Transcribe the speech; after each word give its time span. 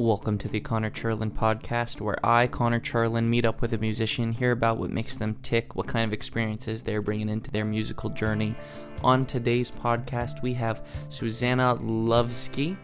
Welcome 0.00 0.38
to 0.38 0.48
the 0.48 0.60
Connor 0.60 0.88
Churlin 0.88 1.30
podcast, 1.30 2.00
where 2.00 2.16
I, 2.24 2.46
Connor 2.46 2.80
Churlin, 2.80 3.28
meet 3.28 3.44
up 3.44 3.60
with 3.60 3.74
a 3.74 3.78
musician, 3.78 4.32
hear 4.32 4.52
about 4.52 4.78
what 4.78 4.88
makes 4.88 5.14
them 5.14 5.36
tick, 5.42 5.76
what 5.76 5.88
kind 5.88 6.06
of 6.06 6.14
experiences 6.14 6.80
they're 6.80 7.02
bringing 7.02 7.28
into 7.28 7.50
their 7.50 7.66
musical 7.66 8.08
journey. 8.08 8.54
On 9.04 9.26
today's 9.26 9.70
podcast, 9.70 10.40
we 10.40 10.54
have 10.54 10.86
Susanna 11.10 11.76
Lovsky, 11.82 12.78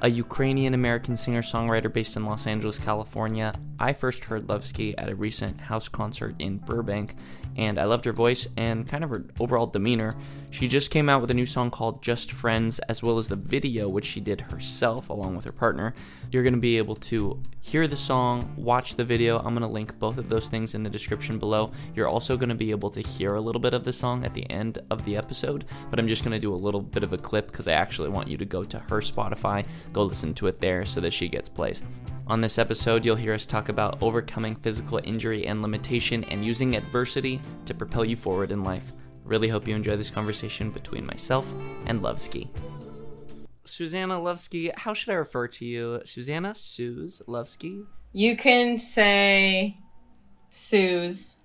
a 0.00 0.08
Ukrainian 0.08 0.72
American 0.72 1.14
singer 1.14 1.42
songwriter 1.42 1.92
based 1.92 2.16
in 2.16 2.24
Los 2.24 2.46
Angeles, 2.46 2.78
California. 2.78 3.52
I 3.78 3.92
first 3.92 4.24
heard 4.24 4.46
Lovsky 4.46 4.94
at 4.96 5.08
a 5.08 5.14
recent 5.14 5.60
house 5.60 5.88
concert 5.88 6.36
in 6.38 6.58
Burbank, 6.58 7.16
and 7.56 7.78
I 7.78 7.84
loved 7.84 8.04
her 8.04 8.12
voice 8.12 8.46
and 8.56 8.86
kind 8.86 9.02
of 9.02 9.10
her 9.10 9.24
overall 9.40 9.66
demeanor. 9.66 10.14
She 10.50 10.68
just 10.68 10.90
came 10.90 11.08
out 11.08 11.20
with 11.20 11.30
a 11.30 11.34
new 11.34 11.46
song 11.46 11.70
called 11.70 12.02
Just 12.02 12.30
Friends, 12.30 12.78
as 12.80 13.02
well 13.02 13.18
as 13.18 13.28
the 13.28 13.36
video, 13.36 13.88
which 13.88 14.04
she 14.04 14.20
did 14.20 14.40
herself 14.40 15.08
along 15.08 15.34
with 15.34 15.44
her 15.44 15.52
partner. 15.52 15.94
You're 16.30 16.42
going 16.42 16.54
to 16.54 16.60
be 16.60 16.78
able 16.78 16.96
to 16.96 17.42
hear 17.60 17.86
the 17.86 17.96
song, 17.96 18.52
watch 18.56 18.96
the 18.96 19.04
video. 19.04 19.38
I'm 19.38 19.54
going 19.54 19.60
to 19.62 19.66
link 19.66 19.98
both 19.98 20.18
of 20.18 20.28
those 20.28 20.48
things 20.48 20.74
in 20.74 20.82
the 20.82 20.90
description 20.90 21.38
below. 21.38 21.70
You're 21.94 22.08
also 22.08 22.36
going 22.36 22.48
to 22.50 22.54
be 22.54 22.70
able 22.70 22.90
to 22.90 23.00
hear 23.00 23.34
a 23.34 23.40
little 23.40 23.60
bit 23.60 23.74
of 23.74 23.84
the 23.84 23.92
song 23.92 24.24
at 24.24 24.34
the 24.34 24.48
end 24.50 24.78
of 24.90 25.04
the 25.04 25.16
episode, 25.16 25.64
but 25.90 25.98
I'm 25.98 26.08
just 26.08 26.22
going 26.22 26.32
to 26.32 26.38
do 26.38 26.54
a 26.54 26.56
little 26.56 26.82
bit 26.82 27.02
of 27.02 27.12
a 27.12 27.18
clip 27.18 27.46
because 27.46 27.66
I 27.66 27.72
actually 27.72 28.10
want 28.10 28.28
you 28.28 28.36
to 28.36 28.44
go 28.44 28.62
to 28.64 28.78
her 28.78 29.00
Spotify, 29.00 29.64
go 29.92 30.02
listen 30.02 30.34
to 30.34 30.46
it 30.48 30.60
there 30.60 30.84
so 30.84 31.00
that 31.00 31.12
she 31.12 31.28
gets 31.28 31.48
plays. 31.48 31.82
On 32.26 32.40
this 32.40 32.56
episode, 32.58 33.04
you'll 33.04 33.16
hear 33.16 33.34
us 33.34 33.44
talk 33.44 33.68
about 33.68 34.00
overcoming 34.00 34.54
physical 34.54 35.00
injury 35.02 35.46
and 35.46 35.60
limitation 35.60 36.22
and 36.24 36.44
using 36.44 36.76
adversity 36.76 37.40
to 37.66 37.74
propel 37.74 38.04
you 38.04 38.14
forward 38.16 38.52
in 38.52 38.62
life. 38.62 38.92
Really 39.24 39.48
hope 39.48 39.66
you 39.66 39.74
enjoy 39.74 39.96
this 39.96 40.10
conversation 40.10 40.70
between 40.70 41.04
myself 41.04 41.52
and 41.86 42.00
Lovsky. 42.00 42.48
Susanna 43.64 44.14
Lovsky, 44.18 44.76
how 44.76 44.94
should 44.94 45.10
I 45.10 45.14
refer 45.14 45.48
to 45.48 45.64
you? 45.64 46.00
Susanna 46.04 46.54
Suze 46.54 47.22
Lovsky? 47.26 47.84
You 48.12 48.36
can 48.36 48.78
say 48.78 49.76
Suze. 50.50 51.36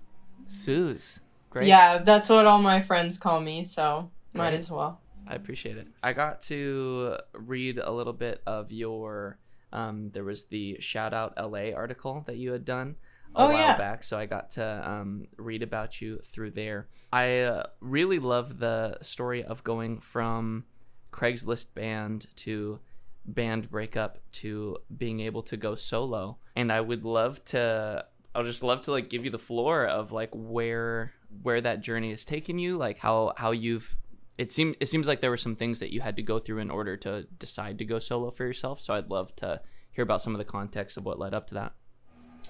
Suze. 0.46 1.20
Great. 1.50 1.66
Yeah, 1.66 1.98
that's 1.98 2.28
what 2.28 2.46
all 2.46 2.58
my 2.58 2.82
friends 2.82 3.18
call 3.18 3.40
me, 3.40 3.64
so 3.64 4.10
might 4.32 4.50
Great. 4.50 4.58
as 4.58 4.70
well. 4.70 5.00
I 5.26 5.34
appreciate 5.34 5.76
it. 5.76 5.88
I 6.02 6.12
got 6.12 6.40
to 6.42 7.16
read 7.34 7.78
a 7.78 7.90
little 7.90 8.12
bit 8.12 8.42
of 8.46 8.70
your. 8.70 9.38
Um, 9.72 10.08
there 10.10 10.24
was 10.24 10.44
the 10.46 10.76
shout 10.80 11.12
out 11.12 11.34
LA 11.36 11.70
article 11.74 12.22
that 12.26 12.36
you 12.36 12.52
had 12.52 12.64
done 12.64 12.96
a 13.34 13.42
Oh, 13.42 13.46
while 13.48 13.66
yeah. 13.68 13.76
back, 13.76 14.02
so 14.02 14.18
I 14.18 14.24
got 14.26 14.50
to 14.52 14.90
um, 14.90 15.26
read 15.36 15.62
about 15.62 16.00
you 16.00 16.20
through 16.24 16.52
there. 16.52 16.88
I 17.12 17.40
uh, 17.40 17.64
really 17.80 18.18
love 18.18 18.58
the 18.58 18.96
story 19.02 19.44
of 19.44 19.62
going 19.62 20.00
from 20.00 20.64
Craigslist 21.12 21.74
band 21.74 22.26
to 22.36 22.80
band 23.26 23.70
breakup 23.70 24.18
to 24.32 24.78
being 24.96 25.20
able 25.20 25.42
to 25.42 25.56
go 25.58 25.74
solo, 25.74 26.38
and 26.56 26.72
I 26.72 26.80
would 26.80 27.04
love 27.04 27.44
to. 27.46 28.04
I'll 28.34 28.44
just 28.44 28.62
love 28.62 28.80
to 28.82 28.92
like 28.92 29.10
give 29.10 29.24
you 29.24 29.30
the 29.30 29.38
floor 29.38 29.86
of 29.86 30.12
like 30.12 30.30
where 30.32 31.12
where 31.42 31.60
that 31.60 31.80
journey 31.82 32.10
has 32.10 32.24
taken 32.24 32.58
you, 32.58 32.76
like 32.78 32.98
how 32.98 33.34
how 33.36 33.50
you've 33.50 33.96
it 34.38 34.52
seems 34.52 34.76
it 34.80 34.86
seems 34.86 35.08
like 35.08 35.20
there 35.20 35.30
were 35.30 35.36
some 35.36 35.56
things 35.56 35.80
that 35.80 35.92
you 35.92 36.00
had 36.00 36.16
to 36.16 36.22
go 36.22 36.38
through 36.38 36.58
in 36.58 36.70
order 36.70 36.96
to 36.96 37.24
decide 37.38 37.78
to 37.78 37.84
go 37.84 37.98
solo 37.98 38.30
for 38.30 38.44
yourself. 38.44 38.80
So 38.80 38.94
I'd 38.94 39.10
love 39.10 39.34
to 39.36 39.60
hear 39.90 40.04
about 40.04 40.22
some 40.22 40.32
of 40.32 40.38
the 40.38 40.44
context 40.44 40.96
of 40.96 41.04
what 41.04 41.18
led 41.18 41.34
up 41.34 41.48
to 41.48 41.54
that. 41.54 41.72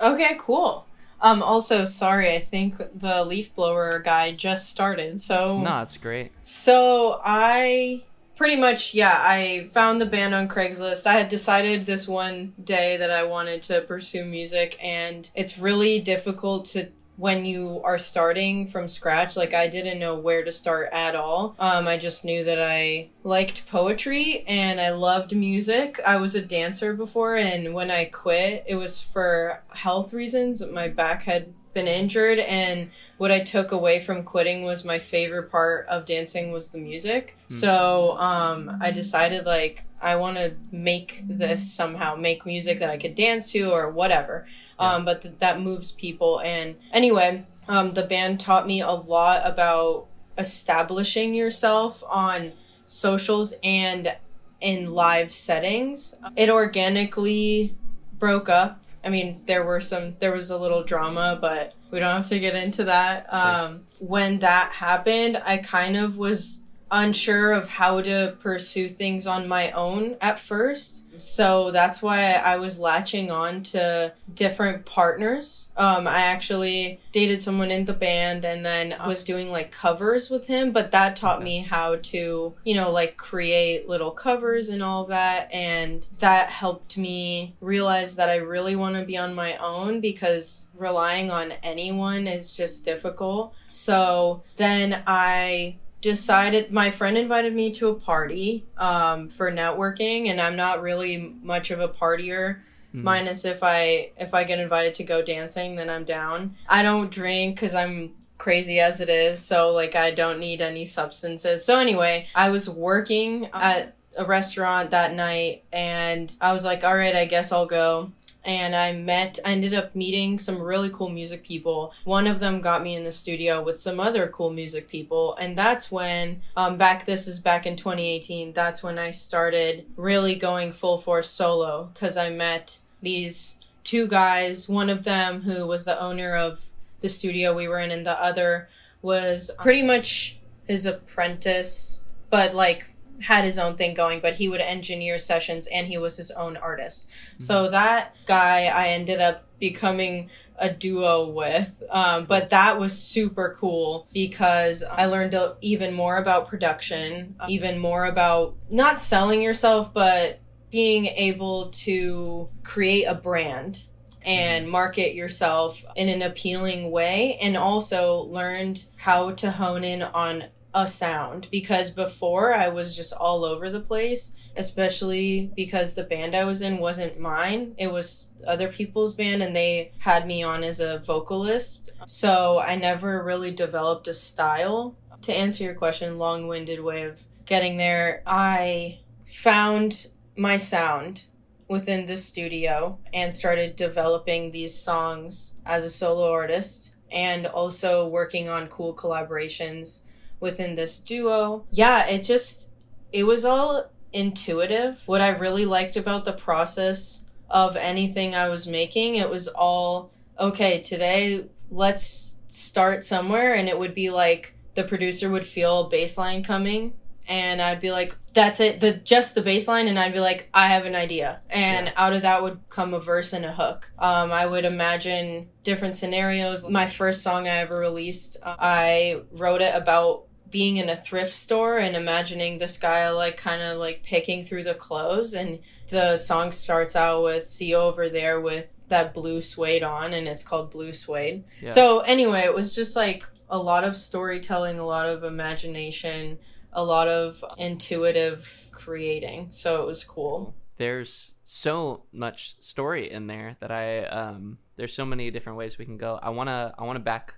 Okay, 0.01 0.37
cool. 0.39 0.87
Um, 1.21 1.43
also, 1.43 1.85
sorry, 1.85 2.33
I 2.35 2.39
think 2.39 2.77
the 2.95 3.25
leaf 3.25 3.53
blower 3.57 3.99
guy 3.99 4.31
just 4.31 4.69
started, 4.69 5.21
so 5.21 5.59
No, 5.59 5.83
it's 5.83 5.97
great. 5.97 6.31
So 6.43 7.21
I 7.25 8.05
pretty 8.37 8.55
much 8.55 8.95
yeah, 8.95 9.17
I 9.19 9.69
found 9.73 10.01
the 10.01 10.07
band 10.07 10.35
on 10.35 10.47
Craigslist. 10.47 11.07
I 11.07 11.15
had 11.15 11.29
decided 11.29 11.87
this 11.87 12.07
one 12.07 12.53
day 12.63 12.99
that 12.99 13.11
I 13.11 13.25
wanted 13.25 13.63
to 13.63 13.81
pursue 13.81 14.25
music 14.25 14.79
and 14.81 15.29
it's 15.35 15.59
really 15.59 15.99
difficult 16.01 16.67
to 16.67 16.91
when 17.19 17.45
you 17.45 17.83
are 17.85 17.99
starting 17.99 18.67
from 18.67 18.89
scratch 18.89 19.37
like 19.37 19.53
i 19.53 19.67
didn't 19.67 19.99
know 19.99 20.15
where 20.15 20.45
to 20.45 20.53
start 20.53 20.89
at 20.93 21.15
all 21.15 21.55
um, 21.59 21.87
i 21.87 21.97
just 21.97 22.25
knew 22.25 22.45
that 22.45 22.63
i 22.63 23.09
liked 23.25 23.67
poetry 23.67 24.45
and 24.47 24.81
i 24.81 24.91
loved 24.91 25.37
music 25.37 26.01
i 26.07 26.17
was 26.17 26.35
a 26.35 26.41
dancer 26.41 26.95
before 26.95 27.37
and 27.37 27.75
when 27.75 27.91
i 27.91 28.05
quit 28.05 28.65
it 28.67 28.77
was 28.77 29.01
for 29.01 29.63
health 29.71 30.13
reasons 30.13 30.63
my 30.73 30.89
back 30.89 31.25
had 31.25 31.53
been 31.75 31.87
injured 31.87 32.39
and 32.41 32.91
what 33.19 33.31
I 33.31 33.41
took 33.41 33.73
away 33.73 34.01
from 34.01 34.23
quitting 34.23 34.63
was 34.63 34.85
my 34.85 34.99
favorite 34.99 35.51
part 35.51 35.87
of 35.89 36.07
dancing 36.07 36.51
was 36.51 36.71
the 36.71 36.79
music. 36.79 37.37
Hmm. 37.49 37.55
So 37.55 38.19
um, 38.19 38.79
I 38.81 38.91
decided 38.91 39.45
like 39.45 39.85
I 40.01 40.17
want 40.17 40.37
to 40.37 40.55
make 40.71 41.23
this 41.27 41.73
somehow, 41.73 42.15
make 42.15 42.47
music 42.47 42.79
that 42.79 42.91
I 42.91 42.97
could 42.97 43.15
dance 43.15 43.51
to 43.53 43.71
or 43.71 43.91
whatever. 43.91 44.47
Um, 44.79 45.05
but 45.05 45.23
th- 45.23 45.35
that 45.39 45.61
moves 45.61 45.93
people. 45.93 46.41
And 46.41 46.77
anyway, 46.93 47.45
um, 47.69 47.95
the 47.95 48.03
band 48.03 48.41
taught 48.41 48.67
me 48.67 48.81
a 48.81 48.91
lot 48.91 49.43
about 49.45 50.07
establishing 50.37 51.35
yourself 51.35 52.03
on 52.09 52.53
socials 52.87 53.55
and 53.63 54.17
in 54.61 54.93
live 54.93 55.33
settings. 55.33 56.15
It 56.37 56.49
organically 56.49 57.77
broke 58.19 58.49
up. 58.49 58.83
I 59.05 59.11
mean, 59.11 59.43
there 59.47 59.65
were 59.65 59.81
some, 59.81 60.17
there 60.19 60.33
was 60.33 60.51
a 60.51 60.59
little 60.59 60.83
drama, 60.83 61.39
but 61.41 61.75
we 61.91 61.99
don't 61.99 62.17
have 62.17 62.27
to 62.29 62.39
get 62.39 62.55
into 62.55 62.85
that. 62.85 63.27
Sure. 63.31 63.39
Um, 63.39 63.87
when 64.01 64.41
that 64.41 64.73
happened, 64.73 65.41
I 65.45 65.59
kind 65.59 65.97
of 65.97 66.17
was 66.17 66.61
unsure 66.91 67.53
of 67.53 67.69
how 67.69 68.01
to 68.01 68.37
pursue 68.41 68.89
things 68.89 69.27
on 69.27 69.47
my 69.47 69.71
own 69.73 70.17
at 70.21 70.39
first. 70.39 71.05
So 71.19 71.71
that's 71.71 72.03
why 72.03 72.33
I 72.33 72.57
was 72.57 72.79
latching 72.79 73.31
on 73.31 73.63
to 73.65 74.13
different 74.35 74.85
partners. 74.87 75.69
Um, 75.77 76.07
I 76.07 76.23
actually 76.23 77.01
dated 77.13 77.41
someone 77.41 77.71
in 77.71 77.85
the 77.85 77.93
band 77.93 78.45
and 78.45 78.65
then 78.65 78.95
I 78.99 79.09
was 79.09 79.25
doing 79.25 79.51
like 79.51 79.71
covers 79.71 80.31
with 80.31 80.47
him, 80.47 80.73
but 80.73 80.91
that 80.93 81.17
taught 81.17 81.43
me 81.43 81.61
how 81.61 81.97
to, 81.97 82.55
you 82.65 82.75
know, 82.75 82.91
like 82.91 83.17
create 83.17 83.89
little 83.89 84.11
covers 84.11 84.69
and 84.69 84.83
all 84.83 85.05
that. 85.07 85.53
And 85.53 86.07
that 86.19 86.51
helped 86.51 86.97
me 86.97 87.57
realize 87.61 88.17
that 88.17 88.29
I 88.29 88.37
really 88.37 88.77
want 88.77 88.97
to 88.97 89.05
be 89.05 89.17
on 89.17 89.35
my 89.35 89.57
own 89.57 90.01
because 90.01 90.69
relying 90.75 91.31
on 91.31 91.53
anyone 91.63 92.27
is 92.27 92.53
just 92.53 92.85
difficult. 92.85 93.55
So 93.73 94.43
then 94.57 95.03
I 95.07 95.77
decided 96.01 96.73
my 96.73 96.91
friend 96.91 97.19
invited 97.19 97.55
me 97.55 97.71
to 97.73 97.89
a 97.89 97.95
party 97.95 98.67
um, 98.77 99.29
for 99.29 99.51
networking 99.51 100.29
and 100.29 100.41
i'm 100.41 100.57
not 100.57 100.81
really 100.83 101.35
much 101.43 101.71
of 101.71 101.81
a 101.81 101.89
partier 101.89 102.61
Hmm. 102.93 103.03
minus 103.03 103.45
if 103.45 103.63
i 103.63 104.13
if 104.17 104.33
i 104.33 104.45
get 104.45 104.59
invited 104.59 104.95
to 104.95 105.05
go 105.05 105.21
dancing 105.21 105.77
then 105.77 105.91
i'm 105.91 106.05
down. 106.05 106.57
I 106.67 106.83
don't 106.83 107.11
drink 107.11 107.57
because 107.57 107.75
i'm 107.75 108.15
crazy 108.39 108.81
as 108.81 109.01
it 109.01 109.11
is 109.11 109.41
so 109.41 109.73
like 109.73 109.95
i 109.95 110.11
don't 110.11 110.39
need 110.39 110.63
any 110.63 110.87
substances. 110.87 111.65
So 111.65 111.79
anyway 111.79 112.29
i 112.35 112.49
was 112.49 112.67
working 112.67 113.51
at 113.53 113.95
a 114.17 114.25
restaurant 114.25 114.91
that 114.93 115.13
night 115.13 115.65
and 115.71 116.33
i 116.41 116.53
was 116.53 116.65
like 116.65 116.83
all 116.83 116.97
right 116.97 117.15
i 117.15 117.27
guess 117.27 117.53
i'll 117.53 117.67
go 117.67 118.11
and 118.45 118.75
I 118.75 118.93
met, 118.93 119.39
I 119.45 119.53
ended 119.53 119.75
up 119.75 119.95
meeting 119.95 120.39
some 120.39 120.61
really 120.61 120.91
cool 120.91 121.09
music 121.09 121.45
people. 121.45 121.93
One 122.05 122.27
of 122.27 122.41
them 122.41 122.61
got 122.61 122.83
me 122.83 122.95
in 122.95 123.05
the 123.05 123.13
studio 123.13 123.63
with 123.63 123.79
some 123.79 124.01
other 124.01 124.29
cool 124.29 124.51
music 124.51 124.89
people. 124.89 125.37
And 125.37 125.57
that's 125.57 125.91
when, 125.91 126.43
um, 126.57 126.79
back, 126.79 127.05
this 127.05 127.27
is 127.27 127.39
back 127.39 127.67
in 127.67 127.77
2018, 127.77 128.53
that's 128.53 128.83
when 128.83 128.99
I 128.99 129.11
started 129.11 129.87
really 129.97 130.35
going 130.35 130.73
full 130.73 130.99
force 130.99 131.29
solo 131.29 131.91
because 131.93 132.17
I 132.17 132.31
met 132.31 132.79
these 133.03 133.57
two 133.85 134.07
guys, 134.07 134.69
one 134.69 134.91
of 134.91 135.05
them 135.05 135.43
who 135.43 135.67
was 135.67 135.85
the 135.85 136.01
owner 136.01 136.37
of 136.37 136.63
the 137.01 137.09
studio 137.09 137.55
we 137.55 137.69
were 137.69 137.79
in, 137.79 137.91
and 137.91 138.05
the 138.05 138.23
other 138.23 138.69
was 139.03 139.51
pretty 139.59 139.83
much 139.83 140.37
his 140.67 140.85
apprentice, 140.85 142.03
but 142.29 142.55
like 142.55 142.91
had 143.23 143.45
his 143.45 143.59
own 143.59 143.77
thing 143.77 143.95
going, 143.95 144.21
but 144.21 144.35
he 144.35 144.49
would 144.49 144.61
engineer 144.61 145.19
sessions 145.19 145.67
and 145.69 145.87
he 145.87 145.99
was 145.99 146.17
his 146.17 146.31
own 146.31 146.57
artist. 146.57 147.09
So 147.39 147.71
that 147.71 148.15
guy 148.27 148.65
I 148.67 148.89
ended 148.89 149.21
up 149.21 149.45
becoming 149.59 150.31
a 150.59 150.71
duo 150.71 151.29
with. 151.31 151.83
Um, 151.91 152.25
but 152.25 152.51
that 152.51 152.79
was 152.79 152.97
super 152.97 153.57
cool 153.59 154.07
because 154.13 154.83
I 154.83 155.07
learned 155.07 155.37
even 155.61 155.95
more 155.95 156.19
about 156.19 156.49
production, 156.49 157.37
even 157.49 157.79
more 157.79 158.07
about 158.07 158.57
not 158.69 159.01
selling 159.01 159.41
yourself, 159.41 159.93
but 159.95 160.41
being 160.71 161.07
able 161.07 161.71
to 161.71 162.49
create 162.63 163.05
a 163.05 163.15
brand 163.15 163.85
and 164.27 164.69
market 164.69 165.15
yourself 165.15 165.83
in 165.97 166.09
an 166.09 166.23
appealing 166.23 166.91
way 166.91 167.39
and 167.41 167.57
also 167.57 168.23
learned 168.25 168.85
how 168.97 169.31
to 169.31 169.51
hone 169.51 169.85
in 169.85 170.03
on 170.03 170.45
a 170.75 170.87
sound 170.87 171.49
because 171.51 171.91
before 171.91 172.55
I 172.55 172.69
was 172.69 172.95
just 172.95 173.13
all 173.13 173.45
over 173.45 173.71
the 173.71 173.81
place, 173.81 174.33
especially 174.57 175.51
because 175.57 175.95
the 175.95 176.05
band 176.05 176.35
I 176.35 176.45
was 176.45 176.63
in 176.63 176.79
wasn't 176.79 177.21
mine. 177.21 177.75
It 177.79 177.91
was 177.91 178.29
other 178.47 178.69
people's 178.69 179.15
band 179.15 179.43
and 179.43 179.55
they 179.55 179.93
had 179.99 180.27
me 180.27 180.43
on 180.43 180.63
as 180.63 180.81
a 180.81 180.99
vocalist. 180.99 181.91
So 182.07 182.59
I 182.59 182.75
never 182.75 183.23
really 183.25 183.51
developed 183.51 184.09
a 184.09 184.15
style. 184.15 184.97
To 185.23 185.35
answer 185.35 185.65
your 185.65 185.75
question, 185.75 186.19
long 186.19 186.47
winded 186.47 186.81
way 186.81 187.03
of 187.03 187.21
getting 187.47 187.77
there, 187.77 188.23
I 188.27 189.01
found 189.27 190.09
my 190.37 190.57
sound 190.57 191.25
within 191.69 192.07
the 192.07 192.17
studio 192.17 192.99
and 193.13 193.33
started 193.33 193.77
developing 193.77 194.51
these 194.51 194.75
songs 194.75 195.55
as 195.67 195.85
a 195.85 195.91
solo 195.91 196.33
artist 196.33 196.93
and 197.11 197.47
also 197.47 198.07
working 198.07 198.49
on 198.49 198.69
cool 198.69 198.95
collaborations 198.95 200.01
within 200.41 200.75
this 200.75 201.01
duo. 201.01 201.67
Yeah, 201.71 202.07
it 202.07 202.23
just 202.23 202.71
it 203.13 203.25
was 203.25 203.45
all 203.45 203.91
intuitive. 204.13 205.03
What 205.07 205.21
I 205.21 205.29
really 205.31 205.65
liked 205.65 205.97
about 205.97 206.25
the 206.25 206.33
process 206.33 207.23
of 207.51 207.77
anything 207.77 208.35
I 208.35 208.49
was 208.49 208.67
making, 208.67 209.17
it 209.17 209.31
was 209.31 209.49
all 209.49 210.11
okay, 210.39 210.81
today 210.81 211.47
let's 211.71 212.37
start 212.49 213.05
somewhere 213.05 213.55
and 213.55 213.69
it 213.69 213.79
would 213.79 213.95
be 213.95 214.11
like 214.11 214.55
the 214.75 214.85
producer 214.85 215.29
would 215.29 215.45
feel 215.45 215.91
bassline 215.91 216.45
coming 216.45 216.95
and 217.29 217.61
I'd 217.61 217.81
be 217.81 217.91
like, 217.93 218.17
"That's 218.33 218.59
it, 218.59 218.81
the 218.81 218.93
just 218.93 219.35
the 219.35 219.43
bassline," 219.43 219.87
and 219.87 219.99
I'd 219.99 220.15
be 220.15 220.21
like, 220.21 220.49
"I 220.55 220.69
have 220.69 220.87
an 220.87 220.97
idea," 220.97 221.41
and 221.51 221.87
yeah. 221.87 221.93
out 221.97 222.15
of 222.15 222.23
that 222.23 222.43
would 222.43 222.61
come 222.71 222.95
a 222.95 223.01
verse 223.01 223.33
and 223.33 223.45
a 223.45 223.53
hook. 223.53 223.91
Um, 223.99 224.33
I 224.33 224.47
would 224.47 224.65
imagine 224.65 225.49
different 225.63 225.95
scenarios. 225.95 226.69
My 226.69 226.87
first 226.87 227.23
song 227.23 227.47
I 227.47 227.59
ever 227.59 227.77
released, 227.77 228.39
I 228.43 229.21
wrote 229.31 229.61
it 229.61 229.75
about 229.75 230.25
being 230.51 230.79
in 230.79 230.89
a 230.89 230.97
thrift 230.97 231.33
store 231.33 231.79
and 231.79 231.97
imagining 231.97 232.59
this 232.59 232.77
guy 232.77 233.11
like 233.11 233.37
kind 233.37 233.63
of 233.63 233.79
like 233.79 234.03
picking 234.03 234.45
through 234.45 234.65
the 234.65 234.75
clothes, 234.75 235.35
and 235.35 235.59
the 235.91 236.17
song 236.17 236.53
starts 236.53 236.97
out 236.97 237.25
with 237.25 237.47
"See 237.47 237.75
over 237.75 238.09
there" 238.09 238.41
with 238.41 238.75
that 238.89 239.15
blue 239.15 239.41
suede 239.41 239.83
on, 239.83 240.15
and 240.15 240.27
it's 240.27 240.43
called 240.43 240.71
Blue 240.71 240.93
Suede. 240.93 241.45
Yeah. 241.61 241.73
So 241.73 242.01
anyway, 242.01 242.41
it 242.41 242.55
was 242.55 242.75
just 242.75 242.97
like 242.97 243.25
a 243.51 243.59
lot 243.59 243.85
of 243.85 243.97
storytelling, 243.97 244.79
a 244.79 244.87
lot 244.87 245.09
of 245.09 245.25
imagination 245.25 246.39
a 246.73 246.85
lot 246.85 247.09
of 247.09 247.45
intuitive 247.57 248.69
creating. 248.71 249.49
So 249.51 249.83
it 249.83 249.87
was 249.87 250.05
cool. 250.05 250.55
There's 250.77 251.35
so 251.45 252.05
much 252.13 252.57
story 252.61 253.11
in 253.11 253.27
there 253.27 253.57
that 253.61 253.71
I 253.71 254.05
um 254.05 254.59
there's 254.77 254.93
so 254.93 255.05
many 255.05 255.31
different 255.31 255.59
ways 255.59 255.79
we 255.79 255.85
can 255.85 255.97
go. 255.97 256.19
I 256.23 256.31
want 256.31 256.49
to 256.49 256.75
I 256.79 256.85
want 256.85 256.97
to 256.97 257.01
back 257.01 257.35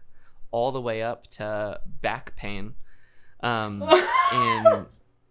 all 0.51 0.73
the 0.73 0.81
way 0.81 1.03
up 1.03 1.27
to 1.29 1.81
back 2.03 2.37
pain 2.37 2.75
um 3.43 3.89
in 4.33 4.87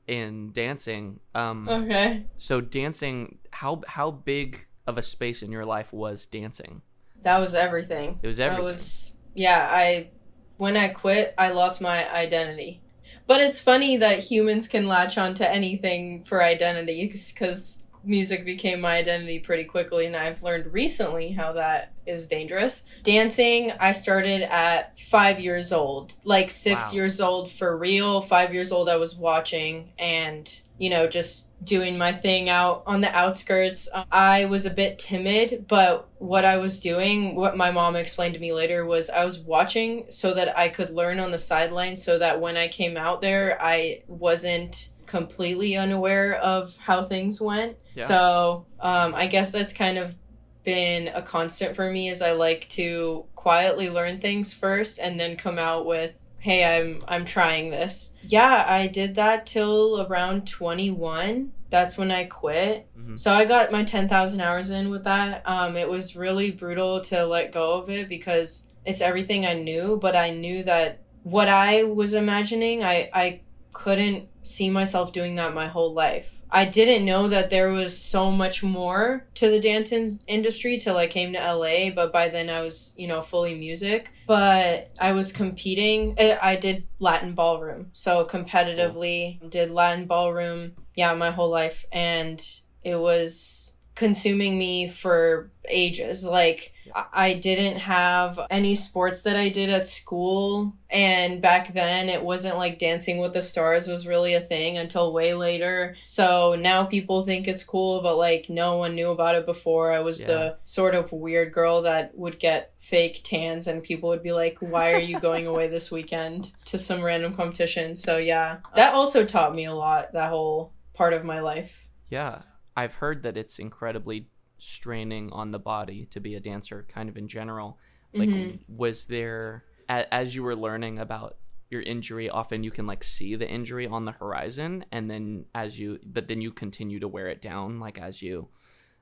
in 0.08 0.52
dancing. 0.52 1.20
Um 1.36 1.68
Okay. 1.68 2.26
So 2.38 2.62
dancing 2.62 3.40
how 3.52 3.82
how 3.88 4.12
big 4.12 4.68
of 4.88 4.98
a 4.98 5.04
space 5.04 5.44
in 5.44 5.52
your 5.52 5.66
life 5.66 5.94
was 5.94 6.26
dancing? 6.26 6.82
That 7.22 7.40
was 7.40 7.54
everything. 7.54 8.20
It 8.22 8.28
was 8.28 8.40
everything. 8.40 8.66
That 8.66 8.70
was 8.72 9.14
yeah, 9.34 9.70
I 9.72 10.10
when 10.58 10.76
I 10.76 10.90
quit, 10.90 11.34
I 11.38 11.52
lost 11.52 11.80
my 11.80 12.12
identity. 12.14 12.82
But 13.28 13.42
it's 13.42 13.60
funny 13.60 13.96
that 13.98 14.20
humans 14.20 14.68
can 14.68 14.88
latch 14.88 15.18
onto 15.18 15.44
anything 15.44 16.24
for 16.24 16.44
identity 16.44 17.06
because 17.06 17.79
music 18.04 18.46
became 18.46 18.82
my 18.82 18.98
identity 18.98 19.40
pretty 19.40 19.66
quickly, 19.66 20.06
and 20.06 20.16
I've 20.16 20.44
learned 20.44 20.74
recently 20.74 21.32
how 21.32 21.54
that 21.54 21.94
is 22.06 22.28
dangerous. 22.28 22.84
Dancing, 23.04 23.72
I 23.80 23.92
started 23.92 24.42
at 24.42 25.00
five 25.10 25.40
years 25.40 25.72
old, 25.72 26.14
like 26.24 26.50
six 26.50 26.86
wow. 26.86 26.92
years 26.92 27.22
old 27.22 27.52
for 27.52 27.78
real. 27.78 28.22
Five 28.22 28.54
years 28.54 28.72
old, 28.72 28.90
I 28.90 28.96
was 28.96 29.16
watching 29.16 29.92
and, 30.00 30.62
you 30.78 30.90
know, 30.90 31.08
just 31.08 31.48
doing 31.64 31.98
my 31.98 32.12
thing 32.12 32.50
out 32.50 32.84
on 32.88 33.02
the 33.02 33.16
outskirts. 33.16 33.90
Um, 33.94 34.06
I 34.12 34.46
was 34.46 34.66
a 34.66 34.70
bit 34.70 34.98
timid, 34.98 35.66
but 35.68 36.08
what 36.18 36.46
I 36.46 36.58
was 36.58 36.80
doing, 36.80 37.36
what 37.36 37.58
my 37.58 37.70
mom 37.70 37.96
explained 37.96 38.34
to 38.36 38.40
me 38.40 38.54
later, 38.54 38.86
was 38.86 39.10
I 39.10 39.26
was 39.26 39.40
watching 39.40 40.06
so 40.10 40.34
that 40.34 40.58
I 40.58 40.70
could 40.70 40.90
learn 40.90 41.20
on 41.20 41.32
the 41.32 41.38
sidelines 41.38 42.04
so 42.04 42.18
that 42.18 42.40
when 42.40 42.58
I 42.58 42.70
came 42.70 42.98
out 42.98 43.22
there, 43.22 43.58
I 43.62 44.04
wasn't 44.08 44.90
completely 45.10 45.76
unaware 45.76 46.36
of 46.36 46.78
how 46.78 47.04
things 47.04 47.42
went. 47.42 47.76
Yeah. 47.96 48.08
So 48.08 48.66
um, 48.80 49.16
I 49.16 49.26
guess 49.26 49.52
that's 49.52 49.74
kind 49.74 49.98
of 49.98 50.16
been 50.64 51.08
a 51.10 51.22
constant 51.22 51.76
for 51.76 51.92
me 51.92 52.10
is 52.10 52.22
I 52.22 52.34
like 52.34 52.70
to 52.70 53.26
quietly 53.36 53.90
learn 53.90 54.20
things 54.20 54.54
first 54.54 55.00
and 55.00 55.20
then 55.20 55.36
come 55.36 55.58
out 55.58 55.86
with 55.86 56.14
hey 56.40 56.78
i'm 56.78 57.04
i'm 57.08 57.26
trying 57.26 57.70
this 57.70 58.12
yeah 58.24 58.66
i 58.68 58.88
did 58.88 59.16
that 59.16 59.46
till 59.46 60.06
around 60.10 60.48
21 60.48 61.52
that's 61.70 61.98
when 61.98 62.12
i 62.12 62.24
quit 62.24 62.88
mm-hmm. 62.98 63.16
so 63.16 63.34
i 63.34 63.44
got 63.44 63.72
my 63.72 63.84
10000 63.84 64.40
hours 64.40 64.70
in 64.70 64.90
with 64.90 65.04
that 65.04 65.42
um, 65.48 65.76
it 65.76 65.90
was 65.90 66.16
really 66.16 66.50
brutal 66.52 67.02
to 67.02 67.26
let 67.26 67.52
go 67.52 67.74
of 67.74 67.90
it 67.90 68.08
because 68.08 68.64
it's 68.86 69.02
everything 69.02 69.46
i 69.46 69.54
knew 69.54 69.98
but 70.02 70.16
i 70.16 70.30
knew 70.30 70.64
that 70.64 71.02
what 71.24 71.50
i 71.50 71.84
was 71.84 72.14
imagining 72.14 72.84
i 72.84 73.10
i 73.14 73.42
couldn't 73.74 74.28
see 74.42 74.70
myself 74.70 75.12
doing 75.12 75.36
that 75.36 75.54
my 75.54 75.68
whole 75.68 75.94
life 75.94 76.40
I 76.52 76.66
didn't 76.66 77.06
know 77.06 77.28
that 77.28 77.50
there 77.50 77.72
was 77.72 77.98
so 77.98 78.32
much 78.32 78.64
more 78.64 79.28
to 79.36 79.50
the 79.50 79.60
dance 79.60 79.92
in- 79.92 80.20
industry 80.28 80.78
till 80.78 80.98
I 80.98 81.08
came 81.08 81.34
to 81.34 81.40
LA, 81.40 81.92
but 81.92 82.12
by 82.12 82.30
then 82.30 82.50
I 82.50 82.62
was, 82.62 82.94
you 82.98 83.08
know, 83.08 83.22
fully 83.22 83.56
music. 83.56 84.12
But 84.26 84.92
I 85.00 85.12
was 85.12 85.32
competing. 85.32 86.16
I 86.20 86.56
did 86.56 86.88
Latin 86.98 87.34
ballroom. 87.34 87.92
So 87.94 88.26
competitively 88.26 89.48
did 89.50 89.70
Latin 89.70 90.06
ballroom, 90.06 90.74
yeah, 90.96 91.14
my 91.14 91.32
whole 91.32 91.50
life. 91.50 91.86
And 91.92 92.44
it 92.84 92.96
was 92.96 93.69
consuming 94.00 94.58
me 94.58 94.88
for 94.88 95.52
ages. 95.68 96.24
Like, 96.24 96.74
I 97.14 97.34
didn't 97.34 97.80
have 97.80 98.40
any 98.50 98.74
sports 98.74 99.22
that 99.24 99.36
I 99.36 99.50
did 99.50 99.70
at 99.70 99.90
school. 99.90 100.74
And 100.90 101.42
back 101.42 101.74
then, 101.74 102.08
it 102.08 102.24
wasn't 102.24 102.58
like 102.58 102.80
Dancing 102.80 103.18
with 103.18 103.34
the 103.34 103.42
Stars 103.42 103.88
was 103.90 104.08
really 104.08 104.36
a 104.36 104.40
thing 104.40 104.78
until 104.78 105.12
way 105.12 105.34
later. 105.34 105.98
So 106.06 106.56
now 106.58 106.86
people 106.86 107.24
think 107.24 107.48
it's 107.48 107.62
cool, 107.62 108.02
but 108.02 108.16
like 108.16 108.50
no 108.50 108.78
one 108.78 108.96
knew 108.96 109.12
about 109.12 109.36
it 109.36 109.46
before. 109.46 109.92
I 109.92 110.00
was 110.00 110.22
yeah. 110.22 110.28
the 110.28 110.58
sort 110.64 110.96
of 110.96 111.12
weird 111.12 111.52
girl 111.52 111.82
that 111.82 112.18
would 112.18 112.40
get 112.40 112.74
fake 112.80 113.20
tans, 113.26 113.68
and 113.68 113.84
people 113.84 114.08
would 114.10 114.24
be 114.24 114.32
like, 114.32 114.58
Why 114.62 114.94
are 114.94 115.00
you 115.00 115.20
going 115.20 115.46
away 115.46 115.68
this 115.68 115.92
weekend 115.92 116.54
to 116.66 116.78
some 116.78 117.04
random 117.04 117.36
competition? 117.36 117.98
So 117.98 118.16
yeah, 118.16 118.60
that 118.76 118.94
also 118.94 119.26
taught 119.26 119.54
me 119.54 119.66
a 119.66 119.76
lot, 119.76 120.14
that 120.14 120.30
whole 120.30 120.72
part 120.94 121.12
of 121.12 121.26
my 121.26 121.42
life. 121.42 121.86
Yeah. 122.10 122.42
I've 122.80 122.94
heard 122.94 123.24
that 123.24 123.36
it's 123.36 123.60
incredibly 123.60 124.30
straining 124.58 125.34
on 125.34 125.52
the 125.52 125.60
body 125.60 126.06
to 126.12 126.22
be 126.22 126.36
a 126.36 126.40
dancer 126.40 126.86
kind 126.88 127.10
of 127.10 127.18
in 127.18 127.28
general 127.28 127.78
like 128.14 128.30
mm-hmm. 128.30 128.56
was 128.68 129.06
there 129.06 129.66
as 129.90 130.34
you 130.34 130.44
were 130.44 130.56
learning 130.56 131.00
about 131.00 131.38
your 131.70 131.82
injury 131.82 132.30
often 132.30 132.64
you 132.64 132.72
can 132.72 132.88
like 132.88 133.04
see 133.04 133.36
the 133.36 133.50
injury 133.50 133.86
on 133.86 134.06
the 134.06 134.14
horizon 134.14 134.86
and 134.94 135.12
then 135.12 135.46
as 135.54 135.78
you 135.78 136.00
but 136.06 136.30
then 136.30 136.42
you 136.42 136.52
continue 136.52 137.00
to 137.00 137.08
wear 137.08 137.28
it 137.28 137.42
down 137.42 137.80
like 137.82 138.00
as 138.00 138.22
you 138.22 138.48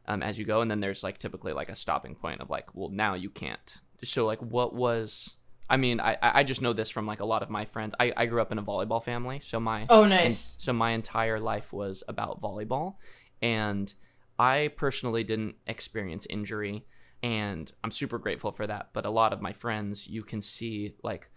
um, 0.08 0.24
as 0.24 0.40
you 0.40 0.46
go 0.46 0.62
and 0.62 0.72
then 0.72 0.80
there's 0.80 1.04
like 1.04 1.20
typically 1.20 1.54
like 1.54 1.70
a 1.70 1.76
stopping 1.76 2.16
point 2.16 2.42
of 2.42 2.50
like 2.50 2.74
well 2.74 2.90
now 2.90 3.14
you 3.14 3.30
can't 3.30 3.76
so 4.04 4.26
like 4.26 4.40
what 4.40 4.74
was 4.74 5.36
I 5.70 5.76
mean, 5.76 6.00
I 6.00 6.18
I 6.22 6.44
just 6.44 6.62
know 6.62 6.72
this 6.72 6.90
from 6.90 7.06
like 7.06 7.20
a 7.20 7.26
lot 7.26 7.44
of 7.44 7.50
my 7.50 7.66
friends. 7.66 7.94
I, 8.00 8.14
I 8.16 8.26
grew 8.26 8.42
up 8.42 8.54
in 8.54 8.58
a 8.58 8.64
volleyball 8.64 9.04
family, 9.04 9.42
so 9.42 9.60
my 9.60 9.86
oh 9.90 10.06
nice. 10.06 10.56
so 10.58 10.72
my 10.72 10.92
entire 10.92 11.40
life 11.40 11.74
was 11.74 12.04
about 12.08 12.42
volleyball, 12.42 12.96
and 13.42 13.94
I 14.40 14.72
personally 14.76 15.24
didn't 15.24 15.56
experience 15.66 16.28
injury 16.30 16.86
and 17.24 17.72
I'm 17.84 17.92
super 17.92 18.18
grateful 18.20 18.52
for 18.52 18.68
that. 18.68 18.90
But 18.94 19.06
a 19.06 19.10
lot 19.10 19.34
of 19.34 19.42
my 19.42 19.54
friends, 19.54 20.08
you 20.08 20.24
can 20.24 20.42
see 20.42 20.94
like 21.04 21.30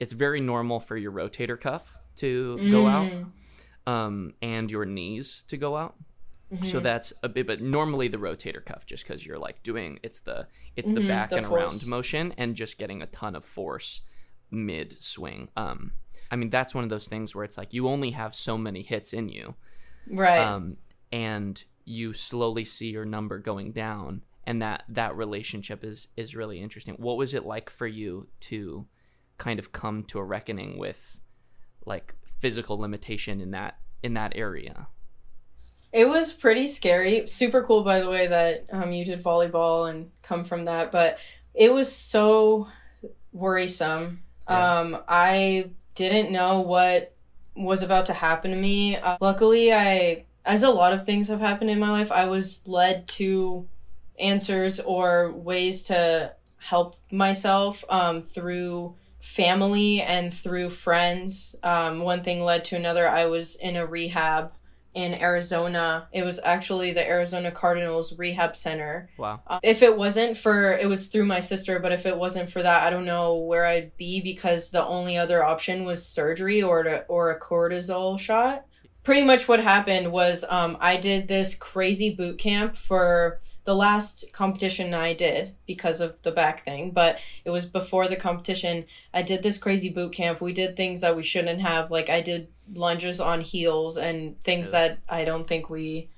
it's 0.00 0.12
very 0.12 0.40
normal 0.40 0.80
for 0.80 0.96
your 0.96 1.12
rotator 1.12 1.60
cuff 1.60 1.94
to 2.16 2.58
mm. 2.60 2.70
go 2.70 2.86
out 2.86 3.10
mm. 3.10 3.26
um, 3.86 4.32
and 4.42 4.70
your 4.70 4.84
knees 4.84 5.44
to 5.48 5.56
go 5.56 5.76
out. 5.76 5.94
Mm-hmm. 6.52 6.64
So 6.64 6.80
that's 6.80 7.12
a 7.22 7.28
bit, 7.28 7.46
but 7.46 7.60
normally 7.60 8.08
the 8.08 8.16
rotator 8.16 8.64
cuff, 8.64 8.86
just 8.86 9.04
because 9.04 9.24
you're 9.24 9.38
like 9.38 9.62
doing 9.62 9.98
it's 10.02 10.20
the 10.20 10.48
it's 10.76 10.90
the 10.90 11.00
mm-hmm, 11.00 11.08
back 11.08 11.30
the 11.30 11.36
and 11.36 11.46
force. 11.46 11.62
around 11.62 11.86
motion 11.86 12.34
and 12.38 12.54
just 12.54 12.78
getting 12.78 13.02
a 13.02 13.06
ton 13.06 13.36
of 13.36 13.44
force 13.44 14.00
mid 14.50 14.98
swing. 14.98 15.50
Um, 15.56 15.92
I 16.30 16.36
mean 16.36 16.48
that's 16.48 16.74
one 16.74 16.84
of 16.84 16.90
those 16.90 17.06
things 17.06 17.34
where 17.34 17.44
it's 17.44 17.58
like 17.58 17.74
you 17.74 17.86
only 17.86 18.12
have 18.12 18.34
so 18.34 18.56
many 18.56 18.80
hits 18.82 19.12
in 19.12 19.28
you, 19.28 19.56
right? 20.10 20.40
Um, 20.40 20.78
and 21.12 21.62
you 21.84 22.12
slowly 22.12 22.64
see 22.64 22.90
your 22.90 23.04
number 23.04 23.38
going 23.38 23.72
down 23.72 24.22
and 24.48 24.62
that 24.62 24.82
that 24.88 25.14
relationship 25.14 25.84
is 25.84 26.08
is 26.16 26.34
really 26.34 26.58
interesting. 26.58 26.94
What 26.94 27.18
was 27.18 27.34
it 27.34 27.44
like 27.44 27.68
for 27.68 27.86
you 27.86 28.28
to 28.40 28.86
kind 29.36 29.58
of 29.58 29.72
come 29.72 30.04
to 30.04 30.18
a 30.18 30.24
reckoning 30.24 30.78
with 30.78 31.20
like 31.84 32.14
physical 32.40 32.78
limitation 32.78 33.42
in 33.42 33.50
that 33.50 33.76
in 34.02 34.14
that 34.14 34.32
area? 34.36 34.88
It 35.92 36.08
was 36.08 36.32
pretty 36.32 36.66
scary. 36.66 37.26
Super 37.26 37.62
cool 37.62 37.84
by 37.84 38.00
the 38.00 38.08
way 38.08 38.26
that 38.26 38.64
um, 38.72 38.90
you 38.90 39.04
did 39.04 39.22
volleyball 39.22 39.90
and 39.90 40.10
come 40.22 40.44
from 40.44 40.64
that 40.64 40.90
but 40.92 41.18
it 41.54 41.70
was 41.70 41.94
so 41.94 42.68
worrisome. 43.32 44.22
Yeah. 44.48 44.78
um, 44.78 44.98
i 45.08 45.68
didn't 45.94 46.32
know 46.32 46.60
what 46.60 47.14
was 47.54 47.82
about 47.82 48.06
to 48.06 48.14
happen 48.14 48.50
to 48.50 48.56
me. 48.56 48.96
Uh, 48.96 49.18
luckily 49.20 49.74
i 49.74 50.24
as 50.48 50.62
a 50.62 50.70
lot 50.70 50.94
of 50.94 51.04
things 51.04 51.28
have 51.28 51.40
happened 51.40 51.70
in 51.70 51.78
my 51.78 51.90
life, 51.90 52.10
I 52.10 52.24
was 52.24 52.62
led 52.66 53.06
to 53.08 53.68
answers 54.18 54.80
or 54.80 55.30
ways 55.32 55.84
to 55.84 56.32
help 56.56 56.96
myself 57.12 57.84
um, 57.90 58.22
through 58.22 58.96
family 59.20 60.00
and 60.00 60.32
through 60.32 60.70
friends. 60.70 61.54
Um, 61.62 62.00
one 62.00 62.22
thing 62.22 62.42
led 62.42 62.64
to 62.66 62.76
another. 62.76 63.06
I 63.06 63.26
was 63.26 63.56
in 63.56 63.76
a 63.76 63.84
rehab 63.84 64.52
in 64.94 65.14
Arizona. 65.14 66.08
It 66.12 66.24
was 66.24 66.40
actually 66.42 66.94
the 66.94 67.06
Arizona 67.06 67.50
Cardinals 67.50 68.16
Rehab 68.16 68.56
Center. 68.56 69.10
Wow. 69.18 69.42
Uh, 69.46 69.60
if 69.62 69.82
it 69.82 69.96
wasn't 69.98 70.38
for, 70.38 70.72
it 70.72 70.88
was 70.88 71.08
through 71.08 71.26
my 71.26 71.40
sister, 71.40 71.78
but 71.78 71.92
if 71.92 72.06
it 72.06 72.16
wasn't 72.16 72.50
for 72.50 72.62
that, 72.62 72.86
I 72.86 72.90
don't 72.90 73.04
know 73.04 73.36
where 73.36 73.66
I'd 73.66 73.94
be 73.98 74.22
because 74.22 74.70
the 74.70 74.84
only 74.84 75.18
other 75.18 75.44
option 75.44 75.84
was 75.84 76.04
surgery 76.04 76.62
or 76.62 76.82
to, 76.84 77.04
or 77.04 77.30
a 77.30 77.38
cortisol 77.38 78.18
shot. 78.18 78.64
Pretty 79.08 79.24
much 79.24 79.48
what 79.48 79.60
happened 79.60 80.12
was 80.12 80.44
um, 80.50 80.76
I 80.80 80.98
did 80.98 81.28
this 81.28 81.54
crazy 81.54 82.14
boot 82.14 82.36
camp 82.36 82.76
for 82.76 83.40
the 83.64 83.74
last 83.74 84.26
competition 84.34 84.92
I 84.92 85.14
did 85.14 85.56
because 85.66 86.02
of 86.02 86.20
the 86.20 86.30
back 86.30 86.62
thing, 86.62 86.90
but 86.90 87.18
it 87.46 87.48
was 87.48 87.64
before 87.64 88.06
the 88.06 88.16
competition. 88.16 88.84
I 89.14 89.22
did 89.22 89.42
this 89.42 89.56
crazy 89.56 89.88
boot 89.88 90.12
camp. 90.12 90.42
We 90.42 90.52
did 90.52 90.76
things 90.76 91.00
that 91.00 91.16
we 91.16 91.22
shouldn't 91.22 91.62
have. 91.62 91.90
Like 91.90 92.10
I 92.10 92.20
did 92.20 92.48
lunges 92.74 93.18
on 93.18 93.40
heels 93.40 93.96
and 93.96 94.38
things 94.42 94.66
Yeah. 94.66 94.72
that 94.72 94.98
I 95.08 95.24
don't 95.24 95.46
think 95.46 95.70
we 95.70 96.10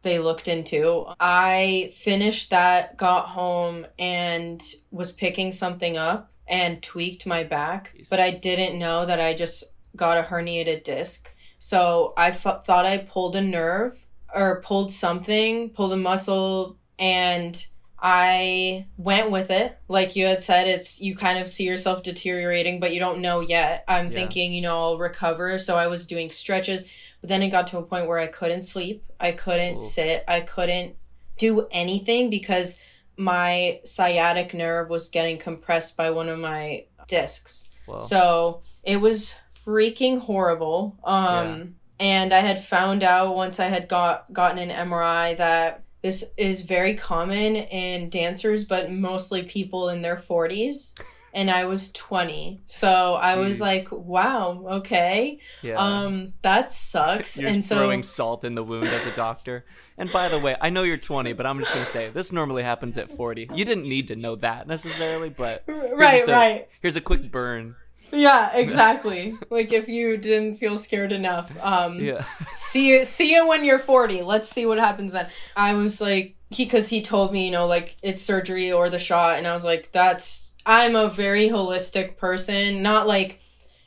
they 0.00 0.18
looked 0.18 0.48
into. 0.48 1.12
I 1.20 1.92
finished 1.94 2.48
that, 2.48 2.96
got 2.96 3.28
home 3.28 3.86
and 3.98 4.64
was 4.90 5.12
picking 5.12 5.52
something 5.52 5.98
up 5.98 6.32
and 6.48 6.82
tweaked 6.82 7.26
my 7.26 7.44
back, 7.44 7.94
but 8.08 8.18
I 8.18 8.30
didn't 8.30 8.78
know 8.78 9.04
that 9.04 9.20
I 9.20 9.34
just 9.34 9.62
got 9.94 10.16
a 10.16 10.22
herniated 10.22 10.84
disc. 10.84 11.28
So 11.60 12.14
I 12.16 12.28
f- 12.30 12.64
thought 12.64 12.86
I 12.86 12.96
pulled 12.96 13.36
a 13.36 13.40
nerve 13.42 14.04
or 14.34 14.62
pulled 14.62 14.90
something, 14.90 15.68
pulled 15.70 15.92
a 15.92 15.96
muscle, 15.96 16.78
and 16.98 17.64
I 18.02 18.86
went 18.96 19.30
with 19.30 19.50
it. 19.50 19.78
Like 19.86 20.16
you 20.16 20.24
had 20.24 20.40
said, 20.40 20.66
it's 20.66 21.02
you 21.02 21.14
kind 21.14 21.38
of 21.38 21.50
see 21.50 21.64
yourself 21.64 22.02
deteriorating, 22.02 22.80
but 22.80 22.94
you 22.94 22.98
don't 22.98 23.20
know 23.20 23.40
yet. 23.40 23.84
I'm 23.86 24.06
Yeah. 24.06 24.12
thinking, 24.12 24.54
you 24.54 24.62
know, 24.62 24.74
I'll 24.74 24.98
recover. 24.98 25.58
So 25.58 25.76
I 25.76 25.86
was 25.86 26.06
doing 26.06 26.30
stretches, 26.30 26.88
but 27.20 27.28
then 27.28 27.42
it 27.42 27.50
got 27.50 27.66
to 27.68 27.78
a 27.78 27.82
point 27.82 28.08
where 28.08 28.18
I 28.18 28.26
couldn't 28.26 28.62
sleep, 28.62 29.04
I 29.20 29.32
couldn't 29.32 29.74
Ooh. 29.74 29.86
sit, 29.86 30.24
I 30.26 30.40
couldn't 30.40 30.96
do 31.36 31.68
anything 31.70 32.30
because 32.30 32.78
my 33.18 33.80
sciatic 33.84 34.54
nerve 34.54 34.88
was 34.88 35.10
getting 35.10 35.36
compressed 35.36 35.94
by 35.94 36.10
one 36.10 36.30
of 36.30 36.38
my 36.38 36.86
discs. 37.06 37.68
So 37.98 38.62
it 38.82 38.96
was 38.96 39.34
freaking 39.70 40.18
horrible. 40.18 40.98
Um, 41.04 41.76
and 41.98 42.32
I 42.32 42.40
had 42.40 42.64
found 42.64 43.02
out 43.02 43.36
once 43.36 43.60
I 43.60 43.66
had 43.66 43.88
got 43.88 44.32
gotten 44.32 44.58
an 44.58 44.88
MRI 44.88 45.36
that 45.36 45.84
this 46.02 46.24
is 46.36 46.62
very 46.62 46.94
common 46.94 47.56
in 47.56 48.08
dancers, 48.08 48.64
but 48.64 48.90
mostly 48.90 49.42
people 49.42 49.90
in 49.90 50.00
their 50.00 50.16
forties. 50.16 50.94
And 51.32 51.48
I 51.48 51.66
was 51.66 51.90
twenty, 51.90 52.60
so 52.66 53.14
I 53.14 53.36
was 53.36 53.60
like, 53.60 53.86
"Wow, 53.92 54.66
okay, 54.68 55.38
yeah. 55.62 55.76
um, 55.76 56.32
that 56.42 56.72
sucks." 56.72 57.36
You're 57.36 57.50
and 57.50 57.64
so 57.64 57.76
throwing 57.76 58.02
salt 58.02 58.42
in 58.42 58.56
the 58.56 58.64
wound 58.64 58.88
as 58.88 59.06
a 59.06 59.14
doctor. 59.14 59.64
And 59.96 60.10
by 60.10 60.28
the 60.28 60.40
way, 60.40 60.56
I 60.60 60.70
know 60.70 60.82
you're 60.82 60.96
20, 60.96 61.34
but 61.34 61.46
I'm 61.46 61.60
just 61.60 61.72
gonna 61.72 61.86
say 61.86 62.08
this 62.10 62.32
normally 62.32 62.64
happens 62.64 62.98
at 62.98 63.12
40. 63.12 63.48
You 63.54 63.64
didn't 63.64 63.88
need 63.88 64.08
to 64.08 64.16
know 64.16 64.34
that 64.36 64.66
necessarily, 64.66 65.28
but 65.28 65.62
right, 65.68 66.16
just 66.18 66.28
a- 66.28 66.32
right, 66.32 66.68
here's 66.82 66.96
a 66.96 67.00
quick 67.00 67.30
burn. 67.30 67.76
Yeah, 68.12 68.50
exactly. 68.56 69.34
like 69.50 69.72
if 69.72 69.88
you 69.88 70.16
didn't 70.16 70.56
feel 70.56 70.76
scared 70.76 71.12
enough, 71.12 71.52
um, 71.62 71.98
Yeah. 71.98 72.24
see 72.56 72.88
you 72.88 73.04
see 73.04 73.32
you 73.34 73.46
when 73.46 73.64
you're 73.64 73.78
40 73.78 74.22
let's 74.22 74.48
see 74.48 74.66
what 74.66 74.78
happens 74.78 75.12
then. 75.12 75.28
I 75.56 75.74
was 75.74 76.00
like 76.00 76.36
he 76.50 76.64
because 76.64 76.88
he 76.88 77.02
told 77.02 77.32
me 77.32 77.46
you 77.46 77.50
know 77.52 77.66
like 77.66 77.96
it's 78.02 78.22
surgery 78.22 78.72
or 78.72 78.90
the 78.90 78.98
shot 78.98 79.38
and 79.38 79.46
i 79.46 79.54
was 79.54 79.64
like 79.64 79.92
that's 79.92 80.50
i'm 80.66 80.96
a 80.96 81.08
very 81.08 81.48
holistic 81.48 82.16
person 82.16 82.82
not 82.82 83.06
like 83.06 83.38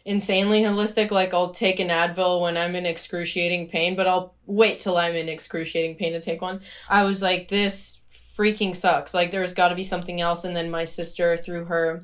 insanely 0.06 0.62
holistic 0.62 1.12
like 1.12 1.34
i'll 1.34 1.52
take 1.52 1.80
an 1.82 1.90
advil 1.90 2.40
when 2.42 2.56
i'm 2.58 2.74
in 2.76 2.86
excruciating 2.86 3.68
pain 3.68 3.96
but 3.98 4.08
i'll 4.08 4.34
wait 4.46 4.80
till 4.80 4.98
i'm 4.98 5.14
in 5.16 5.28
excruciating 5.30 5.96
pain 5.96 6.14
to 6.14 6.22
take 6.22 6.42
one. 6.42 6.62
I 6.90 7.04
was 7.04 7.22
like 7.22 7.48
this 7.50 8.00
freaking 8.38 8.76
sucks. 8.76 9.14
Like 9.14 9.30
there's 9.30 9.54
got 9.54 9.70
to 9.70 9.76
be 9.76 9.84
something 9.84 10.20
else 10.20 10.44
and 10.44 10.56
then 10.56 10.72
my 10.72 10.86
sister 10.86 11.38
through 11.38 11.66
her 11.66 12.04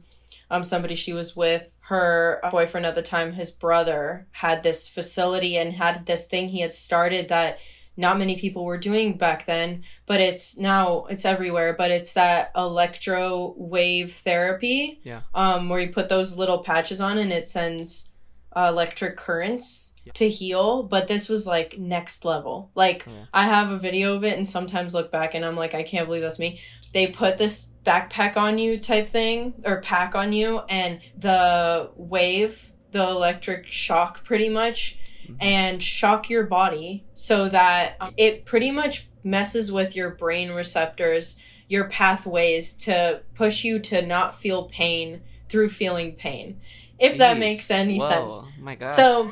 um 0.52 0.64
somebody 0.64 0.96
she 0.96 1.14
was 1.14 1.36
with 1.36 1.72
her 1.90 2.40
boyfriend 2.52 2.86
at 2.86 2.94
the 2.96 3.02
time 3.02 3.34
his 3.34 3.50
brother 3.52 4.28
had 4.32 4.62
this 4.62 4.88
facility 4.88 5.58
and 5.58 5.74
had 5.74 6.06
this 6.06 6.26
thing 6.28 6.48
he 6.50 6.62
had 6.62 6.72
started 6.72 7.30
that 7.30 7.58
not 7.98 8.18
many 8.20 8.38
people 8.38 8.64
were 8.64 8.78
doing 8.78 9.18
back 9.18 9.46
then 9.48 9.84
but 10.06 10.22
it's 10.22 10.56
now 10.56 11.06
it's 11.10 11.26
everywhere 11.26 11.74
but 11.74 11.90
it's 11.90 12.14
that 12.14 12.52
electro 12.56 13.54
wave 13.58 14.14
therapy 14.24 15.00
Yeah. 15.04 15.22
um 15.34 15.68
where 15.68 15.82
you 15.82 15.90
put 15.92 16.10
those 16.10 16.36
little 16.38 16.60
patches 16.60 17.02
on 17.02 17.18
and 17.18 17.34
it 17.34 17.48
sends 17.48 18.08
uh, 18.56 18.68
electric 18.70 19.18
currents 19.18 19.94
Yeah. 20.06 20.14
to 20.14 20.30
heal 20.30 20.84
but 20.84 21.08
this 21.08 21.28
was 21.28 21.48
like 21.48 21.80
next 21.80 22.24
level 22.24 22.70
like 22.76 23.06
Yeah. 23.08 23.26
i 23.34 23.44
have 23.46 23.72
a 23.72 23.80
video 23.80 24.16
of 24.16 24.24
it 24.24 24.38
and 24.38 24.48
sometimes 24.48 24.94
look 24.94 25.12
back 25.12 25.34
and 25.34 25.44
i'm 25.44 25.56
like 25.56 25.74
i 25.74 25.82
can't 25.84 26.06
believe 26.06 26.22
that's 26.22 26.38
me 26.40 26.60
they 26.94 27.08
put 27.08 27.38
this 27.40 27.68
backpack 27.86 28.36
on 28.38 28.58
you 28.58 28.78
type 28.80 29.08
thing 29.08 29.54
or 29.66 29.82
pack 29.82 30.16
on 30.16 30.34
you 30.34 30.60
and 30.70 31.00
the 31.18 31.90
wave 31.96 32.72
the 32.92 33.02
electric 33.02 33.66
shock 33.72 34.24
pretty 34.24 34.50
much 34.50 34.98
Mhm. 35.28 35.38
and 35.42 35.84
shock 35.84 36.30
your 36.30 36.44
body 36.44 37.04
so 37.14 37.48
that 37.50 37.96
um, 38.02 38.14
it 38.18 38.46
pretty 38.46 38.72
much 38.72 39.08
messes 39.24 39.72
with 39.72 39.96
your 39.96 40.10
brain 40.10 40.52
receptors 40.52 41.38
your 41.68 41.88
pathways 41.88 42.74
to 42.74 43.22
push 43.36 43.64
you 43.64 43.78
to 43.80 44.02
not 44.02 44.40
feel 44.40 44.64
pain 44.64 45.22
through 45.48 45.70
feeling 45.70 46.14
pain 46.14 46.60
if 46.98 47.18
that 47.18 47.38
makes 47.38 47.70
any 47.72 47.98
Whoa, 48.00 48.10
sense 48.10 48.34
my 48.60 48.76
God. 48.76 48.92
so, 48.94 49.32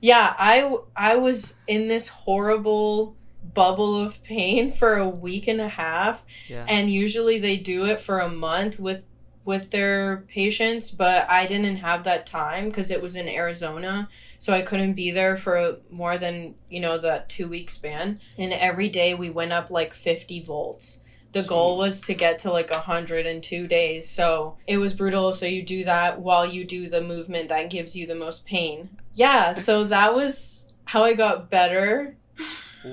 yeah, 0.00 0.34
I 0.38 0.76
I 0.96 1.16
was 1.16 1.54
in 1.66 1.88
this 1.88 2.08
horrible 2.08 3.16
bubble 3.54 3.96
of 3.96 4.22
pain 4.22 4.72
for 4.72 4.96
a 4.96 5.08
week 5.08 5.46
and 5.48 5.60
a 5.60 5.68
half, 5.68 6.24
yeah. 6.48 6.64
and 6.68 6.90
usually 6.90 7.38
they 7.38 7.56
do 7.56 7.86
it 7.86 8.00
for 8.00 8.20
a 8.20 8.28
month 8.28 8.78
with 8.78 9.02
with 9.44 9.70
their 9.70 10.24
patients, 10.28 10.90
but 10.90 11.30
I 11.30 11.46
didn't 11.46 11.76
have 11.76 12.02
that 12.02 12.26
time 12.26 12.68
because 12.68 12.90
it 12.90 13.00
was 13.00 13.14
in 13.14 13.28
Arizona, 13.28 14.08
so 14.40 14.52
I 14.52 14.62
couldn't 14.62 14.94
be 14.94 15.12
there 15.12 15.36
for 15.36 15.76
more 15.88 16.18
than 16.18 16.56
you 16.68 16.80
know 16.80 16.98
that 16.98 17.28
two 17.28 17.48
week 17.48 17.70
span. 17.70 18.18
And 18.36 18.52
every 18.52 18.88
day 18.88 19.14
we 19.14 19.30
went 19.30 19.52
up 19.52 19.70
like 19.70 19.94
fifty 19.94 20.42
volts. 20.42 20.98
The 21.32 21.42
goal 21.42 21.76
was 21.76 22.00
to 22.02 22.14
get 22.14 22.38
to 22.40 22.50
like 22.50 22.70
a 22.70 22.80
hundred 22.80 23.26
in 23.26 23.40
two 23.40 23.66
days, 23.66 24.08
so 24.08 24.56
it 24.66 24.78
was 24.78 24.94
brutal. 24.94 25.32
So 25.32 25.46
you 25.46 25.62
do 25.62 25.84
that 25.84 26.20
while 26.20 26.46
you 26.46 26.64
do 26.64 26.88
the 26.88 27.02
movement 27.02 27.48
that 27.50 27.70
gives 27.70 27.94
you 27.94 28.06
the 28.06 28.14
most 28.14 28.46
pain. 28.46 28.88
Yeah, 29.14 29.52
so 29.52 29.84
that 29.84 30.14
was 30.14 30.64
how 30.86 31.04
I 31.04 31.14
got 31.14 31.50
better, 31.50 32.16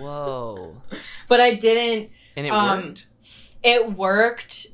Whoa. 0.01 0.75
but 1.27 1.39
I 1.41 1.53
didn't 1.55 2.11
And 2.35 2.45
it 2.47 2.49
Um, 2.51 2.79
worked. 2.87 3.05
it 3.63 3.93
worked 3.93 4.67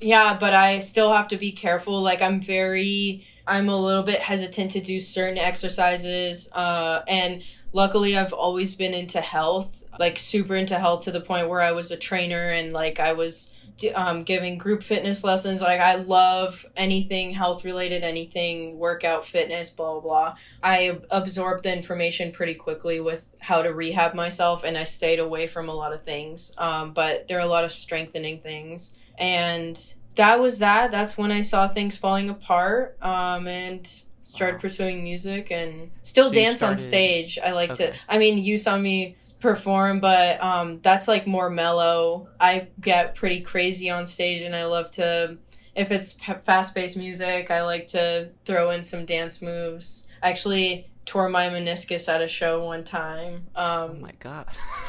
yeah 0.00 0.36
but 0.38 0.52
i 0.54 0.80
still 0.80 1.12
have 1.12 1.28
to 1.28 1.36
be 1.36 1.52
careful 1.52 2.00
like 2.02 2.20
i'm 2.20 2.40
very 2.40 3.24
i'm 3.46 3.68
a 3.68 3.76
little 3.76 4.02
bit 4.02 4.18
hesitant 4.20 4.72
to 4.72 4.80
do 4.80 4.98
certain 5.00 5.38
exercises 5.38 6.48
uh 6.52 7.00
and 7.08 7.42
luckily 7.72 8.16
i've 8.18 8.32
always 8.32 8.74
been 8.74 8.92
into 8.92 9.20
health 9.20 9.82
like 9.98 10.18
super 10.18 10.56
into 10.56 10.78
health 10.78 11.04
to 11.04 11.10
the 11.12 11.20
point 11.20 11.48
where 11.48 11.60
i 11.60 11.70
was 11.72 11.90
a 11.92 11.96
trainer 11.96 12.48
and 12.50 12.72
like 12.72 12.98
i 13.00 13.12
was 13.12 13.50
um, 13.94 14.22
giving 14.22 14.56
group 14.58 14.82
fitness 14.82 15.24
lessons. 15.24 15.60
Like 15.60 15.80
i 15.80 15.96
love 15.96 16.64
anything 16.76 17.32
health 17.32 17.64
related 17.64 18.02
anything 18.02 18.78
workout 18.78 19.24
fitness 19.24 19.70
blah 19.70 19.92
blah 19.92 20.00
blah. 20.00 20.34
I 20.62 20.98
absorbed 21.10 21.64
the 21.64 21.72
information 21.72 22.32
pretty 22.32 22.54
quickly 22.54 23.00
with 23.00 23.28
how 23.40 23.62
to 23.62 23.72
rehab 23.72 24.14
myself 24.14 24.64
and 24.64 24.78
i 24.78 24.84
stayed 24.84 25.18
away 25.18 25.46
from 25.46 25.68
a 25.68 25.74
lot 25.74 25.92
of 25.92 26.04
things. 26.04 26.52
Um, 26.58 26.92
but 26.92 27.28
there 27.28 27.38
are 27.38 27.42
a 27.42 27.46
lot 27.46 27.64
of 27.64 27.72
strengthening 27.72 28.40
things. 28.40 28.92
And 29.18 29.78
that 30.16 30.40
was 30.40 30.58
that. 30.58 30.90
That's 30.90 31.18
when 31.18 31.32
i 31.32 31.40
saw 31.40 31.68
things 31.68 31.96
falling 31.96 32.30
apart. 32.30 32.96
Um, 33.02 33.48
and 33.48 33.88
started 34.24 34.54
Wow. 34.54 34.60
pursuing 34.60 35.04
music 35.04 35.50
and 35.52 35.90
still 36.02 36.28
So 36.28 36.34
dance 36.34 36.62
on 36.62 36.76
stage 36.76 37.38
i 37.44 37.50
like 37.52 37.70
Okay. 37.72 37.88
to 37.92 37.94
i 38.08 38.18
mean 38.18 38.38
you 38.38 38.56
saw 38.58 38.76
me 38.78 39.16
perform 39.40 40.00
but 40.00 40.42
um, 40.42 40.80
that's 40.80 41.06
like 41.06 41.26
more 41.26 41.50
mellow 41.50 42.28
i 42.40 42.68
get 42.80 43.14
pretty 43.14 43.40
crazy 43.42 43.90
on 43.90 44.06
stage 44.06 44.42
and 44.42 44.56
i 44.56 44.64
love 44.64 44.90
to 44.92 45.38
if 45.76 45.90
it's 45.92 46.14
p- 46.14 46.32
fast-paced 46.44 46.96
music 46.96 47.50
i 47.50 47.62
like 47.62 47.86
to 47.88 48.30
throw 48.44 48.70
in 48.70 48.82
some 48.82 49.04
dance 49.06 49.40
moves 49.42 50.06
I 50.22 50.30
actually 50.30 50.90
tore 51.04 51.28
my 51.28 51.50
meniscus 51.50 52.08
at 52.08 52.22
a 52.22 52.28
show 52.28 52.64
one 52.64 52.82
time 52.82 53.46
Oh 53.54 53.84
um, 53.88 54.00
my 54.00 54.12
God. 54.18 54.48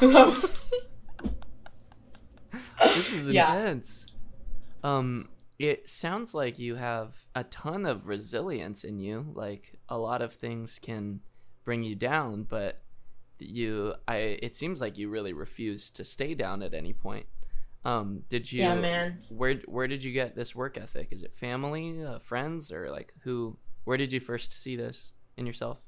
this 2.94 3.12
is 3.12 3.28
Yeah. 3.28 3.54
intense. 3.54 4.06
Um, 4.82 5.28
it 5.58 5.88
sounds 5.88 6.34
like 6.34 6.58
you 6.58 6.74
have 6.74 7.16
a 7.34 7.44
ton 7.44 7.86
of 7.86 8.06
resilience 8.06 8.84
in 8.84 8.98
you. 8.98 9.32
Like 9.34 9.78
a 9.88 9.96
lot 9.96 10.22
of 10.22 10.32
things 10.32 10.78
can 10.80 11.20
bring 11.64 11.82
you 11.82 11.94
down, 11.94 12.44
but 12.44 12.82
you, 13.38 13.94
I, 14.06 14.16
it 14.42 14.56
seems 14.56 14.80
like 14.80 14.98
you 14.98 15.08
really 15.08 15.32
refuse 15.32 15.90
to 15.90 16.04
stay 16.04 16.34
down 16.34 16.62
at 16.62 16.74
any 16.74 16.92
point. 16.92 17.26
Um, 17.84 18.24
did 18.28 18.50
you? 18.50 18.62
yeah 18.62 18.74
man 18.74 19.20
Where 19.28 19.60
Where 19.66 19.86
did 19.86 20.02
you 20.02 20.12
get 20.12 20.34
this 20.34 20.56
work 20.56 20.76
ethic? 20.76 21.12
Is 21.12 21.22
it 21.22 21.32
family, 21.32 22.02
uh, 22.02 22.18
friends, 22.18 22.72
or 22.72 22.90
like 22.90 23.12
who? 23.22 23.56
Where 23.84 23.96
did 23.96 24.12
you 24.12 24.18
first 24.18 24.50
see 24.50 24.74
this 24.74 25.14
in 25.36 25.46
yourself? 25.46 25.85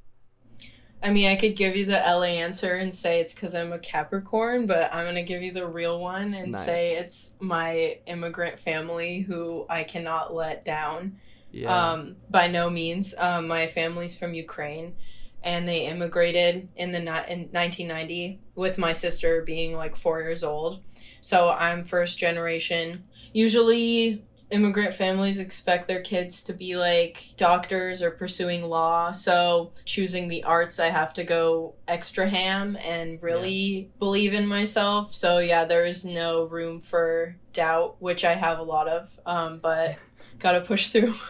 I 1.02 1.10
mean, 1.10 1.28
I 1.28 1.36
could 1.36 1.54
give 1.54 1.76
you 1.76 1.84
the 1.86 1.98
LA 1.98 2.24
answer 2.24 2.74
and 2.74 2.92
say 2.92 3.20
it's 3.20 3.32
because 3.32 3.54
I'm 3.54 3.72
a 3.72 3.78
Capricorn, 3.78 4.66
but 4.66 4.92
I'm 4.92 5.04
going 5.04 5.14
to 5.14 5.22
give 5.22 5.42
you 5.42 5.52
the 5.52 5.66
real 5.66 6.00
one 6.00 6.34
and 6.34 6.52
Nice. 6.52 6.64
say 6.64 6.96
it's 6.96 7.30
my 7.38 7.98
immigrant 8.06 8.58
family 8.58 9.20
who 9.20 9.64
I 9.70 9.84
cannot 9.84 10.34
let 10.34 10.64
down. 10.64 11.18
Yeah. 11.52 11.92
Um, 11.92 12.16
by 12.28 12.48
no 12.48 12.68
means. 12.68 13.14
Um, 13.16 13.46
my 13.48 13.68
family's 13.68 14.14
from 14.14 14.34
Ukraine, 14.34 14.96
and 15.42 15.66
they 15.68 15.86
immigrated 15.86 16.68
in 16.76 16.90
the 16.90 16.98
ni- 17.00 17.32
in 17.32 17.48
1990 17.52 18.40
with 18.54 18.76
my 18.76 18.92
sister 18.92 19.42
being 19.42 19.74
like 19.74 19.96
four 19.96 20.20
years 20.20 20.42
old. 20.42 20.82
So 21.20 21.48
I'm 21.50 21.84
first 21.84 22.18
generation. 22.18 23.04
Usually, 23.32 24.24
immigrant 24.50 24.94
families 24.94 25.38
expect 25.38 25.86
their 25.86 26.00
kids 26.00 26.42
to 26.44 26.52
be 26.52 26.76
like 26.76 27.24
doctors 27.36 28.00
or 28.00 28.10
pursuing 28.10 28.62
law. 28.64 29.12
So 29.12 29.72
choosing 29.84 30.28
the 30.28 30.44
arts, 30.44 30.78
I 30.78 30.86
have 30.86 31.12
to 31.14 31.24
go 31.24 31.74
extra 31.86 32.28
ham 32.28 32.76
and 32.82 33.22
really 33.22 33.90
believe 33.98 34.34
in 34.34 34.46
myself. 34.46 35.14
So 35.14 35.38
yeah, 35.38 35.64
there 35.64 35.84
is 35.84 36.04
no 36.04 36.44
room 36.44 36.80
for 36.80 37.36
doubt, 37.52 37.96
which 38.00 38.24
I 38.24 38.34
have 38.34 38.58
a 38.58 38.62
lot 38.62 38.88
of. 38.88 39.08
Um, 39.26 39.58
but 39.60 39.96
gotta 40.38 40.60
push 40.60 40.88
through. 40.88 41.14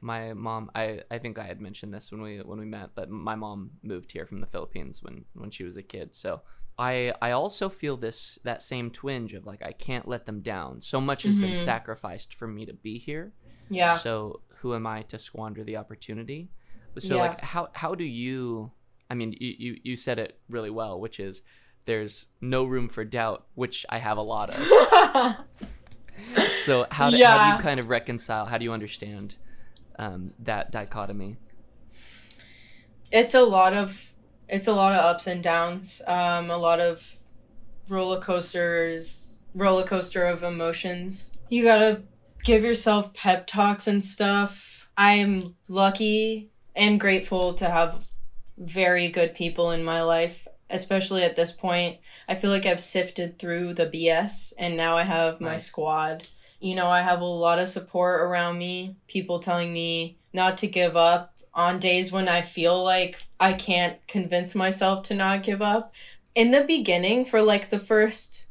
my 0.00 0.34
mom 0.34 0.70
I, 0.74 1.00
I 1.10 1.18
think 1.18 1.38
I 1.38 1.44
had 1.44 1.60
mentioned 1.60 1.92
this 1.92 2.12
when 2.12 2.20
we 2.20 2.38
when 2.38 2.58
we 2.58 2.66
met 2.66 2.94
that 2.96 3.10
my 3.10 3.34
mom 3.34 3.70
moved 3.82 4.12
here 4.12 4.26
from 4.26 4.38
the 4.38 4.46
Philippines 4.46 5.02
when 5.02 5.24
when 5.34 5.50
she 5.50 5.64
was 5.64 5.76
a 5.76 5.82
kid. 5.82 6.14
So 6.14 6.42
I 6.78 7.14
I 7.22 7.30
also 7.30 7.68
feel 7.68 7.96
this 7.96 8.38
that 8.44 8.62
same 8.62 8.90
twinge 8.90 9.32
of 9.34 9.46
like 9.46 9.62
I 9.64 9.72
can't 9.72 10.06
let 10.06 10.26
them 10.26 10.40
down. 10.40 10.80
So 10.80 11.00
much 11.00 11.22
has 11.22 11.36
been 11.36 11.52
Mhm. 11.52 11.64
sacrificed 11.64 12.34
for 12.34 12.46
me 12.46 12.66
to 12.66 12.74
be 12.74 12.98
here. 12.98 13.32
Yeah. 13.70 13.96
So 13.98 14.40
who 14.58 14.74
am 14.74 14.86
I 14.86 15.02
to 15.02 15.18
squander 15.18 15.64
the 15.64 15.76
opportunity? 15.76 16.50
So 16.98 17.14
Yeah. 17.16 17.20
like 17.22 17.40
how 17.44 17.68
how 17.74 17.94
do 17.94 18.04
you 18.04 18.72
I 19.10 19.14
mean 19.14 19.34
you, 19.40 19.54
you 19.58 19.80
you 19.84 19.96
said 19.96 20.18
it 20.18 20.38
really 20.48 20.70
well, 20.70 21.00
which 21.00 21.18
is 21.20 21.42
there's 21.86 22.26
no 22.40 22.64
room 22.64 22.88
for 22.88 23.04
doubt, 23.04 23.46
which 23.54 23.86
I 23.88 23.98
have 23.98 24.18
a 24.18 24.22
lot 24.22 24.50
of. 24.50 25.36
So 26.64 26.86
how 26.90 27.10
do, 27.10 27.22
how 27.22 27.38
do 27.38 27.46
you 27.46 27.56
kind 27.58 27.78
of 27.78 27.88
reconcile? 27.88 28.46
How 28.46 28.58
do 28.58 28.64
you 28.64 28.72
understand 28.72 29.36
um, 29.98 30.32
that 30.40 30.72
dichotomy? 30.72 31.36
it's 33.12 33.34
a 33.34 33.42
lot 33.42 33.72
of 33.72 34.12
it's 34.48 34.66
a 34.66 34.72
lot 34.72 34.92
of 34.92 35.04
ups 35.04 35.26
and 35.26 35.42
downs 35.42 36.00
um 36.06 36.50
a 36.50 36.56
lot 36.56 36.80
of 36.80 37.16
roller 37.88 38.20
coasters 38.20 39.40
roller 39.54 39.84
coaster 39.84 40.24
of 40.24 40.42
emotions. 40.42 41.32
You 41.48 41.64
gotta 41.64 42.02
give 42.44 42.62
yourself 42.62 43.14
pep 43.14 43.46
talks 43.46 43.86
and 43.86 44.04
stuff. 44.04 44.86
I'm 44.98 45.54
lucky 45.68 46.50
and 46.74 47.00
grateful 47.00 47.54
to 47.54 47.70
have 47.70 48.06
very 48.58 49.08
good 49.08 49.34
people 49.34 49.70
in 49.70 49.82
my 49.84 50.02
life 50.02 50.46
especially 50.68 51.22
at 51.22 51.36
this 51.36 51.52
point. 51.52 51.96
I 52.28 52.34
feel 52.34 52.50
like 52.50 52.66
i've 52.66 52.80
sifted 52.80 53.38
through 53.38 53.74
the 53.74 53.86
bs 53.86 54.52
and 54.58 54.76
now 54.76 54.96
i 54.96 55.04
have 55.04 55.40
my 55.40 55.52
Nice. 55.52 55.66
squad. 55.66 56.26
You 56.60 56.74
know 56.74 56.88
i 56.88 57.02
have 57.02 57.20
a 57.20 57.24
lot 57.24 57.58
of 57.60 57.68
support 57.68 58.20
around 58.20 58.58
me 58.58 58.96
people 59.06 59.38
telling 59.38 59.72
me 59.72 60.18
not 60.32 60.58
to 60.58 60.66
give 60.66 60.96
up 60.96 61.35
on 61.56 61.80
days 61.80 62.12
when 62.12 62.28
I 62.28 62.42
feel 62.42 62.84
like 62.84 63.18
I 63.40 63.54
can't 63.54 63.98
convince 64.06 64.54
myself 64.54 65.02
to 65.04 65.14
not 65.14 65.42
give 65.42 65.62
up. 65.62 65.92
In 66.36 66.52
the 66.52 66.62
beginning, 66.62 67.24
for 67.24 67.42
like 67.42 67.70
the 67.70 67.78
first 67.80 68.46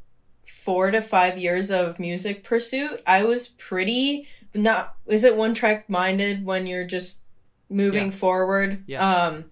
four 0.48 0.92
to 0.92 1.02
five 1.02 1.38
years 1.38 1.70
of 1.72 2.00
music 2.00 2.44
pursuit, 2.44 3.02
I 3.08 3.24
was 3.24 3.48
pretty 3.50 4.28
not 4.54 4.96
is 5.06 5.24
it 5.26 5.36
one 5.38 5.54
track 5.54 5.90
minded 5.90 6.46
when 6.46 6.66
you're 6.66 6.86
just 6.88 7.20
moving 7.70 8.08
Yeah. 8.08 8.12
forward. 8.18 8.84
Yeah. 8.88 9.26
Um 9.28 9.46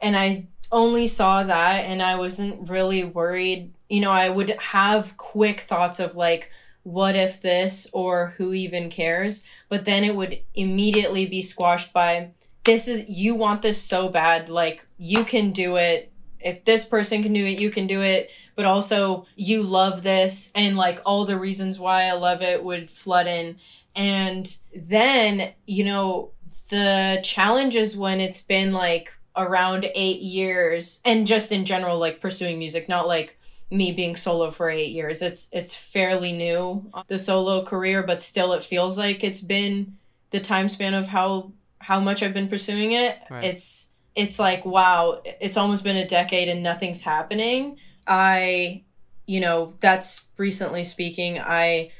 and 0.00 0.16
I 0.16 0.46
only 0.70 1.06
saw 1.06 1.42
that 1.42 1.84
and 1.86 2.02
I 2.02 2.16
wasn't 2.16 2.68
really 2.68 3.02
worried. 3.04 3.72
You 3.88 4.00
know, 4.00 4.10
I 4.12 4.28
would 4.28 4.50
have 4.50 5.16
quick 5.16 5.60
thoughts 5.60 6.00
of 6.00 6.16
like 6.16 6.50
what 6.82 7.16
if 7.16 7.40
this 7.42 7.86
or 7.92 8.34
who 8.36 8.52
even 8.52 8.90
cares, 8.90 9.42
but 9.68 9.84
then 9.84 10.04
it 10.04 10.14
would 10.14 10.38
immediately 10.54 11.26
be 11.26 11.42
squashed 11.42 11.92
by 11.92 12.30
this 12.66 12.88
is 12.88 13.08
you 13.08 13.34
want 13.34 13.62
this 13.62 13.80
so 13.80 14.08
bad 14.08 14.48
like 14.50 14.84
you 14.98 15.24
can 15.24 15.52
do 15.52 15.76
it. 15.76 16.12
If 16.40 16.64
this 16.64 16.84
person 16.84 17.22
can 17.22 17.32
do 17.32 17.46
it 17.46 17.58
you 17.58 17.70
can 17.70 17.86
do 17.86 18.02
it. 18.02 18.30
But 18.56 18.66
also 18.66 19.26
you 19.36 19.62
love 19.62 20.02
this 20.02 20.50
and 20.54 20.76
like 20.76 21.00
all 21.06 21.24
the 21.24 21.38
reasons 21.38 21.78
why 21.78 22.04
i 22.04 22.12
love 22.12 22.42
it 22.42 22.62
would 22.62 22.90
flood 22.90 23.26
in. 23.26 23.56
And 23.94 24.54
then 24.74 25.52
you 25.66 25.84
know 25.84 26.32
the 26.68 27.20
challenges 27.22 27.96
when 27.96 28.20
it's 28.20 28.40
been 28.40 28.72
like 28.72 29.14
around 29.36 29.88
eight 29.94 30.20
years 30.20 31.00
and 31.04 31.26
just 31.26 31.52
in 31.52 31.64
general 31.64 31.98
like 31.98 32.20
pursuing 32.20 32.58
music 32.58 32.88
not 32.88 33.06
like 33.06 33.38
me 33.70 33.92
being 33.92 34.16
solo 34.16 34.50
for 34.50 34.68
eight 34.68 34.90
years. 34.90 35.22
It's 35.22 35.48
it's 35.52 35.74
fairly 35.74 36.32
new 36.32 36.84
uh, 36.92 37.04
the 37.06 37.18
solo 37.18 37.64
career 37.64 38.02
but 38.02 38.20
still 38.20 38.52
it 38.54 38.64
feels 38.64 38.98
like 38.98 39.22
it's 39.22 39.40
been 39.40 39.96
the 40.30 40.40
time 40.40 40.68
span 40.68 40.94
of 40.94 41.06
how 41.06 41.52
how 41.86 42.00
much 42.00 42.20
I've 42.22 42.34
been 42.34 42.48
pursuing 42.48 42.92
it, 42.92 43.16
Right. 43.30 43.44
it's 43.44 43.88
it's 44.16 44.38
like 44.38 44.64
wow, 44.66 45.20
it's 45.40 45.56
almost 45.56 45.84
been 45.84 45.96
a 45.96 46.06
decade 46.06 46.48
and 46.48 46.62
nothing's 46.62 47.02
happening. 47.02 47.78
I 48.06 48.82
you 49.26 49.40
know, 49.40 49.74
that's 49.80 50.22
recently 50.36 50.84
speaking, 50.84 51.38
I 51.40 51.90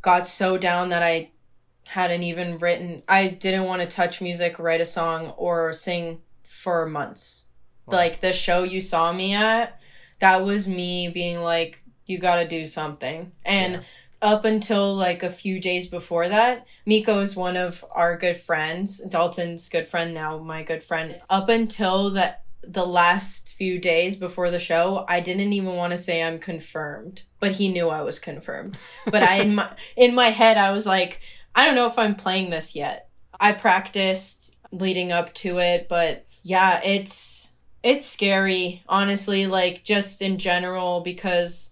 got 0.00 0.26
so 0.26 0.58
down 0.58 0.88
that 0.90 1.02
I 1.02 1.30
hadn't 1.88 2.22
even 2.22 2.58
written 2.58 3.02
I 3.08 3.28
didn't 3.28 3.64
want 3.64 3.82
to 3.82 3.88
touch 3.88 4.20
music, 4.20 4.58
write 4.58 4.80
a 4.80 4.84
song 4.84 5.28
or 5.36 5.72
sing 5.72 6.20
for 6.44 6.86
months. 6.86 7.46
Wow. 7.86 7.96
Like 7.98 8.20
the 8.20 8.32
show 8.32 8.62
you 8.62 8.80
saw 8.80 9.12
me 9.12 9.34
at, 9.34 9.80
that 10.20 10.44
was 10.44 10.68
me 10.68 11.08
being 11.08 11.40
like 11.42 11.82
you 12.06 12.18
got 12.18 12.36
to 12.36 12.46
do 12.48 12.64
something. 12.66 13.32
And 13.44 13.72
Yeah. 13.74 13.80
Up 14.22 14.44
until 14.44 14.94
like 14.94 15.22
a 15.22 15.30
few 15.30 15.60
days 15.60 15.86
before 15.88 16.28
that, 16.28 16.64
Miko 16.86 17.20
is 17.20 17.36
one 17.36 17.56
of 17.56 17.84
our 17.90 18.16
good 18.16 18.36
friends. 18.36 18.98
Dalton's 18.98 19.68
good 19.68 19.88
friend 19.88 20.14
now, 20.14 20.38
my 20.38 20.62
good 20.62 20.82
friend. 20.82 21.20
Up 21.28 21.48
until 21.48 22.10
that 22.10 22.44
the 22.64 22.86
last 22.86 23.54
few 23.54 23.80
days 23.80 24.14
before 24.14 24.48
the 24.48 24.60
show, 24.60 25.04
I 25.08 25.18
didn't 25.18 25.52
even 25.52 25.74
want 25.74 25.90
to 25.90 25.98
say 25.98 26.22
I'm 26.22 26.38
confirmed, 26.38 27.24
but 27.40 27.50
he 27.50 27.68
knew 27.68 27.88
I 27.88 28.02
was 28.02 28.20
confirmed. 28.20 28.78
But 29.10 29.24
I 29.24 29.40
in 29.40 29.56
my 29.56 29.74
in 29.96 30.14
my 30.14 30.30
head 30.30 30.56
I 30.56 30.70
was 30.70 30.86
like, 30.86 31.20
I 31.54 31.66
don't 31.66 31.74
know 31.74 31.88
if 31.88 31.98
I'm 31.98 32.14
playing 32.14 32.50
this 32.50 32.76
yet. 32.76 33.08
I 33.40 33.52
practiced 33.52 34.54
leading 34.70 35.10
up 35.10 35.34
to 35.34 35.58
it, 35.58 35.88
but 35.88 36.26
yeah, 36.44 36.80
it's 36.84 37.50
it's 37.82 38.06
scary, 38.06 38.84
honestly, 38.88 39.48
like 39.48 39.82
just 39.82 40.22
in 40.22 40.38
general 40.38 41.00
because 41.00 41.71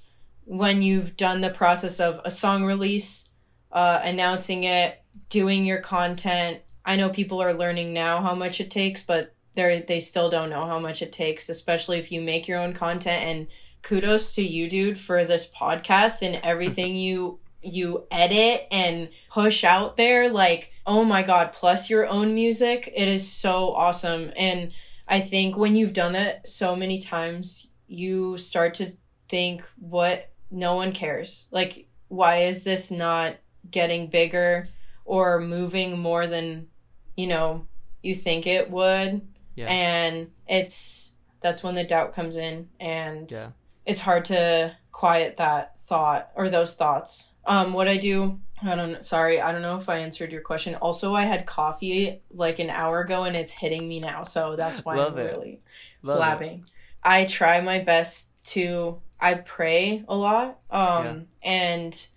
when 0.50 0.82
you've 0.82 1.16
done 1.16 1.40
the 1.40 1.48
process 1.48 2.00
of 2.00 2.20
a 2.24 2.30
song 2.30 2.64
release, 2.64 3.28
uh, 3.70 4.00
announcing 4.02 4.64
it, 4.64 5.00
doing 5.28 5.64
your 5.64 5.78
content. 5.78 6.58
I 6.84 6.96
know 6.96 7.08
people 7.08 7.40
are 7.40 7.54
learning 7.54 7.92
now 7.92 8.20
how 8.20 8.34
much 8.34 8.60
it 8.60 8.68
takes, 8.68 9.00
but 9.00 9.32
they 9.54 9.84
they 9.86 10.00
still 10.00 10.28
don't 10.28 10.50
know 10.50 10.66
how 10.66 10.80
much 10.80 11.02
it 11.02 11.12
takes, 11.12 11.48
especially 11.48 12.00
if 12.00 12.10
you 12.10 12.20
make 12.20 12.48
your 12.48 12.58
own 12.58 12.72
content. 12.72 13.22
And 13.22 13.46
kudos 13.82 14.34
to 14.34 14.42
you, 14.42 14.68
dude, 14.68 14.98
for 14.98 15.24
this 15.24 15.46
podcast 15.48 16.20
and 16.20 16.40
everything 16.42 16.96
you 16.96 17.38
you 17.62 18.08
edit 18.10 18.66
and 18.72 19.08
push 19.30 19.62
out 19.62 19.96
there. 19.96 20.30
Like, 20.30 20.72
oh 20.84 21.04
my 21.04 21.22
god! 21.22 21.52
Plus 21.52 21.88
your 21.88 22.08
own 22.08 22.34
music, 22.34 22.92
it 22.92 23.06
is 23.06 23.30
so 23.30 23.72
awesome. 23.72 24.32
And 24.36 24.74
I 25.06 25.20
think 25.20 25.56
when 25.56 25.76
you've 25.76 25.92
done 25.92 26.14
that 26.14 26.48
so 26.48 26.74
many 26.74 26.98
times, 26.98 27.68
you 27.86 28.36
start 28.36 28.74
to 28.74 28.94
think, 29.28 29.62
what 29.78 30.26
no 30.50 30.74
one 30.76 30.92
cares. 30.92 31.46
Like, 31.50 31.86
why 32.08 32.42
is 32.42 32.62
this 32.62 32.90
not 32.90 33.36
getting 33.70 34.08
bigger 34.08 34.68
or 35.04 35.40
moving 35.40 35.98
more 35.98 36.26
than, 36.26 36.68
you 37.16 37.26
know, 37.26 37.66
you 38.02 38.14
think 38.14 38.46
it 38.46 38.70
would? 38.70 39.26
Yeah. 39.54 39.66
And 39.66 40.30
it's 40.48 41.12
that's 41.42 41.62
when 41.62 41.74
the 41.74 41.84
doubt 41.84 42.12
comes 42.14 42.36
in 42.36 42.68
and 42.78 43.30
Yeah. 43.30 43.50
it's 43.86 44.00
hard 44.00 44.24
to 44.26 44.76
quiet 44.92 45.36
that 45.38 45.76
thought 45.86 46.30
or 46.34 46.48
those 46.50 46.74
thoughts. 46.74 47.28
Um 47.46 47.72
what 47.72 47.88
I 47.88 47.96
do 47.96 48.40
I 48.62 48.74
don't 48.76 49.02
sorry, 49.04 49.40
I 49.40 49.52
don't 49.52 49.62
know 49.62 49.78
if 49.78 49.88
I 49.88 49.98
answered 49.98 50.32
your 50.32 50.42
question. 50.42 50.74
Also, 50.76 51.14
I 51.14 51.22
had 51.24 51.46
coffee 51.46 52.20
like 52.30 52.58
an 52.58 52.68
hour 52.70 53.00
ago 53.00 53.24
and 53.24 53.34
it's 53.34 53.52
hitting 53.52 53.88
me 53.88 54.00
now, 54.00 54.22
so 54.22 54.54
that's 54.56 54.84
why 54.84 54.96
Love 54.96 55.14
I'm 55.14 55.18
it. 55.20 55.32
really 55.32 55.60
Love 56.02 56.16
it. 56.16 56.18
blabbing. 56.18 56.64
I 57.02 57.24
try 57.24 57.60
my 57.62 57.78
best 57.78 58.28
to 58.52 59.00
I 59.20 59.34
pray 59.34 60.04
a 60.08 60.16
lot. 60.16 60.58
Um 60.70 61.04
Yeah. 61.04 61.16
and 61.42 62.08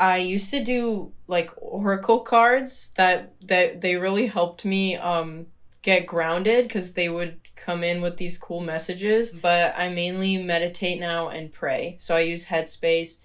I 0.00 0.18
used 0.18 0.50
to 0.50 0.62
do 0.62 1.12
like 1.26 1.50
oracle 1.56 2.20
cards 2.20 2.90
that 2.96 3.34
that 3.46 3.80
they 3.80 3.96
really 3.96 4.26
helped 4.26 4.64
me 4.64 4.96
um 4.96 5.46
get 5.82 6.06
grounded 6.06 6.68
cuz 6.70 6.92
they 6.92 7.08
would 7.08 7.40
come 7.56 7.82
in 7.84 8.00
with 8.00 8.16
these 8.16 8.38
cool 8.38 8.60
messages, 8.60 9.32
but 9.32 9.74
I 9.76 9.88
mainly 9.88 10.38
meditate 10.38 11.00
now 11.00 11.28
and 11.28 11.52
pray. 11.52 11.96
So 11.98 12.14
I 12.16 12.20
use 12.20 12.44
Headspace 12.46 13.18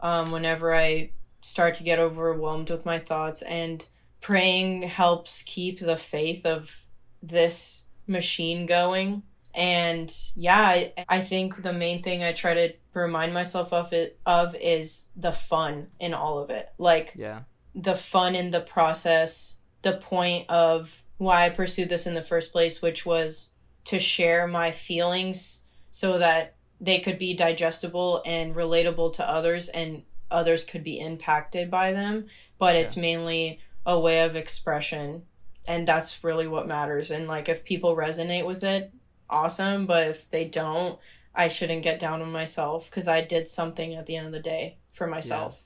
um 0.00 0.30
whenever 0.30 0.74
I 0.74 1.10
start 1.42 1.74
to 1.76 1.82
get 1.84 1.98
overwhelmed 1.98 2.70
with 2.70 2.84
my 2.84 2.98
thoughts 2.98 3.42
and 3.42 3.86
praying 4.20 4.82
helps 4.82 5.42
keep 5.42 5.78
the 5.80 5.96
faith 5.96 6.44
of 6.44 6.76
this 7.22 7.84
machine 8.06 8.66
going 8.66 9.22
And 9.54 10.14
yeah, 10.34 10.60
I, 10.60 10.92
I 11.08 11.20
think 11.20 11.62
the 11.62 11.72
main 11.72 12.02
thing 12.02 12.22
I 12.22 12.32
try 12.32 12.54
to 12.54 12.72
remind 12.94 13.34
myself 13.34 13.72
of 13.72 13.92
it 13.92 14.18
of 14.26 14.54
is 14.54 15.06
the 15.16 15.32
fun 15.32 15.88
in 15.98 16.14
all 16.14 16.38
of 16.38 16.50
it. 16.50 16.68
Like 16.78 17.12
Yeah. 17.16 17.40
the 17.74 17.96
fun 17.96 18.34
in 18.34 18.50
the 18.50 18.60
process, 18.60 19.56
the 19.82 19.94
point 19.94 20.48
of 20.48 21.02
why 21.18 21.46
I 21.46 21.50
pursued 21.50 21.88
this 21.88 22.06
in 22.06 22.14
the 22.14 22.22
first 22.22 22.52
place, 22.52 22.80
which 22.80 23.04
was 23.04 23.48
to 23.84 23.98
share 23.98 24.46
my 24.46 24.70
feelings 24.72 25.62
so 25.90 26.18
that 26.18 26.54
they 26.80 27.00
could 27.00 27.18
be 27.18 27.34
digestible 27.34 28.22
and 28.24 28.54
relatable 28.54 29.12
to 29.14 29.28
others 29.28 29.68
and 29.68 30.02
others 30.30 30.64
could 30.64 30.84
be 30.84 30.98
impacted 30.98 31.70
by 31.70 31.92
them. 31.92 32.26
But 32.58 32.76
it's 32.76 32.96
mainly 32.96 33.60
a 33.84 33.98
way 33.98 34.20
of 34.20 34.36
expression. 34.36 35.22
And 35.66 35.86
that's 35.86 36.22
really 36.24 36.46
what 36.46 36.68
matters. 36.68 37.10
And 37.10 37.26
like 37.26 37.48
if 37.48 37.64
people 37.64 37.96
resonate 37.96 38.46
with 38.46 38.64
it, 38.64 38.92
awesome. 39.30 39.86
But 39.86 40.08
if 40.08 40.30
they 40.30 40.44
don't, 40.44 40.98
I 41.34 41.48
shouldn't 41.48 41.82
get 41.82 42.00
down 42.00 42.22
on 42.22 42.32
myself 42.32 42.90
because 42.90 43.08
I 43.08 43.20
did 43.20 43.48
something 43.48 43.94
at 43.94 44.06
the 44.06 44.16
end 44.16 44.26
of 44.26 44.32
the 44.32 44.40
day 44.40 44.78
for 44.92 45.06
myself. 45.06 45.62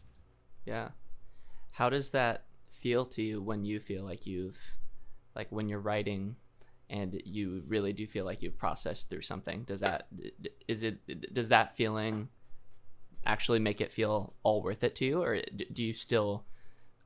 Yeah. 0.64 0.88
How 1.72 1.88
does 1.88 2.10
that 2.10 2.44
feel 2.70 3.04
to 3.06 3.22
you 3.22 3.40
when 3.40 3.64
you 3.64 3.80
feel 3.80 4.04
like 4.04 4.26
you've, 4.26 4.60
like 5.34 5.48
when 5.50 5.68
you're 5.68 5.80
writing 5.80 6.36
and 6.90 7.20
you 7.24 7.62
really 7.66 7.92
do 7.92 8.06
feel 8.06 8.24
like 8.24 8.42
you've 8.42 8.58
processed 8.58 9.08
through 9.08 9.22
something? 9.22 9.64
Does 9.64 9.80
that, 9.80 10.06
is 10.68 10.82
it, 10.82 11.32
does 11.32 11.48
that 11.48 11.76
feeling 11.76 12.28
actually 13.26 13.58
make 13.58 13.80
it 13.80 13.90
feel 13.90 14.34
all 14.42 14.62
worth 14.62 14.84
it 14.84 14.94
to 14.96 15.04
you? 15.04 15.22
Or 15.22 15.40
do 15.72 15.82
you 15.82 15.94
still, 15.94 16.44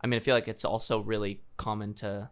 I 0.01 0.09
mean, 0.09 0.19
I 0.19 0.21
feel 0.21 0.35
like 0.35 0.49
it's 0.49 0.65
also 0.65 1.01
really 1.01 1.43
common 1.57 1.95
to 1.95 2.31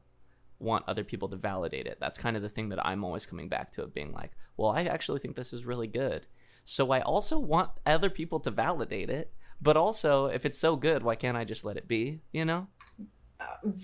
want 0.58 0.84
other 0.86 1.04
people 1.04 1.28
to 1.28 1.36
validate 1.36 1.86
it. 1.86 1.98
That's 2.00 2.18
kind 2.18 2.36
of 2.36 2.42
the 2.42 2.48
thing 2.48 2.70
that 2.70 2.84
I'm 2.84 3.04
always 3.04 3.26
coming 3.26 3.48
back 3.48 3.70
to 3.72 3.82
of 3.82 3.94
being 3.94 4.12
like, 4.12 4.32
well, 4.56 4.70
I 4.70 4.84
actually 4.84 5.20
think 5.20 5.36
this 5.36 5.52
is 5.52 5.64
really 5.64 5.86
good. 5.86 6.26
So 6.64 6.90
I 6.90 7.00
also 7.00 7.38
want 7.38 7.70
other 7.84 8.10
people 8.10 8.40
to 8.40 8.50
validate 8.50 9.10
it. 9.10 9.32
But 9.60 9.76
also, 9.76 10.26
if 10.26 10.44
it's 10.44 10.58
so 10.58 10.76
good, 10.76 11.02
why 11.02 11.14
can't 11.14 11.36
I 11.36 11.44
just 11.44 11.64
let 11.64 11.76
it 11.76 11.88
be? 11.88 12.20
You 12.32 12.44
know? 12.44 12.66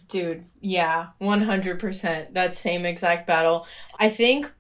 Dude, 0.08 0.44
yeah, 0.61 1.08
100%. 1.20 2.35
That 2.35 2.54
same 2.54 2.85
exact 2.85 3.26
battle. 3.26 3.66
I 3.98 4.11
think 4.11 4.52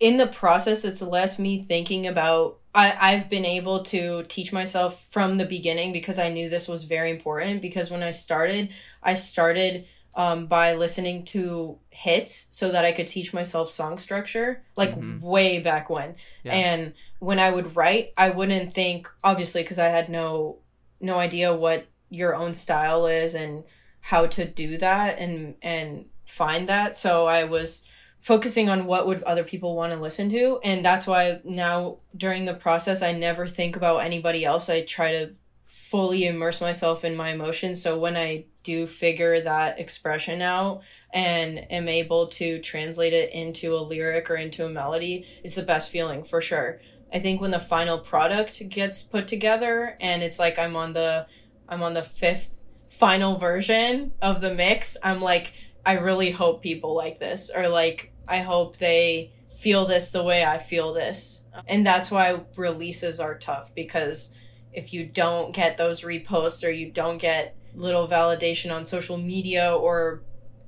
in 0.00 0.16
the 0.16 0.26
process, 0.26 0.84
it's 0.84 1.00
less 1.00 1.38
me 1.38 1.62
thinking 1.62 2.06
about. 2.06 2.58
I, 2.74 3.12
I've 3.12 3.30
been 3.30 3.44
able 3.44 3.84
to 3.84 4.24
teach 4.24 4.52
myself 4.52 5.06
from 5.10 5.38
the 5.38 5.46
beginning 5.46 5.92
because 5.92 6.18
I 6.18 6.28
knew 6.28 6.48
this 6.48 6.66
was 6.66 6.84
very 6.84 7.10
important. 7.10 7.62
Because 7.62 7.90
when 7.90 8.02
I 8.02 8.10
started, 8.10 8.70
I 9.02 9.14
started 9.14 9.86
um, 10.16 10.46
by 10.46 10.74
listening 10.74 11.24
to 11.24 11.78
hits 11.90 12.46
so 12.50 12.70
that 12.70 12.84
I 12.84 12.92
could 12.92 13.06
teach 13.08 13.32
myself 13.32 13.68
song 13.68 13.98
structure, 13.98 14.62
like 14.76 14.94
Mhm. 14.94 15.20
way 15.20 15.58
back 15.58 15.90
when. 15.90 16.14
Yeah. 16.44 16.52
And 16.54 16.94
when 17.18 17.38
I 17.38 17.50
would 17.50 17.74
write, 17.74 18.12
I 18.16 18.30
wouldn't 18.30 18.72
think 18.72 19.08
obviously 19.24 19.62
because 19.62 19.78
I 19.78 19.86
had 19.88 20.08
no 20.08 20.58
no 21.00 21.18
idea 21.18 21.52
what 21.54 21.86
your 22.08 22.34
own 22.34 22.54
style 22.54 23.06
is 23.06 23.34
and 23.34 23.64
how 24.00 24.26
to 24.26 24.44
do 24.44 24.76
that 24.78 25.18
and 25.18 25.56
and 25.62 26.06
find 26.24 26.68
that. 26.68 26.96
So 26.96 27.26
I 27.26 27.44
was 27.44 27.82
focusing 28.20 28.70
on 28.70 28.86
what 28.86 29.06
would 29.06 29.22
other 29.24 29.44
people 29.44 29.74
want 29.76 29.92
to 29.92 29.98
listen 30.00 30.30
to 30.30 30.58
and 30.64 30.82
that's 30.84 31.06
why 31.06 31.40
now 31.44 31.98
during 32.16 32.44
the 32.46 32.54
process 32.54 33.02
I 33.02 33.12
never 33.12 33.46
think 33.46 33.76
about 33.76 33.98
anybody 33.98 34.44
else. 34.44 34.70
I 34.70 34.80
try 34.82 35.12
to 35.12 35.34
fully 35.66 36.26
immerse 36.26 36.60
myself 36.60 37.04
in 37.04 37.16
my 37.16 37.30
emotions 37.30 37.82
so 37.82 37.98
when 37.98 38.16
I 38.16 38.44
do 38.64 38.86
figure 38.86 39.40
that 39.40 39.78
expression 39.78 40.42
out 40.42 40.82
and 41.12 41.70
am 41.70 41.86
able 41.88 42.26
to 42.26 42.58
translate 42.60 43.12
it 43.12 43.32
into 43.32 43.76
a 43.76 43.78
lyric 43.78 44.28
or 44.30 44.36
into 44.36 44.66
a 44.66 44.68
melody 44.68 45.26
is 45.44 45.54
the 45.54 45.62
best 45.62 45.90
feeling 45.90 46.24
for 46.24 46.40
sure. 46.40 46.80
I 47.12 47.20
think 47.20 47.40
when 47.40 47.52
the 47.52 47.60
final 47.60 47.98
product 47.98 48.68
gets 48.68 49.02
put 49.02 49.28
together 49.28 49.96
and 50.00 50.22
it's 50.22 50.40
like 50.40 50.58
I'm 50.58 50.74
on 50.74 50.92
the 50.94 51.26
I'm 51.68 51.82
on 51.82 51.94
the 51.94 52.02
fifth 52.02 52.50
final 52.88 53.38
version 53.38 54.12
of 54.20 54.40
the 54.40 54.52
mix, 54.52 54.96
I'm 55.02 55.20
like 55.20 55.52
I 55.86 55.98
really 55.98 56.32
hope 56.32 56.62
people 56.62 56.96
like 56.96 57.20
this 57.20 57.50
or 57.54 57.68
like 57.68 58.12
I 58.26 58.38
hope 58.38 58.78
they 58.78 59.32
feel 59.58 59.86
this 59.86 60.10
the 60.10 60.24
way 60.24 60.44
I 60.44 60.58
feel 60.58 60.92
this. 60.92 61.42
And 61.68 61.86
that's 61.86 62.10
why 62.10 62.40
releases 62.56 63.20
are 63.20 63.38
tough 63.38 63.74
because 63.74 64.30
if 64.72 64.92
you 64.92 65.06
don't 65.06 65.54
get 65.54 65.76
those 65.76 66.00
reposts 66.00 66.66
or 66.66 66.70
you 66.70 66.90
don't 66.90 67.18
get 67.18 67.56
little 67.74 68.06
validation 68.06 68.74
on 68.74 68.84
social 68.84 69.16
media 69.16 69.74
or 69.74 70.22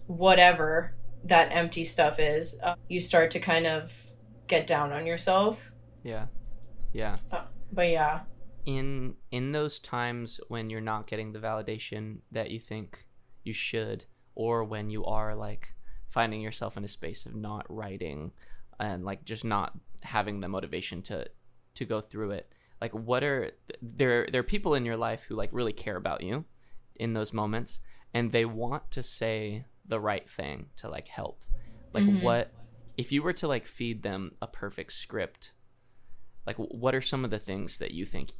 whatever 0.07 0.95
that 1.25 1.49
empty 1.53 1.85
stuff 1.85 2.19
is, 2.19 2.57
uh, 2.63 2.75
you 2.89 3.01
start 3.01 3.31
to 3.33 3.41
kind 3.41 3.67
of 3.67 3.93
get 4.47 4.67
down 4.67 4.93
on 4.93 5.07
yourself. 5.07 5.71
Yeah. 6.03 6.27
Yeah. 6.93 7.17
But 7.73 7.91
yeah, 7.91 8.21
in 8.67 9.15
in 9.31 9.53
those 9.53 9.79
times 9.79 10.41
when 10.49 10.69
you're 10.69 10.81
not 10.81 11.07
getting 11.07 11.33
the 11.33 11.39
validation 11.39 12.19
that 12.33 12.51
you 12.51 12.59
think 12.59 13.07
you 13.45 13.53
should 13.53 14.05
or 14.35 14.65
when 14.65 14.91
you 14.91 15.05
are 15.05 15.35
like 15.35 15.75
finding 16.11 16.41
yourself 16.41 16.77
in 16.77 16.85
a 16.85 16.89
space 16.89 17.25
of 17.27 17.35
not 17.35 17.65
writing 17.69 18.33
and 18.81 19.05
like 19.05 19.25
just 19.25 19.45
not 19.45 19.79
having 20.03 20.41
the 20.41 20.49
motivation 20.49 21.01
to 21.01 21.25
to 21.75 21.85
go 21.85 22.01
through 22.01 22.33
it 22.33 22.53
like 22.81 22.93
what 22.93 23.23
are 23.23 23.53
there 23.81 24.27
there 24.31 24.41
are 24.41 24.45
people 24.45 24.75
in 24.75 24.85
your 24.85 24.97
life 24.97 25.25
who 25.25 25.37
like 25.37 25.51
really 25.53 25.73
care 25.73 25.97
about 25.97 26.23
you 26.23 26.45
in 26.99 27.13
those 27.13 27.33
moments 27.33 27.81
and 28.15 28.33
they 28.33 28.45
want 28.45 28.91
to 28.91 29.03
say 29.03 29.65
the 29.87 30.01
right 30.01 30.29
thing 30.29 30.67
to 30.77 30.89
like 30.89 31.09
help 31.09 31.45
like 31.93 32.05
Mhm. 32.05 32.21
what 32.23 32.53
if 32.97 33.13
you 33.13 33.23
were 33.23 33.33
to 33.33 33.47
like 33.49 33.67
feed 33.67 34.03
them 34.03 34.33
a 34.43 34.47
perfect 34.47 34.93
script 34.93 35.53
like 36.47 36.57
what 36.57 36.95
are 36.95 37.01
some 37.01 37.25
of 37.25 37.31
the 37.31 37.39
things 37.39 37.79
that 37.79 37.93
you 37.93 38.05
think 38.05 38.31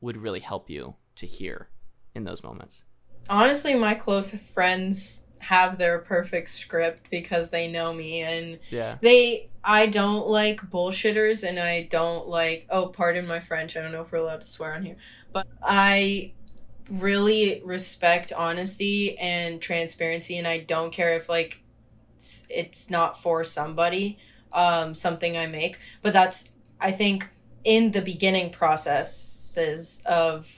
would 0.00 0.16
really 0.16 0.40
help 0.40 0.68
you 0.70 0.94
to 1.16 1.26
hear 1.26 1.68
in 2.14 2.24
those 2.24 2.42
moments 2.42 2.84
honestly, 3.28 3.74
my 3.74 3.94
close 3.94 4.30
friends 4.30 5.22
have 5.40 5.76
their 5.76 5.98
perfect 5.98 6.48
script 6.48 7.08
because 7.10 7.50
they 7.50 7.66
know 7.66 7.92
me 7.92 8.20
and 8.20 8.58
yeah 8.70 8.96
they 9.00 9.50
I 9.64 9.86
don't 9.86 10.28
like 10.28 10.60
bullshitters 10.60 11.46
and 11.48 11.58
I 11.58 11.82
don't 11.90 12.28
like 12.28 12.66
oh 12.70 12.86
pardon 12.86 13.26
my 13.26 13.40
French, 13.40 13.76
I 13.76 13.82
don't 13.82 13.92
know 13.92 14.02
if 14.02 14.12
we're 14.12 14.18
allowed 14.18 14.40
to 14.42 14.46
swear 14.46 14.74
on 14.74 14.82
here. 14.82 14.96
But 15.32 15.46
I 15.62 16.32
really 16.92 17.62
respect 17.64 18.32
honesty 18.32 19.18
and 19.18 19.60
transparency 19.62 20.36
and 20.38 20.46
I 20.46 20.58
don't 20.58 20.92
care 20.92 21.14
if 21.16 21.28
like 21.28 21.62
it's, 22.16 22.44
it's 22.50 22.90
not 22.90 23.20
for 23.22 23.42
somebody 23.44 24.18
um 24.52 24.94
something 24.94 25.36
I 25.38 25.46
make, 25.46 25.78
but 26.02 26.12
that's 26.12 26.50
I 26.80 26.92
think 26.92 27.28
in 27.64 27.90
the 27.92 28.02
beginning 28.02 28.50
processes 28.50 30.02
of 30.04 30.50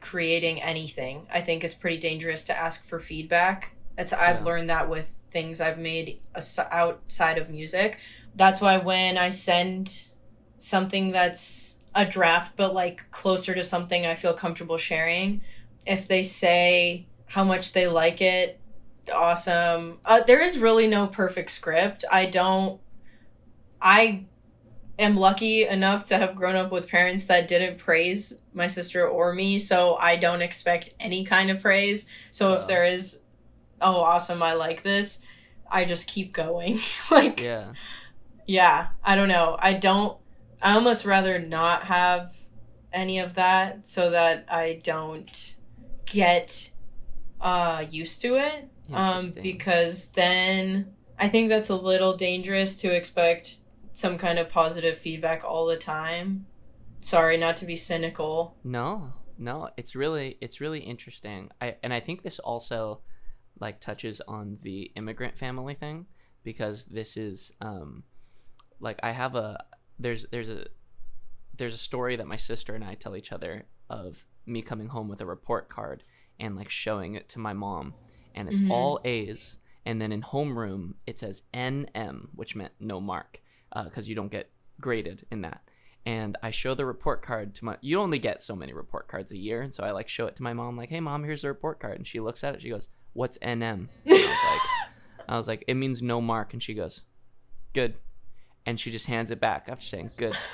creating 0.00 0.60
anything, 0.62 1.26
I 1.32 1.40
think 1.40 1.62
it's 1.62 1.74
pretty 1.74 1.98
dangerous 1.98 2.42
to 2.44 2.58
ask 2.58 2.84
for 2.88 2.98
feedback. 2.98 3.72
That's 3.96 4.12
I've 4.12 4.38
Yeah. 4.40 4.44
learned 4.44 4.70
that 4.70 4.88
with 4.88 5.14
things 5.30 5.60
I've 5.60 5.78
made 5.78 6.20
as- 6.34 6.58
outside 6.58 7.38
of 7.38 7.50
music. 7.50 7.98
That's 8.34 8.60
why 8.60 8.78
when 8.78 9.18
I 9.18 9.28
send 9.28 10.04
something 10.58 11.10
that's 11.12 11.76
a 11.94 12.04
draft 12.06 12.56
but 12.56 12.72
like 12.74 13.10
closer 13.10 13.54
to 13.54 13.62
something 13.62 14.06
I 14.06 14.14
feel 14.14 14.32
comfortable 14.32 14.78
sharing, 14.78 15.42
if 15.86 16.08
they 16.08 16.22
say 16.22 17.06
how 17.26 17.44
much 17.44 17.72
they 17.72 17.86
like 17.88 18.20
it, 18.20 18.60
awesome. 19.12 19.98
Uh, 20.04 20.20
there 20.20 20.40
is 20.42 20.58
really 20.58 20.86
no 20.86 21.06
perfect 21.06 21.50
script. 21.50 22.04
I 22.10 22.26
don't 22.26 22.80
I 23.82 24.24
am 24.98 25.16
lucky 25.16 25.66
enough 25.66 26.04
to 26.06 26.18
have 26.18 26.36
grown 26.36 26.56
up 26.56 26.70
with 26.70 26.88
parents 26.88 27.24
that 27.26 27.48
didn't 27.48 27.78
praise 27.78 28.34
my 28.52 28.66
sister 28.66 29.08
or 29.08 29.32
me, 29.32 29.58
so 29.58 29.96
I 29.96 30.16
don't 30.16 30.42
expect 30.42 30.90
any 31.00 31.24
kind 31.24 31.50
of 31.50 31.62
praise. 31.62 32.04
So 32.30 32.50
Oh. 32.50 32.54
if 32.54 32.66
there 32.66 32.84
is, 32.84 33.18
oh, 33.80 34.00
awesome, 34.02 34.42
I 34.42 34.52
like 34.52 34.82
this, 34.82 35.18
I 35.70 35.86
just 35.86 36.06
keep 36.06 36.34
going. 36.34 36.78
like, 37.10 37.40
yeah. 37.40 37.72
yeah 38.46 38.88
I 39.02 39.16
don't 39.16 39.28
know. 39.28 39.56
I 39.58 39.72
don't, 39.72 40.18
I 40.60 40.74
almost 40.74 41.06
rather 41.06 41.38
not 41.38 41.84
have 41.84 42.34
any 42.92 43.20
of 43.20 43.34
that 43.34 43.88
so 43.88 44.10
that 44.10 44.44
I 44.50 44.80
don't 44.82 45.54
get 46.10 46.70
uh 47.40 47.84
used 47.90 48.20
to 48.20 48.36
it 48.36 48.68
um 48.92 49.30
because 49.42 50.06
then 50.06 50.92
i 51.18 51.28
think 51.28 51.48
that's 51.48 51.70
a 51.70 51.74
little 51.74 52.14
dangerous 52.14 52.78
to 52.80 52.94
expect 52.94 53.60
some 54.00 54.16
kind 54.16 54.38
of 54.38 54.48
positive 54.48 54.96
feedback 54.96 55.44
all 55.44 55.66
the 55.66 55.76
time. 55.76 56.46
Sorry 57.00 57.36
not 57.36 57.56
to 57.58 57.66
be 57.66 57.76
cynical. 57.76 58.56
No, 58.64 59.12
no, 59.38 59.68
it's 59.76 59.94
really 59.94 60.38
it's 60.40 60.60
really 60.60 60.80
interesting. 60.80 61.50
I 61.60 61.76
and 61.82 61.92
I 61.92 62.00
think 62.00 62.22
this 62.22 62.38
also 62.38 63.00
like 63.58 63.80
touches 63.80 64.20
on 64.26 64.56
the 64.62 64.90
immigrant 64.96 65.36
family 65.36 65.74
thing 65.74 66.06
because 66.42 66.84
this 66.84 67.16
is 67.16 67.52
um 67.60 68.04
like 68.80 68.98
I 69.02 69.12
have 69.12 69.34
a 69.34 69.62
there's 69.98 70.26
there's 70.30 70.50
a 70.50 70.66
there's 71.56 71.74
a 71.74 71.78
story 71.78 72.16
that 72.16 72.26
my 72.26 72.36
sister 72.36 72.74
and 72.74 72.84
I 72.84 72.94
tell 72.94 73.16
each 73.16 73.32
other 73.32 73.66
of 73.88 74.24
me 74.50 74.60
coming 74.62 74.88
home 74.88 75.08
with 75.08 75.20
a 75.20 75.26
report 75.26 75.68
card 75.68 76.02
and 76.38 76.56
like 76.56 76.68
showing 76.68 77.14
it 77.14 77.28
to 77.30 77.38
my 77.38 77.52
mom 77.52 77.94
and 78.34 78.48
it's 78.48 78.60
Mhm. 78.60 78.70
all 78.70 79.00
A's 79.04 79.58
and 79.86 80.00
then 80.00 80.12
in 80.12 80.22
homeroom 80.22 80.94
it 81.06 81.18
says 81.18 81.42
NM 81.54 82.28
which 82.34 82.54
meant 82.56 82.72
no 82.80 83.00
mark. 83.00 83.40
because 83.84 84.08
you 84.08 84.16
don't 84.16 84.32
get 84.32 84.50
graded 84.80 85.24
in 85.30 85.42
that. 85.42 85.62
And 86.04 86.36
I 86.42 86.50
show 86.50 86.74
the 86.74 86.84
report 86.84 87.22
card 87.22 87.54
to 87.56 87.64
my. 87.64 87.76
You 87.80 88.00
only 88.00 88.18
get 88.18 88.42
so 88.42 88.56
many 88.56 88.72
report 88.72 89.06
cards 89.06 89.30
a 89.30 89.36
year, 89.36 89.60
and 89.62 89.72
so 89.72 89.84
I 89.84 89.90
like 89.92 90.08
show 90.08 90.26
it 90.26 90.34
to 90.36 90.42
my 90.42 90.52
mom, 90.54 90.76
like, 90.76 90.88
"Hey, 90.88 90.98
mom, 90.98 91.22
here's 91.22 91.42
the 91.42 91.48
report 91.48 91.78
card." 91.78 91.96
And 91.98 92.04
she 92.06 92.18
looks 92.18 92.42
at 92.42 92.54
it. 92.56 92.62
She 92.62 92.68
goes, 92.70 92.88
"What's 93.12 93.38
NM?" 93.38 93.62
And 93.62 93.88
I 94.06 94.12
was 94.12 94.24
like, 94.50 94.60
"I 95.28 95.36
was 95.36 95.46
like, 95.46 95.62
it 95.68 95.74
means 95.74 96.02
no 96.02 96.20
mark." 96.20 96.52
And 96.52 96.60
she 96.62 96.74
goes, 96.74 97.02
"Good," 97.74 97.94
and 98.66 98.80
she 98.80 98.90
just 98.90 99.06
hands 99.06 99.30
it 99.30 99.38
back 99.40 99.68
after 99.68 99.84
saying, 99.86 100.10
"Good." 100.16 100.34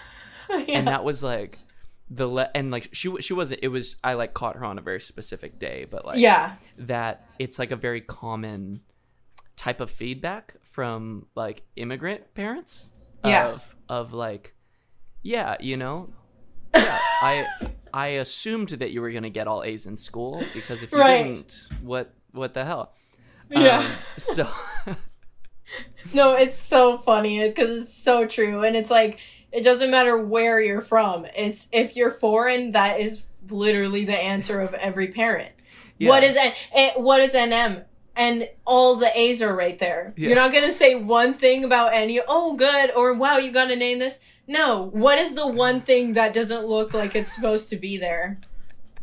Yeah. 0.50 0.78
and 0.78 0.88
that 0.88 1.02
was 1.04 1.22
like 1.22 1.58
the 2.08 2.26
le- 2.26 2.50
and 2.54 2.70
like 2.70 2.88
she 2.92 3.14
she 3.20 3.32
wasn't 3.32 3.58
it 3.62 3.68
was 3.68 3.96
i 4.04 4.14
like 4.14 4.32
caught 4.32 4.54
her 4.56 4.64
on 4.64 4.78
a 4.78 4.80
very 4.80 5.00
specific 5.00 5.58
day 5.58 5.86
but 5.90 6.04
like 6.06 6.18
yeah. 6.18 6.54
that 6.78 7.26
it's 7.40 7.58
like 7.58 7.72
a 7.72 7.76
very 7.76 8.00
common 8.00 8.80
type 9.56 9.80
of 9.80 9.90
feedback 9.90 10.54
from 10.62 11.26
like 11.34 11.62
immigrant 11.74 12.32
parents 12.34 12.90
Yeah. 13.24 13.48
of 13.48 13.76
of 13.88 14.12
like 14.12 14.54
yeah 15.22 15.56
you 15.58 15.76
know 15.76 16.10
yeah 16.74 16.98
i 17.22 17.46
i 17.92 18.06
assumed 18.06 18.68
that 18.68 18.92
you 18.92 19.00
were 19.00 19.10
gonna 19.10 19.30
get 19.30 19.48
all 19.48 19.64
a's 19.64 19.86
in 19.86 19.96
school 19.96 20.44
because 20.54 20.82
if 20.84 20.92
you 20.92 20.98
Right. 20.98 21.24
didn't 21.24 21.68
what 21.82 22.14
what 22.32 22.54
the 22.54 22.64
hell 22.64 22.92
Yeah. 23.50 23.78
Um, 23.78 23.86
so 24.16 24.48
No, 26.14 26.34
it's 26.34 26.56
so 26.58 26.98
funny 26.98 27.46
because 27.48 27.70
it's 27.82 27.92
so 27.92 28.26
true, 28.26 28.62
and 28.62 28.76
it's 28.76 28.90
like 28.90 29.18
it 29.52 29.62
doesn't 29.62 29.90
matter 29.90 30.16
where 30.16 30.60
you're 30.60 30.80
from. 30.80 31.26
It's 31.36 31.68
if 31.72 31.96
you're 31.96 32.10
foreign, 32.10 32.72
that 32.72 33.00
is 33.00 33.22
literally 33.48 34.04
the 34.04 34.16
answer 34.16 34.60
of 34.60 34.74
every 34.74 35.08
parent. 35.08 35.52
yeah. 35.98 36.08
What 36.10 36.24
is 36.24 36.36
eh, 36.36 36.92
what 36.96 37.20
is 37.20 37.32
NM? 37.34 37.84
And 38.18 38.48
all 38.66 38.96
the 38.96 39.10
A's 39.18 39.42
are 39.42 39.54
right 39.54 39.78
there. 39.78 40.14
Yeah. 40.16 40.28
You're 40.28 40.36
not 40.36 40.52
gonna 40.52 40.72
say 40.72 40.94
one 40.94 41.34
thing 41.34 41.64
about 41.64 41.92
any. 41.92 42.20
Oh, 42.26 42.54
good 42.54 42.90
or 42.94 43.12
wow, 43.14 43.36
you 43.38 43.52
got 43.52 43.66
to 43.66 43.76
name 43.76 43.98
this. 43.98 44.18
No, 44.48 44.84
what 44.92 45.18
is 45.18 45.34
the 45.34 45.46
one 45.46 45.80
thing 45.80 46.12
that 46.14 46.32
doesn't 46.32 46.66
look 46.66 46.94
like 46.94 47.14
it's 47.14 47.34
supposed 47.34 47.68
to 47.70 47.76
be 47.76 47.98
there? 47.98 48.40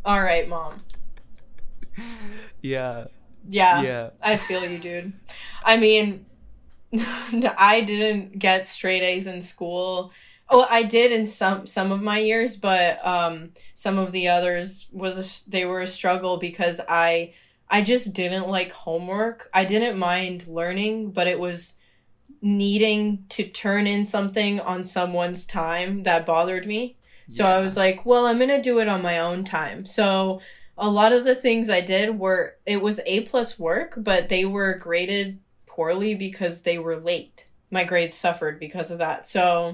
All 0.05 0.21
right, 0.21 0.47
mom. 0.47 0.81
yeah 2.61 3.05
Yeah. 3.49 3.81
yeah 3.81 4.09
I 4.21 4.37
feel 4.37 4.65
you, 4.65 4.79
dude. 4.79 5.13
I 5.63 5.77
mean, 5.77 6.25
I 6.95 7.81
didn't 7.85 8.39
get 8.39 8.65
straight 8.65 9.03
A's 9.03 9.27
in 9.27 9.41
school. 9.41 10.11
Oh, 10.55 10.67
I 10.69 10.83
did 10.83 11.11
in 11.11 11.25
some 11.25 11.65
some 11.65 11.91
of 11.91 12.03
my 12.03 12.19
years, 12.19 12.55
but 12.55 13.03
um, 13.03 13.53
some 13.73 13.97
of 13.97 14.11
the 14.11 14.27
others 14.27 14.87
was 14.91 15.17
a, 15.47 15.49
they 15.49 15.65
were 15.65 15.81
a 15.81 15.87
struggle 15.87 16.37
because 16.37 16.79
I 16.87 17.33
I 17.69 17.81
just 17.81 18.13
didn't 18.13 18.47
like 18.47 18.71
homework. 18.71 19.49
I 19.51 19.65
didn't 19.65 19.97
mind 19.97 20.45
learning, 20.47 21.11
but 21.11 21.27
it 21.27 21.39
was 21.39 21.73
needing 22.41 23.25
to 23.29 23.43
turn 23.49 23.87
in 23.87 24.05
something 24.05 24.59
on 24.59 24.85
someone's 24.85 25.47
time 25.47 26.03
that 26.03 26.25
bothered 26.27 26.67
me. 26.67 26.97
So 27.29 27.47
I 27.47 27.59
was 27.59 27.75
like, 27.75 28.05
well, 28.05 28.27
I'm 28.27 28.37
gonna 28.37 28.61
do 28.61 28.79
it 28.79 28.87
on 28.87 29.01
my 29.01 29.19
own 29.19 29.43
time. 29.43 29.85
So 29.87 30.39
a 30.77 30.89
lot 30.89 31.13
of 31.13 31.23
the 31.25 31.35
things 31.35 31.69
I 31.69 31.81
did 31.81 32.19
were 32.19 32.57
it 32.67 32.79
was 32.79 32.99
A 33.07 33.21
plus 33.21 33.57
work, 33.57 33.95
but 33.97 34.29
they 34.29 34.45
were 34.45 34.75
graded 34.75 35.39
poorly 35.65 36.13
because 36.13 36.61
they 36.61 36.77
were 36.77 36.97
late. 36.99 37.47
My 37.71 37.85
grades 37.85 38.13
suffered 38.13 38.59
because 38.59 38.91
of 38.91 38.99
that. 38.99 39.25
So 39.27 39.73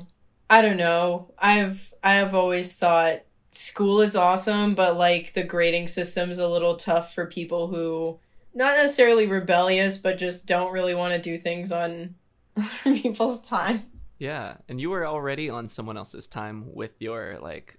I 0.49 0.61
don't 0.61 0.77
know. 0.77 1.31
I've 1.37 1.93
I've 2.03 2.33
always 2.33 2.75
thought 2.75 3.21
school 3.51 4.01
is 4.01 4.15
awesome, 4.15 4.75
but 4.75 4.97
like 4.97 5.33
the 5.33 5.43
grading 5.43 5.87
system 5.87 6.31
is 6.31 6.39
a 6.39 6.47
little 6.47 6.75
tough 6.75 7.13
for 7.13 7.25
people 7.25 7.67
who 7.67 8.19
not 8.53 8.77
necessarily 8.77 9.27
rebellious, 9.27 9.97
but 9.97 10.17
just 10.17 10.45
don't 10.47 10.71
really 10.71 10.95
want 10.95 11.13
to 11.13 11.19
do 11.19 11.37
things 11.37 11.71
on 11.71 12.15
other 12.57 12.67
people's 12.95 13.41
time. 13.41 13.83
Yeah, 14.17 14.57
and 14.67 14.81
you 14.81 14.89
were 14.89 15.07
already 15.07 15.49
on 15.49 15.67
someone 15.67 15.97
else's 15.97 16.27
time 16.27 16.73
with 16.73 16.91
your 16.99 17.37
like 17.41 17.77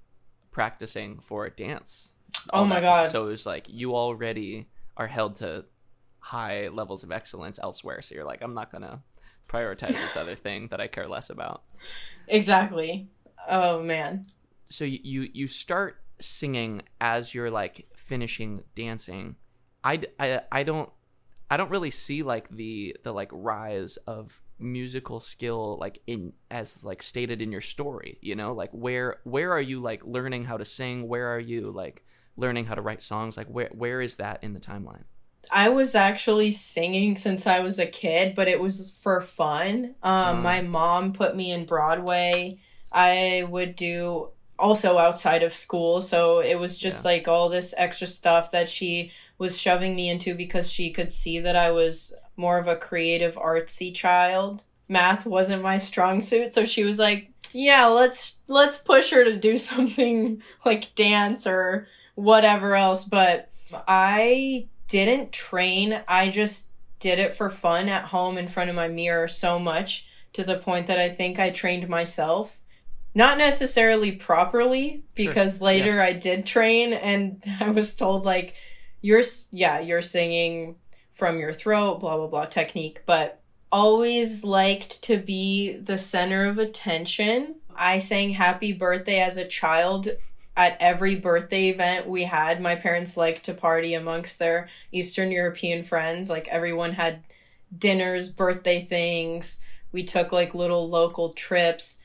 practicing 0.50 1.20
for 1.20 1.48
dance. 1.50 2.12
Oh 2.52 2.64
my 2.64 2.80
that 2.80 2.86
time. 2.86 3.04
God. 3.04 3.12
So 3.12 3.26
it 3.26 3.30
was 3.30 3.46
like 3.46 3.66
you 3.68 3.94
already 3.96 4.68
are 4.96 5.06
held 5.06 5.36
to 5.36 5.64
high 6.20 6.68
levels 6.68 7.02
of 7.02 7.10
excellence 7.10 7.58
elsewhere. 7.60 8.00
So 8.02 8.14
you're 8.14 8.24
like, 8.24 8.42
I'm 8.42 8.54
not 8.54 8.70
gonna 8.70 9.02
prioritize 9.50 10.00
this 10.00 10.16
other 10.16 10.34
thing 10.34 10.68
that 10.68 10.80
I 10.80 10.86
care 10.86 11.08
less 11.08 11.30
about. 11.30 11.62
Exactly. 12.28 13.08
Oh 13.48 13.82
man. 13.82 14.24
So 14.66 14.84
you 14.84 15.28
you, 15.32 15.46
start 15.48 15.96
singing 16.20 16.82
as 17.00 17.34
you're 17.34 17.50
like 17.50 17.88
finishing 17.96 18.62
dancing. 18.74 19.36
I, 19.82 20.02
I, 20.18 20.42
I 20.52 20.62
don't 20.62 20.90
I 21.50 21.56
don't 21.56 21.70
really 21.70 21.90
see 21.90 22.22
like 22.22 22.48
the 22.48 22.96
the 23.02 23.12
like 23.12 23.30
rise 23.32 23.96
of 24.06 24.40
musical 24.60 25.20
skill 25.20 25.78
like 25.80 26.00
in 26.06 26.32
as 26.50 26.84
like 26.84 27.02
stated 27.02 27.40
in 27.40 27.50
your 27.50 27.62
story 27.62 28.18
you 28.20 28.36
know 28.36 28.52
like 28.52 28.70
where 28.72 29.16
where 29.24 29.52
are 29.52 29.60
you 29.60 29.80
like 29.80 30.04
learning 30.04 30.44
how 30.44 30.58
to 30.58 30.66
sing 30.66 31.08
where 31.08 31.34
are 31.34 31.40
you 31.40 31.70
like 31.70 32.04
learning 32.36 32.66
how 32.66 32.74
to 32.74 32.82
write 32.82 33.00
songs 33.00 33.38
like 33.38 33.46
where 33.46 33.70
where 33.72 34.02
is 34.02 34.16
that 34.16 34.44
in 34.44 34.52
the 34.52 34.60
timeline 34.60 35.04
I 35.50 35.68
was 35.68 35.94
actually 35.94 36.50
singing 36.52 37.16
since 37.16 37.46
I 37.46 37.60
was 37.60 37.78
a 37.78 37.86
kid, 37.86 38.34
but 38.34 38.48
it 38.48 38.60
was 38.60 38.92
for 39.00 39.20
fun. 39.20 39.94
Um, 40.02 40.38
Mm. 40.38 40.42
My 40.42 40.60
mom 40.62 41.12
put 41.12 41.36
me 41.36 41.50
in 41.50 41.64
Broadway. 41.64 42.58
I 42.92 43.44
would 43.48 43.76
do 43.76 44.30
also 44.58 44.98
outside 44.98 45.42
of 45.42 45.54
school, 45.54 46.00
so 46.02 46.40
it 46.40 46.56
was 46.58 46.76
just 46.78 47.04
Yeah. 47.04 47.12
like 47.12 47.28
all 47.28 47.48
this 47.48 47.72
extra 47.76 48.06
stuff 48.06 48.50
that 48.52 48.68
she 48.68 49.10
was 49.38 49.58
shoving 49.58 49.96
me 49.96 50.08
into 50.10 50.34
because 50.34 50.70
she 50.70 50.90
could 50.90 51.12
see 51.12 51.38
that 51.40 51.56
I 51.56 51.70
was 51.70 52.12
more 52.36 52.58
of 52.58 52.68
a 52.68 52.76
creative, 52.76 53.36
artsy 53.36 53.94
child. 53.94 54.62
Math 54.88 55.24
wasn't 55.24 55.62
my 55.62 55.78
strong 55.78 56.20
suit, 56.20 56.52
so 56.52 56.64
she 56.66 56.84
was 56.84 56.98
like, 56.98 57.30
"Yeah, 57.52 57.86
let's 57.86 58.34
let's 58.48 58.76
push 58.76 59.10
her 59.10 59.24
to 59.24 59.36
do 59.36 59.56
something 59.70 60.42
like 60.64 60.94
dance 60.94 61.46
or 61.46 61.86
whatever 62.16 62.74
else." 62.74 63.04
But 63.04 63.48
I 63.88 64.66
didn't 64.90 65.32
train. 65.32 66.02
I 66.06 66.28
just 66.28 66.66
did 66.98 67.18
it 67.18 67.32
for 67.34 67.48
fun 67.48 67.88
at 67.88 68.04
home 68.04 68.36
in 68.36 68.46
front 68.48 68.68
of 68.68 68.76
my 68.76 68.88
mirror 68.88 69.26
so 69.28 69.58
much 69.58 70.04
to 70.34 70.44
the 70.44 70.58
point 70.58 70.86
that 70.88 70.98
I 70.98 71.08
think 71.08 71.38
I 71.38 71.48
trained 71.50 71.88
myself. 71.88 72.58
Not 73.14 73.38
necessarily 73.38 74.12
properly 74.12 74.88
Sure. 74.90 75.02
because 75.14 75.60
later 75.60 76.02
I 76.02 76.12
did 76.12 76.44
train 76.44 76.92
and 76.92 77.42
I 77.60 77.70
was 77.70 77.94
told 77.94 78.24
like 78.24 78.54
you're 79.00 79.22
yeah, 79.50 79.80
you're 79.80 80.02
singing 80.02 80.76
from 81.14 81.38
your 81.38 81.52
throat, 81.52 82.00
blah 82.00 82.16
blah 82.16 82.26
blah 82.26 82.44
technique, 82.44 83.02
but 83.06 83.40
always 83.72 84.44
liked 84.44 85.02
to 85.04 85.16
be 85.16 85.76
the 85.76 85.96
center 85.96 86.46
of 86.46 86.58
attention. 86.58 87.54
I 87.74 87.98
sang 87.98 88.30
happy 88.30 88.72
birthday 88.72 89.20
as 89.20 89.36
a 89.36 89.46
child 89.46 90.08
at 90.60 90.76
every 90.78 91.14
birthday 91.14 91.70
event 91.70 92.06
we 92.06 92.22
had. 92.22 92.60
My 92.60 92.76
parents 92.76 93.16
liked 93.16 93.46
to 93.46 93.54
party 93.54 93.94
amongst 93.94 94.38
their 94.38 94.68
Eastern 94.92 95.30
European 95.30 95.82
friends. 95.82 96.28
Like 96.28 96.48
everyone 96.48 96.92
had 96.92 97.24
dinners, 97.78 98.28
birthday 98.28 98.84
things. 98.84 99.56
We 99.90 100.04
took 100.04 100.32
like 100.32 100.54
little 100.54 100.86
local 100.86 101.30
trips. 101.30 101.96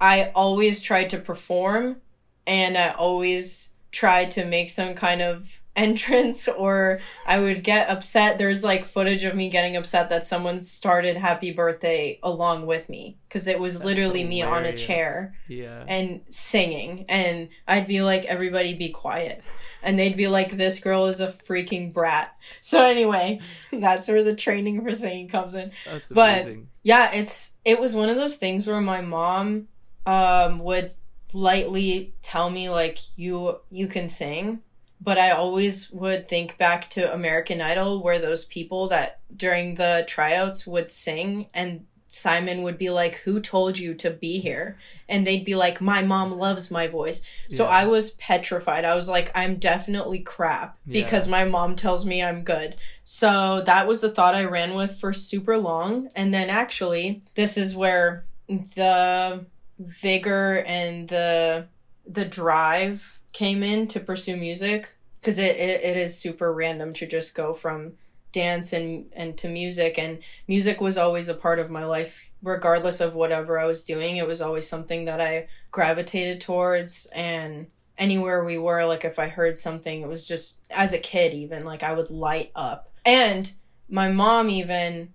I 0.00 0.32
always 0.34 0.82
tried 0.82 1.10
to 1.10 1.18
perform 1.18 2.00
and 2.48 2.76
I 2.76 2.88
always 2.88 3.68
tried 3.92 4.32
to 4.32 4.44
make 4.44 4.70
some 4.70 4.94
kind 4.94 5.22
of 5.22 5.60
entrance 5.76 6.46
or 6.48 7.00
I 7.26 7.38
would 7.38 7.64
get 7.64 7.88
upset. 7.88 8.38
There's 8.38 8.62
like 8.62 8.84
footage 8.84 9.24
of 9.24 9.34
me 9.34 9.48
getting 9.48 9.76
upset 9.76 10.08
that 10.10 10.26
someone 10.26 10.62
started 10.62 11.16
happy 11.16 11.52
birthday 11.52 12.18
along 12.22 12.66
with 12.66 12.88
me 12.88 13.18
because 13.28 13.46
it 13.46 13.58
was 13.58 13.74
That's 13.74 13.84
literally 13.84 14.24
me 14.24 14.42
on 14.42 14.64
a 14.64 14.76
chair 14.76 15.34
yeah 15.48 15.84
and 15.88 16.20
singing 16.28 17.06
and 17.08 17.48
I'd 17.66 17.88
be 17.88 18.02
like 18.02 18.24
everybody 18.26 18.74
be 18.74 18.90
quiet 18.90 19.42
and 19.82 19.98
they'd 19.98 20.16
be 20.16 20.28
like 20.28 20.56
this 20.56 20.78
girl 20.78 21.06
is 21.06 21.20
a 21.20 21.28
freaking 21.28 21.92
brat. 21.92 22.36
So 22.60 22.84
anyway, 22.84 23.40
that's 23.72 24.08
where 24.08 24.22
the 24.22 24.34
training 24.34 24.82
for 24.82 24.94
singing 24.94 25.28
comes 25.28 25.54
in. 25.54 25.72
that's 25.84 26.08
but- 26.08 26.42
amazing 26.42 26.68
Yeah, 26.82 27.12
it's 27.12 27.50
it 27.64 27.80
was 27.80 27.94
one 27.96 28.08
of 28.08 28.16
those 28.16 28.36
things 28.36 28.66
where 28.66 28.80
my 28.80 29.00
mom 29.00 29.68
um 30.06 30.58
would 30.58 30.92
lightly 31.32 32.14
tell 32.22 32.48
me 32.48 32.70
like 32.70 32.98
you 33.16 33.58
you 33.70 33.88
can 33.88 34.06
sing, 34.06 34.60
but 35.04 35.18
I 35.18 35.30
always 35.30 35.90
would 35.90 36.28
think 36.28 36.56
back 36.56 36.88
to 36.90 37.12
American 37.12 37.60
Idol 37.60 38.02
where 38.02 38.18
those 38.18 38.46
people 38.46 38.88
that 38.88 39.20
during 39.36 39.74
the 39.74 40.04
tryouts 40.08 40.66
would 40.66 40.90
sing 40.90 41.46
and 41.52 41.84
Simon 42.14 42.62
would 42.62 42.78
be 42.78 42.90
like, 42.90 43.16
Who 43.16 43.40
told 43.40 43.76
you 43.76 43.92
to 43.94 44.10
be 44.10 44.38
here? 44.38 44.78
And 45.08 45.26
they'd 45.26 45.44
be 45.44 45.56
like, 45.56 45.80
My 45.80 46.00
mom 46.02 46.38
loves 46.38 46.70
my 46.70 46.86
voice. 46.86 47.20
So 47.50 47.64
Yeah. 47.64 47.70
I 47.70 47.84
was 47.86 48.12
petrified. 48.12 48.84
I 48.84 48.94
was 48.94 49.08
like, 49.08 49.30
I'm 49.34 49.56
definitely 49.56 50.20
crap 50.20 50.78
because 50.86 51.26
my 51.28 51.44
mom 51.44 51.76
tells 51.76 52.06
me 52.06 52.22
I'm 52.22 52.42
good. 52.42 52.76
So 53.02 53.62
that 53.66 53.86
was 53.86 54.00
the 54.00 54.10
thought 54.12 54.34
I 54.34 54.44
ran 54.44 54.74
with 54.74 54.98
for 54.98 55.12
super 55.12 55.58
long. 55.58 56.08
And 56.14 56.32
then 56.32 56.50
actually, 56.50 57.22
this 57.34 57.56
is 57.58 57.74
where 57.74 58.24
the 58.48 59.44
vigor 59.78 60.62
and 60.66 61.08
the 61.08 61.66
the 62.06 62.24
drive 62.24 63.18
came 63.32 63.62
in 63.62 63.88
to 63.88 63.98
pursue 63.98 64.36
music 64.36 64.93
because 65.24 65.38
it, 65.38 65.56
it, 65.56 65.82
it 65.82 65.96
is 65.96 66.18
super 66.18 66.52
random 66.52 66.92
to 66.92 67.06
just 67.06 67.34
go 67.34 67.54
from 67.54 67.92
dance 68.32 68.72
and 68.72 69.06
and 69.14 69.38
to 69.38 69.48
music 69.48 69.98
and 69.98 70.18
music 70.48 70.80
was 70.80 70.98
always 70.98 71.28
a 71.28 71.34
part 71.34 71.58
of 71.58 71.70
my 71.70 71.84
life 71.84 72.30
regardless 72.44 73.00
of 73.00 73.14
whatever 73.14 73.58
I 73.58 73.64
was 73.64 73.82
doing, 73.84 74.18
it 74.18 74.26
was 74.26 74.42
always 74.42 74.68
something 74.68 75.06
that 75.06 75.18
I 75.20 75.48
gravitated 75.70 76.42
towards. 76.42 77.06
And 77.06 77.66
anywhere 77.96 78.44
we 78.44 78.58
were, 78.58 78.84
like 78.84 79.04
if 79.04 79.18
I 79.18 79.28
heard 79.28 79.56
something, 79.56 80.02
it 80.02 80.08
was 80.08 80.28
just 80.28 80.58
as 80.70 80.92
a 80.92 80.98
kid, 80.98 81.32
even 81.32 81.64
like 81.64 81.82
I 81.82 81.94
would 81.94 82.10
light 82.10 82.52
up. 82.54 82.92
And 83.06 83.50
my 83.88 84.10
mom 84.12 84.50
even 84.50 85.14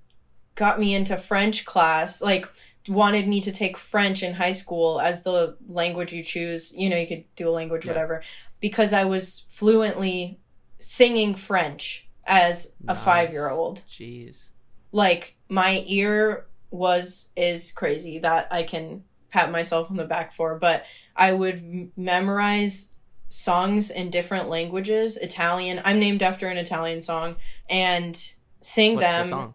got 0.55 0.79
me 0.79 0.95
into 0.95 1.17
French 1.17 1.65
class, 1.65 2.19
like 2.19 2.49
wanted 2.87 3.27
me 3.27 3.41
to 3.41 3.51
take 3.51 3.77
French 3.77 4.23
in 4.23 4.33
high 4.33 4.51
school 4.51 4.99
as 4.99 5.21
the 5.21 5.55
language 5.67 6.11
you 6.11 6.23
choose. 6.23 6.73
You 6.75 6.89
know, 6.89 6.97
you 6.97 7.05
could 7.07 7.25
do 7.35 7.47
a 7.47 7.51
language, 7.51 7.85
Yeah. 7.85 7.91
whatever, 7.91 8.23
because 8.59 8.93
I 8.93 9.05
was 9.05 9.45
fluently 9.49 10.39
singing 10.77 11.35
French 11.35 12.07
as 12.25 12.71
a 12.87 12.93
Nice. 12.93 13.03
five 13.03 13.31
year 13.31 13.49
old 13.49 13.81
Jeez. 13.89 14.49
like 14.91 15.35
my 15.49 15.83
ear 15.87 16.45
was 16.71 17.29
is 17.35 17.71
crazy 17.71 18.19
that 18.19 18.47
I 18.51 18.63
can 18.63 19.03
pat 19.31 19.51
myself 19.51 19.89
on 19.91 19.97
the 19.97 20.05
back 20.05 20.33
for, 20.33 20.57
but 20.59 20.85
I 21.15 21.33
would 21.33 21.55
m- 21.55 21.91
memorize 21.97 22.89
songs 23.29 23.89
in 23.91 24.09
different 24.09 24.49
languages, 24.49 25.17
Italian. 25.17 25.81
I'm 25.85 25.99
named 25.99 26.23
after 26.23 26.47
an 26.47 26.57
Italian 26.57 27.01
song 27.01 27.35
and 27.69 28.15
sing 28.61 28.95
What's 28.95 29.05
them. 29.07 29.23
the 29.23 29.29
song? 29.29 29.53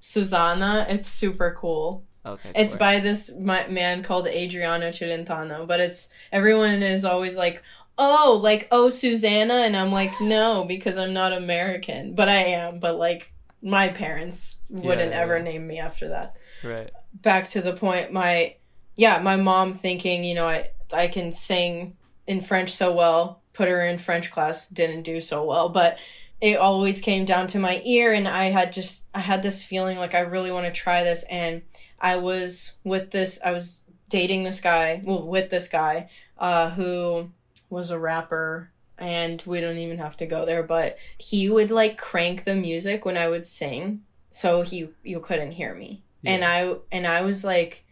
Susanna, 0.00 0.86
it's 0.88 1.06
super 1.06 1.54
cool. 1.58 2.04
Okay. 2.24 2.52
It's 2.54 2.72
cool. 2.72 2.78
by 2.78 3.00
this 3.00 3.30
man 3.34 4.02
called 4.02 4.26
Adriano 4.28 4.88
Celentano, 4.90 5.66
but 5.66 5.80
it's 5.80 6.08
everyone 6.30 6.82
is 6.82 7.04
always 7.04 7.36
like, 7.36 7.62
"Oh, 7.98 8.38
like 8.42 8.68
oh 8.70 8.88
Susanna," 8.88 9.54
and 9.56 9.76
I'm 9.76 9.92
like, 9.92 10.20
"No, 10.20 10.64
because 10.64 10.98
I'm 10.98 11.12
not 11.12 11.32
American, 11.32 12.14
but 12.14 12.28
I 12.28 12.36
am." 12.44 12.80
But 12.80 12.96
like 12.98 13.32
my 13.62 13.88
parents 13.88 14.56
wouldn't 14.70 15.12
Yeah, 15.12 15.20
ever 15.20 15.38
yeah. 15.38 15.42
name 15.42 15.66
me 15.66 15.78
after 15.80 16.08
that. 16.08 16.34
right. 16.62 16.90
Back 17.14 17.48
to 17.48 17.62
the 17.62 17.72
point, 17.74 18.12
my 18.12 18.56
yeah, 18.96 19.18
my 19.20 19.36
mom 19.36 19.72
thinking, 19.72 20.24
you 20.24 20.34
know, 20.34 20.46
I 20.48 20.70
I 20.92 21.08
can 21.08 21.32
sing 21.32 21.96
in 22.26 22.40
French 22.40 22.70
so 22.72 22.92
well, 22.94 23.42
put 23.54 23.68
her 23.68 23.84
in 23.84 23.98
French 23.98 24.30
class, 24.30 24.68
didn't 24.68 25.02
do 25.02 25.20
so 25.20 25.44
well, 25.44 25.68
but 25.68 25.98
it 26.40 26.58
always 26.58 27.00
came 27.00 27.24
down 27.24 27.46
to 27.48 27.58
my 27.58 27.80
ear 27.84 28.12
and 28.12 28.28
I 28.28 28.44
had 28.46 28.72
just 28.72 29.04
I 29.14 29.20
had 29.20 29.42
this 29.42 29.62
feeling 29.64 29.98
like 29.98 30.14
I 30.14 30.20
really 30.20 30.52
want 30.52 30.66
to 30.66 30.72
try 30.72 31.02
this 31.02 31.24
and 31.24 31.62
I 32.00 32.16
was 32.16 32.72
with 32.84 33.10
this 33.10 33.38
I 33.44 33.52
was 33.52 33.80
dating 34.08 34.44
this 34.44 34.60
guy, 34.60 35.00
well 35.04 35.26
with 35.26 35.50
this 35.50 35.68
guy 35.68 36.08
uh 36.38 36.70
who 36.70 37.30
was 37.70 37.90
a 37.90 37.98
rapper 37.98 38.70
and 38.96 39.42
we 39.46 39.60
don't 39.60 39.78
even 39.78 39.98
have 39.98 40.16
to 40.16 40.26
go 40.26 40.44
there 40.44 40.62
but 40.62 40.98
he 41.18 41.48
would 41.48 41.70
like 41.70 41.96
crank 41.98 42.44
the 42.44 42.54
music 42.54 43.04
when 43.04 43.16
I 43.16 43.28
would 43.28 43.44
sing 43.44 44.02
so 44.30 44.62
he 44.62 44.90
you 45.02 45.20
couldn't 45.20 45.52
hear 45.52 45.74
me. 45.74 46.04
And 46.24 46.44
I 46.44 46.74
and 46.92 47.06
I 47.06 47.22
was 47.22 47.44
like 47.44 47.84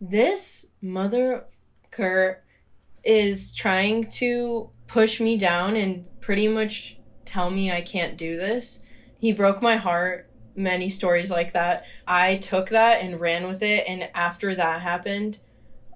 this 0.00 0.66
mother, 0.82 1.44
motherfucker 1.92 2.36
is 3.04 3.52
trying 3.52 4.08
to 4.08 4.70
push 4.86 5.20
me 5.20 5.36
down 5.36 5.76
and 5.76 6.04
pretty 6.20 6.48
much 6.48 6.98
tell 7.24 7.50
me 7.50 7.70
I 7.70 7.80
can't 7.80 8.16
do 8.16 8.36
this. 8.36 8.80
He 9.18 9.32
broke 9.32 9.62
my 9.62 9.76
heart. 9.76 10.30
Many 10.56 10.88
stories 10.88 11.30
like 11.30 11.52
that. 11.54 11.84
I 12.06 12.36
took 12.36 12.68
that 12.68 13.02
and 13.02 13.20
ran 13.20 13.48
with 13.48 13.62
it. 13.62 13.84
And 13.88 14.08
after 14.14 14.54
that 14.54 14.82
happened, 14.82 15.38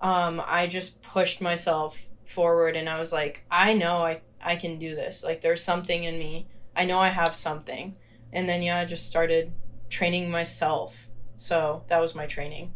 um, 0.00 0.42
I 0.44 0.66
just 0.66 1.00
pushed 1.00 1.40
myself 1.40 1.96
forward 2.28 2.76
and 2.76 2.88
I 2.88 2.98
was 2.98 3.12
like, 3.12 3.44
I 3.50 3.72
know 3.74 3.96
I, 3.98 4.20
I 4.40 4.56
can 4.56 4.78
do 4.78 4.94
this. 4.94 5.22
Like, 5.22 5.40
there's 5.40 5.62
something 5.62 6.04
in 6.04 6.18
me. 6.18 6.48
I 6.76 6.84
know 6.84 6.98
I 6.98 7.08
have 7.08 7.34
something. 7.34 7.96
And 8.32 8.48
then, 8.48 8.62
yeah, 8.62 8.78
I 8.78 8.84
just 8.84 9.08
started 9.08 9.52
training 9.88 10.30
myself. 10.30 11.08
So 11.36 11.84
that 11.88 12.00
was 12.00 12.14
my 12.14 12.26
training. 12.26 12.72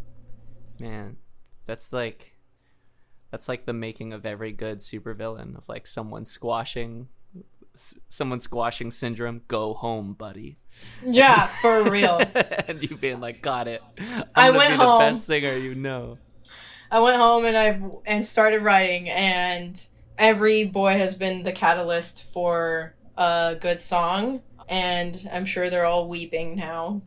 Man, 0.80 1.16
that's 1.66 1.92
like 1.92 2.32
that's 3.30 3.48
like 3.48 3.66
the 3.66 3.72
making 3.72 4.12
of 4.12 4.24
every 4.26 4.52
good 4.52 4.78
supervillain 4.78 5.56
of 5.56 5.68
like 5.68 5.86
someone 5.86 6.24
squashing 6.24 7.08
someone 8.08 8.40
squashing 8.40 8.90
syndrome. 8.90 9.42
Go 9.48 9.74
home, 9.74 10.14
buddy. 10.14 10.58
Yeah, 11.04 11.46
for 11.60 11.82
real. 11.90 12.20
and 12.68 12.82
you 12.88 12.96
being 12.96 13.20
like, 13.20 13.42
got 13.42 13.68
it. 13.68 13.82
I'm 13.98 14.24
I 14.34 14.50
went 14.50 14.74
home. 14.74 15.02
the 15.02 15.10
best 15.10 15.26
singer 15.26 15.54
you 15.56 15.74
know. 15.74 16.18
I 16.92 17.00
went 17.00 17.16
home 17.16 17.46
and 17.46 17.56
I 17.56 17.80
and 18.04 18.22
started 18.22 18.60
writing, 18.60 19.08
and 19.08 19.82
every 20.18 20.64
boy 20.64 20.98
has 20.98 21.14
been 21.14 21.42
the 21.42 21.50
catalyst 21.50 22.26
for 22.34 22.94
a 23.16 23.56
good 23.58 23.80
song, 23.80 24.42
and 24.68 25.26
I'm 25.32 25.46
sure 25.46 25.70
they're 25.70 25.86
all 25.86 26.06
weeping 26.06 26.54
now. 26.54 27.00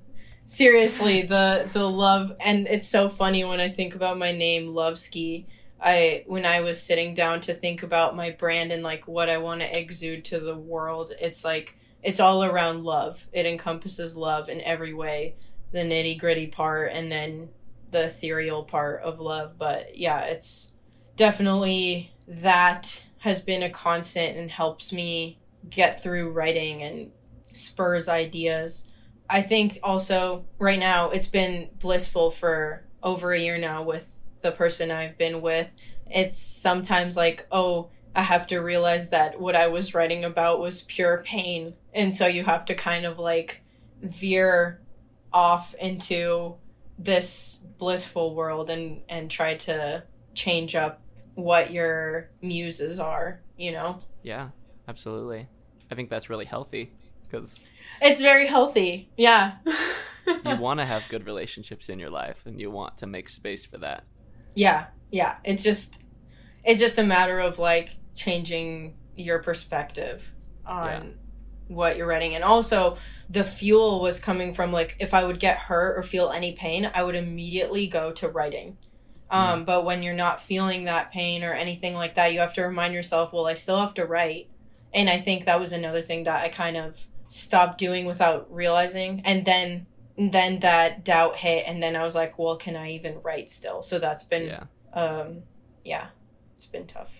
Seriously, 0.43 1.21
the 1.35 1.69
the 1.71 1.87
love, 1.87 2.35
and 2.39 2.65
it's 2.65 2.87
so 2.87 3.09
funny 3.09 3.43
when 3.43 3.59
I 3.59 3.69
think 3.69 3.93
about 3.93 4.17
my 4.17 4.31
name, 4.31 4.73
Lovsky. 4.73 5.45
I 5.79 6.23
when 6.25 6.47
I 6.47 6.61
was 6.61 6.81
sitting 6.81 7.13
down 7.13 7.41
to 7.41 7.53
think 7.53 7.83
about 7.83 8.15
my 8.15 8.31
brand 8.31 8.71
and 8.71 8.81
like 8.81 9.07
what 9.07 9.29
I 9.29 9.37
want 9.37 9.61
to 9.61 9.79
exude 9.79 10.25
to 10.25 10.39
the 10.39 10.55
world, 10.55 11.11
it's 11.21 11.45
like 11.45 11.77
it's 12.01 12.19
all 12.19 12.43
around 12.43 12.83
love. 12.83 13.27
It 13.31 13.45
encompasses 13.45 14.17
love 14.17 14.49
in 14.49 14.61
every 14.61 14.95
way, 14.95 15.35
the 15.71 15.79
nitty 15.79 16.17
gritty 16.17 16.47
part, 16.47 16.91
and 16.91 17.11
then 17.11 17.49
the 17.95 18.07
ethereal 18.07 18.61
part 18.61 19.01
of 19.03 19.21
love. 19.21 19.57
But 19.57 19.97
yeah, 19.97 20.25
it's 20.25 20.73
definitely 21.15 22.13
that 22.27 23.03
has 23.19 23.39
been 23.39 23.63
a 23.63 23.69
constant 23.69 24.37
and 24.37 24.51
helps 24.51 24.91
me 24.91 25.39
get 25.69 26.03
through 26.03 26.31
writing 26.31 26.83
and 26.83 27.11
spurs 27.53 28.09
ideas. 28.09 28.83
I 29.29 29.41
think 29.41 29.79
also 29.81 30.43
right 30.59 30.77
now 30.77 31.09
it's 31.11 31.27
been 31.27 31.69
blissful 31.79 32.31
for 32.31 32.85
over 33.01 33.31
a 33.31 33.39
year 33.39 33.57
now 33.57 33.81
with 33.81 34.13
the 34.41 34.51
person 34.51 34.91
I've 34.91 35.17
been 35.17 35.41
with. 35.41 35.69
It's 36.07 36.37
sometimes 36.37 37.15
like, 37.15 37.47
oh, 37.49 37.91
I 38.13 38.23
have 38.23 38.45
to 38.47 38.59
realize 38.59 39.09
that 39.09 39.39
what 39.39 39.55
I 39.55 39.67
was 39.67 39.95
writing 39.95 40.25
about 40.25 40.59
was 40.59 40.81
pure 40.81 41.23
pain. 41.25 41.75
And 41.93 42.13
so 42.13 42.27
you 42.27 42.43
have 42.43 42.65
to 42.65 42.75
kind 42.75 43.05
of 43.05 43.19
like 43.19 43.63
veer 44.01 44.81
off 45.31 45.73
into 45.75 46.55
this 46.99 47.59
blissful 47.77 48.35
world 48.35 48.69
and 48.69 49.01
and 49.09 49.29
try 49.29 49.55
to 49.55 50.03
change 50.33 50.75
up 50.75 51.01
what 51.35 51.71
your 51.71 52.29
muses 52.41 52.99
are, 52.99 53.41
you 53.57 53.71
know. 53.71 53.99
Yeah, 54.23 54.49
absolutely. 54.87 55.47
I 55.91 55.95
think 55.95 56.09
that's 56.09 56.29
really 56.29 56.45
healthy 56.45 56.91
because 57.23 57.61
It's 58.01 58.21
very 58.21 58.47
healthy. 58.47 59.09
Yeah. 59.17 59.57
you 60.27 60.55
want 60.57 60.79
to 60.79 60.85
have 60.85 61.03
good 61.09 61.25
relationships 61.25 61.89
in 61.89 61.99
your 61.99 62.09
life 62.09 62.43
and 62.45 62.59
you 62.59 62.71
want 62.71 62.97
to 62.99 63.07
make 63.07 63.29
space 63.29 63.65
for 63.65 63.77
that. 63.79 64.05
Yeah, 64.55 64.87
yeah. 65.11 65.37
It's 65.43 65.63
just 65.63 65.95
it's 66.63 66.79
just 66.79 66.97
a 66.97 67.03
matter 67.03 67.39
of 67.39 67.59
like 67.59 67.97
changing 68.15 68.95
your 69.15 69.39
perspective 69.39 70.33
on. 70.65 71.15
What 71.67 71.97
you're 71.97 72.07
writing. 72.07 72.35
And 72.35 72.43
also 72.43 72.97
the 73.29 73.43
fuel 73.43 74.01
was 74.01 74.19
coming 74.19 74.53
from 74.53 74.71
like 74.71 74.95
if 74.99 75.13
I 75.13 75.23
would 75.23 75.39
get 75.39 75.57
hurt 75.57 75.97
or 75.97 76.03
feel 76.03 76.29
any 76.29 76.51
pain, 76.53 76.89
I 76.93 77.03
would 77.03 77.15
immediately 77.15 77.87
go 77.87 78.11
to 78.13 78.27
writing. 78.29 78.77
Um, 79.31 79.65
but 79.65 79.83
when 79.83 80.01
you're 80.03 80.13
not 80.13 80.41
feeling 80.41 80.85
that 80.85 81.11
pain 81.11 81.43
or 81.43 81.51
anything 81.53 81.93
like 81.95 82.13
that, 82.15 82.31
you 82.31 82.39
have 82.39 82.53
to 82.53 82.61
remind 82.61 82.93
yourself, 82.93 83.33
well, 83.33 83.47
I 83.47 83.53
still 83.55 83.79
have 83.79 83.93
to 83.95 84.05
write. 84.05 84.47
And 84.93 85.09
I 85.09 85.19
think 85.19 85.43
that 85.45 85.59
was 85.59 85.73
another 85.73 86.01
thing 86.01 86.23
that 86.23 86.43
I 86.45 86.47
kind 86.47 86.77
of 86.77 87.05
stopped 87.25 87.77
doing 87.79 88.05
without 88.05 88.47
realizing. 88.53 89.21
And 89.25 89.43
then 89.43 89.87
then 90.17 90.59
that 90.59 91.03
doubt 91.03 91.35
hit 91.35 91.65
and 91.67 91.83
then 91.83 91.95
I 91.97 92.03
was 92.03 92.15
like, 92.15 92.39
well, 92.39 92.55
can 92.55 92.77
I 92.77 92.91
even 92.91 93.19
write 93.23 93.49
still? 93.49 93.83
So 93.83 93.99
that's 93.99 94.23
been 94.23 94.45
Yeah. 94.45 94.63
um 94.93 95.39
yeah 95.83 96.07
it's 96.53 96.65
been 96.67 96.87
tough 96.87 97.11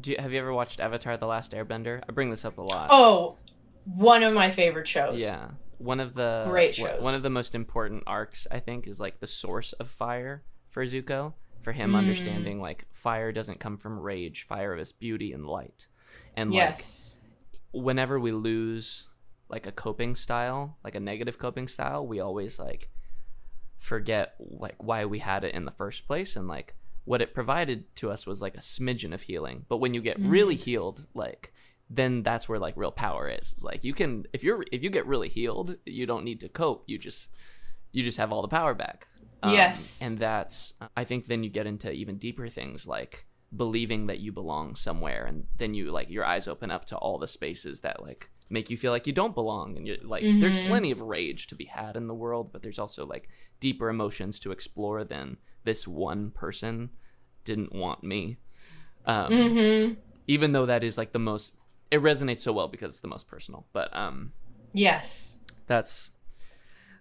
Do 0.00 0.12
you, 0.12 0.16
have 0.20 0.32
you 0.32 0.38
ever 0.38 0.52
watched 0.52 0.78
Avatar: 0.78 1.16
The 1.16 1.26
Last 1.26 1.50
Airbender? 1.52 2.02
I 2.08 2.12
bring 2.12 2.30
this 2.30 2.44
up 2.44 2.58
a 2.58 2.62
lot. 2.62 2.88
oh 2.92 3.38
one 3.86 4.22
of 4.22 4.34
my 4.34 4.50
favorite 4.50 4.88
shows 4.88 5.20
Yeah. 5.20 5.50
One 5.78 6.00
of 6.00 6.14
the 6.14 6.44
Great 6.48 6.74
shows. 6.74 7.00
One 7.02 7.14
of 7.14 7.22
the 7.22 7.30
most 7.30 7.54
important 7.54 8.02
arcs 8.06 8.46
I 8.50 8.60
think 8.60 8.86
is 8.86 8.98
like 8.98 9.20
the 9.20 9.26
source 9.26 9.72
of 9.74 9.88
fire 9.88 10.42
for 10.68 10.84
Zuko. 10.84 11.34
For 11.62 11.72
him 11.72 11.92
Mm. 11.92 11.96
understanding 11.96 12.60
like 12.60 12.86
fire 12.92 13.32
doesn't 13.32 13.60
come 13.60 13.76
from 13.76 13.98
rage, 13.98 14.44
fire 14.46 14.76
is 14.76 14.92
beauty 14.92 15.32
and 15.32 15.46
light. 15.46 15.86
And 16.36 16.50
like 16.50 16.56
yes 16.56 17.02
whenever 17.72 18.18
we 18.18 18.32
lose 18.32 19.06
like 19.50 19.66
a 19.66 19.72
coping 19.72 20.14
style, 20.14 20.78
like 20.82 20.94
a 20.94 21.00
negative 21.00 21.38
coping 21.38 21.68
style, 21.68 22.06
we 22.06 22.20
always 22.20 22.58
like 22.58 22.88
forget 23.78 24.34
like 24.38 24.82
why 24.82 25.04
we 25.04 25.18
had 25.18 25.44
it 25.44 25.54
in 25.54 25.64
the 25.64 25.70
first 25.72 26.06
place 26.06 26.36
and 26.36 26.48
like 26.48 26.74
what 27.04 27.20
it 27.22 27.34
provided 27.34 27.94
to 27.96 28.10
us 28.10 28.26
was 28.26 28.42
like 28.42 28.54
a 28.56 28.60
smidgen 28.60 29.12
of 29.14 29.22
healing. 29.22 29.64
But 29.68 29.76
when 29.76 29.94
you 29.94 30.00
get 30.00 30.18
Mhm. 30.20 30.30
really 30.30 30.56
healed, 30.56 31.06
like 31.14 31.52
then 31.88 32.22
that's 32.22 32.48
where 32.48 32.58
like 32.58 32.76
real 32.76 32.90
power 32.92 33.28
is. 33.28 33.52
It's 33.52 33.64
like 33.64 33.84
you 33.84 33.94
can 33.94 34.24
if 34.32 34.42
you're 34.42 34.64
if 34.72 34.82
you 34.82 34.90
get 34.90 35.06
really 35.06 35.28
healed, 35.28 35.76
you 35.84 36.06
don't 36.06 36.24
need 36.24 36.40
to 36.40 36.48
cope. 36.48 36.84
You 36.86 36.98
just 36.98 37.32
you 37.92 38.02
just 38.02 38.18
have 38.18 38.32
all 38.32 38.42
the 38.42 38.48
power 38.48 38.74
back. 38.74 39.06
Um, 39.42 39.52
Yes. 39.52 39.98
And 40.02 40.18
that's 40.18 40.74
I 40.96 41.04
think 41.04 41.26
then 41.26 41.44
you 41.44 41.50
get 41.50 41.66
into 41.66 41.90
even 41.92 42.18
deeper 42.18 42.48
things 42.48 42.86
like 42.86 43.26
believing 43.56 44.06
that 44.08 44.18
you 44.18 44.32
belong 44.32 44.74
somewhere 44.74 45.24
and 45.26 45.44
then 45.56 45.72
you 45.72 45.92
like 45.92 46.10
your 46.10 46.24
eyes 46.24 46.48
open 46.48 46.70
up 46.70 46.84
to 46.86 46.96
all 46.96 47.16
the 47.18 47.28
spaces 47.28 47.80
that 47.80 48.02
like 48.02 48.28
make 48.50 48.70
you 48.70 48.76
feel 48.76 48.90
like 48.92 49.06
you 49.06 49.12
don't 49.12 49.34
belong 49.36 49.76
and 49.76 49.86
you 49.86 49.96
like 50.02 50.24
there's 50.40 50.58
Mhm. 50.58 50.66
plenty 50.66 50.90
of 50.90 51.00
rage 51.00 51.46
to 51.46 51.54
be 51.54 51.64
had 51.64 51.96
in 51.96 52.08
the 52.08 52.14
world 52.14 52.52
but 52.52 52.62
there's 52.62 52.78
also 52.80 53.06
like 53.06 53.28
deeper 53.60 53.88
emotions 53.88 54.38
to 54.40 54.50
explore 54.50 55.04
than 55.04 55.36
this 55.64 55.86
one 55.86 56.30
person 56.32 56.90
didn't 57.44 57.72
want 57.72 58.02
me 58.02 58.36
um 59.06 59.30
Mm-hmm. 59.32 59.94
even 60.26 60.52
though 60.52 60.66
that 60.66 60.82
is 60.84 60.98
like 60.98 61.12
the 61.12 61.18
most 61.18 61.54
it 61.90 62.02
resonates 62.02 62.40
so 62.40 62.52
well 62.52 62.68
because 62.68 62.92
it's 62.92 63.00
the 63.00 63.08
most 63.08 63.28
personal 63.28 63.66
but 63.72 63.94
um 63.96 64.32
Yes. 64.72 65.36
that's 65.66 66.10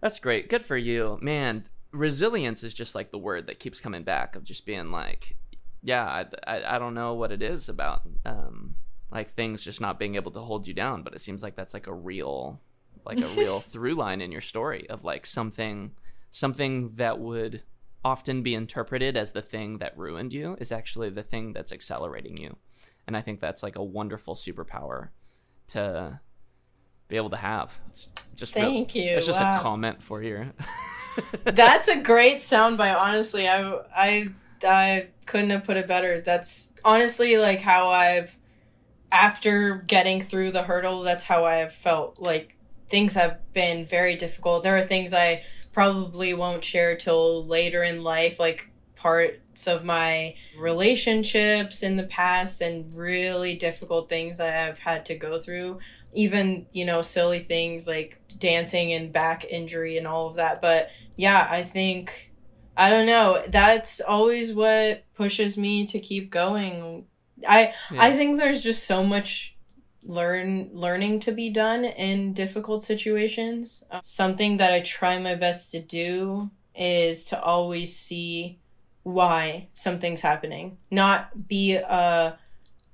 that's 0.02 0.20
great. 0.20 0.50
Good 0.50 0.64
for 0.64 0.78
you. 0.78 1.18
Man 1.22 1.66
resilience 1.92 2.64
is 2.64 2.74
just 2.74 2.94
like 2.94 3.12
the 3.12 3.18
word 3.18 3.48
that 3.48 3.60
keeps 3.60 3.80
coming 3.80 4.04
back 4.04 4.36
of 4.36 4.44
just 4.44 4.66
being 4.66 4.92
like 4.92 5.38
yeah 5.82 6.04
i 6.06 6.26
i, 6.58 6.76
I 6.76 6.80
don't 6.80 6.94
know 6.94 7.14
what 7.14 7.32
it 7.32 7.42
is 7.42 7.70
about 7.70 8.02
um 8.26 8.76
like 9.12 9.30
things 9.30 9.64
just 9.64 9.80
not 9.80 9.98
being 9.98 10.16
able 10.16 10.32
to 10.32 10.42
hold 10.42 10.68
you 10.68 10.74
down 10.74 11.04
but 11.04 11.14
it 11.14 11.20
seems 11.22 11.42
like 11.42 11.56
that's 11.56 11.74
like 11.74 11.88
a 11.88 11.94
real 11.94 12.60
like 13.06 13.22
a 13.22 13.28
real 13.30 13.60
through 13.72 13.94
line 13.94 14.20
in 14.20 14.32
your 14.32 14.42
story 14.42 14.90
of 14.90 15.06
like 15.06 15.26
something 15.26 15.92
something 16.32 16.92
that 16.96 17.18
would 17.20 17.64
often 18.04 18.44
be 18.44 18.54
interpreted 18.56 19.16
as 19.16 19.32
the 19.32 19.42
thing 19.42 19.78
that 19.78 19.98
ruined 19.98 20.34
you 20.34 20.58
is 20.60 20.74
actually 20.74 21.10
the 21.10 21.24
thing 21.24 21.54
that's 21.54 21.72
accelerating 21.72 22.36
you 22.36 22.58
and 23.08 23.16
i 23.18 23.22
think 23.22 23.40
that's 23.40 23.62
like 23.64 23.76
a 23.78 23.84
wonderful 23.84 24.36
superpower 24.36 25.10
to 25.68 26.20
be 27.08 27.16
able 27.18 27.30
to 27.30 27.38
have 27.38 27.80
it's 27.90 28.10
just 28.36 28.56
real, 28.56 28.66
Thank 28.66 28.96
you. 28.96 29.12
it's 29.12 29.26
just 29.26 29.40
Wow. 29.40 29.56
a 29.58 29.60
comment 29.60 30.02
for 30.04 30.22
you 30.24 30.52
That's 31.46 31.88
a 31.88 31.96
great 31.96 32.40
soundbite. 32.40 32.98
Honestly, 32.98 33.48
I 33.48 33.80
I 33.96 34.28
I 34.62 35.08
couldn't 35.26 35.52
have 35.52 35.64
put 35.64 35.78
it 35.78 35.88
better. 35.88 36.20
That's 36.20 36.74
honestly 36.84 37.38
like 37.38 37.62
how 37.62 37.88
I've 37.90 38.38
after 39.14 39.76
getting 39.88 40.22
through 40.22 40.52
the 40.52 40.64
hurdle. 40.64 41.04
That's 41.04 41.24
how 41.24 41.46
I 41.46 41.56
have 41.56 41.74
felt. 41.74 42.20
Like 42.20 42.58
things 42.90 43.14
have 43.14 43.40
been 43.54 43.86
very 43.86 44.16
difficult. 44.16 44.64
There 44.64 44.76
are 44.78 44.82
things 44.84 45.14
I 45.14 45.44
probably 45.72 46.34
won't 46.34 46.66
share 46.66 46.98
till 46.98 47.46
later 47.46 47.82
in 47.84 48.04
life, 48.04 48.38
like 48.38 48.70
parts 48.98 49.38
of 49.68 49.84
my 49.84 50.36
relationships 50.58 51.84
in 51.84 51.96
the 51.96 52.04
past 52.04 52.62
and 52.62 52.94
really 52.94 53.56
difficult 53.56 54.10
things 54.10 54.38
that 54.38 54.68
I've 54.68 54.78
had 54.78 55.06
to 55.06 55.16
go 55.16 55.38
through. 55.40 55.80
Even, 56.14 56.66
you 56.72 56.86
know, 56.86 57.02
silly 57.02 57.40
things 57.40 57.88
like 57.88 58.22
dancing 58.40 58.94
and 58.94 59.12
back 59.12 59.46
injury 59.46 59.98
and 59.98 60.08
all 60.08 60.28
of 60.28 60.36
that. 60.36 60.62
But 60.62 60.90
yeah, 61.16 61.48
I 61.50 61.64
think 61.64 62.32
I 62.78 62.90
don't 62.90 63.06
know. 63.06 63.44
That's 63.48 64.02
always 64.02 64.54
what 64.54 65.04
pushes 65.16 65.58
me 65.58 65.86
to 65.88 66.00
keep 66.00 66.30
going. 66.30 67.06
I 67.48 67.74
I 67.98 68.16
think 68.16 68.38
there's 68.38 68.64
just 68.64 68.86
so 68.86 69.04
much 69.04 69.56
learn 70.04 70.70
learning 70.72 71.20
to 71.20 71.32
be 71.32 71.50
done 71.50 71.84
in 71.84 72.34
difficult 72.34 72.84
situations. 72.84 73.84
Something 74.02 74.58
that 74.58 74.74
I 74.74 74.82
try 74.82 75.18
my 75.18 75.36
best 75.36 75.72
to 75.72 75.82
do 75.82 76.50
is 76.76 77.26
to 77.26 77.42
always 77.42 77.96
see 77.96 78.60
why 79.06 79.68
something's 79.76 80.22
happening, 80.22 80.78
not 80.90 81.48
be 81.48 81.76
a 81.76 82.40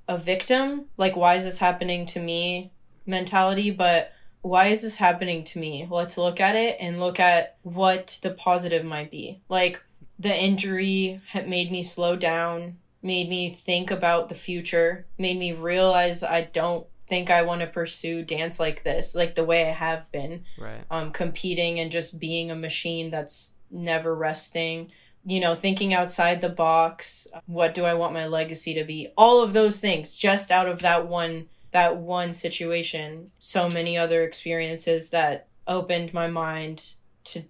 a 0.10 0.18
victim, 0.18 0.86
like 0.98 1.16
why 1.16 1.36
is 1.36 1.46
this 1.46 1.58
happening 1.58 2.06
to 2.06 2.20
me 2.20 2.74
mentality, 3.06 3.72
but 3.72 4.12
why 4.42 4.68
is 4.68 4.82
this 4.82 4.98
happening 4.98 5.46
to 5.46 5.58
me? 5.60 5.88
Let's 5.90 6.18
look 6.18 6.42
at 6.42 6.58
it 6.58 6.76
and 6.82 7.00
look 7.00 7.22
at 7.22 7.56
what 7.64 8.20
the 8.24 8.32
positive 8.32 8.84
might 8.84 9.10
be. 9.10 9.42
Like 9.48 9.82
the 10.20 10.36
injury 10.36 11.22
had 11.28 11.48
made 11.48 11.72
me 11.72 11.82
slow 11.82 12.18
down, 12.18 12.78
made 13.02 13.30
me 13.30 13.50
think 13.50 13.90
about 13.90 14.28
the 14.28 14.36
future, 14.36 15.06
made 15.18 15.38
me 15.38 15.54
realize 15.54 16.24
I 16.24 16.42
don't 16.42 16.86
think 17.08 17.30
I 17.30 17.44
want 17.44 17.62
to 17.62 17.68
pursue 17.68 18.24
dance 18.24 18.60
like 18.60 18.84
this, 18.84 19.16
like 19.16 19.36
the 19.36 19.46
way 19.46 19.70
I 19.70 19.72
have 19.72 20.12
been, 20.12 20.44
right 20.58 20.84
um, 20.92 21.12
competing 21.12 21.80
and 21.80 21.90
just 21.90 22.20
being 22.20 22.52
a 22.52 22.56
machine 22.56 23.12
that's 23.12 23.54
never 23.70 24.14
resting. 24.14 24.92
You 25.24 25.40
know, 25.40 25.54
thinking 25.56 25.94
outside 25.94 26.42
the 26.42 26.50
box. 26.50 27.28
What 27.46 27.74
do 27.74 27.86
I 27.86 27.94
want 27.94 28.14
my 28.14 28.26
legacy 28.26 28.74
to 28.76 28.84
be? 28.84 29.10
All 29.18 29.42
of 29.42 29.54
those 29.54 29.80
things, 29.80 30.14
just 30.14 30.52
out 30.52 30.68
of 30.68 30.80
that 30.82 31.08
one 31.08 31.48
that 31.72 31.98
one 31.98 32.34
situation. 32.34 33.32
So 33.40 33.70
many 33.70 33.98
other 33.98 34.24
experiences 34.24 35.10
that 35.10 35.48
opened 35.68 36.14
my 36.14 36.28
mind 36.28 36.94
to 37.26 37.44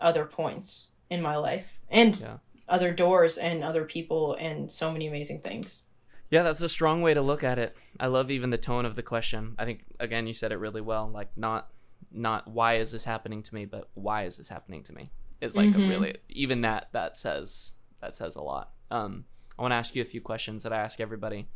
other 0.00 0.24
points 0.24 0.88
in 1.10 1.20
my 1.20 1.36
life 1.36 1.66
and 1.90 2.18
Yeah. 2.18 2.38
other 2.68 2.92
doors 2.92 3.36
and 3.36 3.62
other 3.62 3.84
people 3.84 4.34
and 4.40 4.70
so 4.72 4.90
many 4.90 5.06
amazing 5.06 5.40
things. 5.40 5.82
Yeah, 6.30 6.42
that's 6.42 6.60
a 6.62 6.68
strong 6.68 7.02
way 7.02 7.12
to 7.14 7.20
look 7.22 7.44
at 7.44 7.58
it. 7.58 7.76
I 8.00 8.06
love 8.06 8.30
even 8.30 8.50
the 8.50 8.58
tone 8.58 8.84
of 8.86 8.96
the 8.96 9.02
question. 9.02 9.54
I 9.58 9.64
think 9.64 9.84
again 10.00 10.26
you 10.26 10.32
said 10.34 10.52
it 10.52 10.56
really 10.58 10.80
well. 10.80 11.08
Like 11.08 11.36
not 11.36 11.68
not 12.10 12.48
why 12.48 12.74
is 12.74 12.92
this 12.92 13.04
happening 13.04 13.42
to 13.42 13.54
me, 13.54 13.64
but 13.66 13.88
why 13.94 14.24
is 14.24 14.36
this 14.38 14.48
happening 14.48 14.82
to 14.84 14.92
me? 14.94 15.10
Is 15.40 15.54
like 15.56 15.70
Mhm. 15.70 15.84
a 15.84 15.88
really 15.88 16.16
even 16.28 16.62
that 16.62 16.88
that 16.92 17.16
says 17.18 17.72
that 18.00 18.14
says 18.16 18.36
a 18.36 18.42
lot. 18.42 18.72
Um 18.90 19.24
I 19.58 19.62
want 19.62 19.72
to 19.72 19.76
ask 19.76 19.94
you 19.94 20.02
a 20.02 20.06
few 20.06 20.20
questions 20.20 20.62
that 20.64 20.72
I 20.72 20.76
ask 20.78 21.00
everybody 21.00 21.48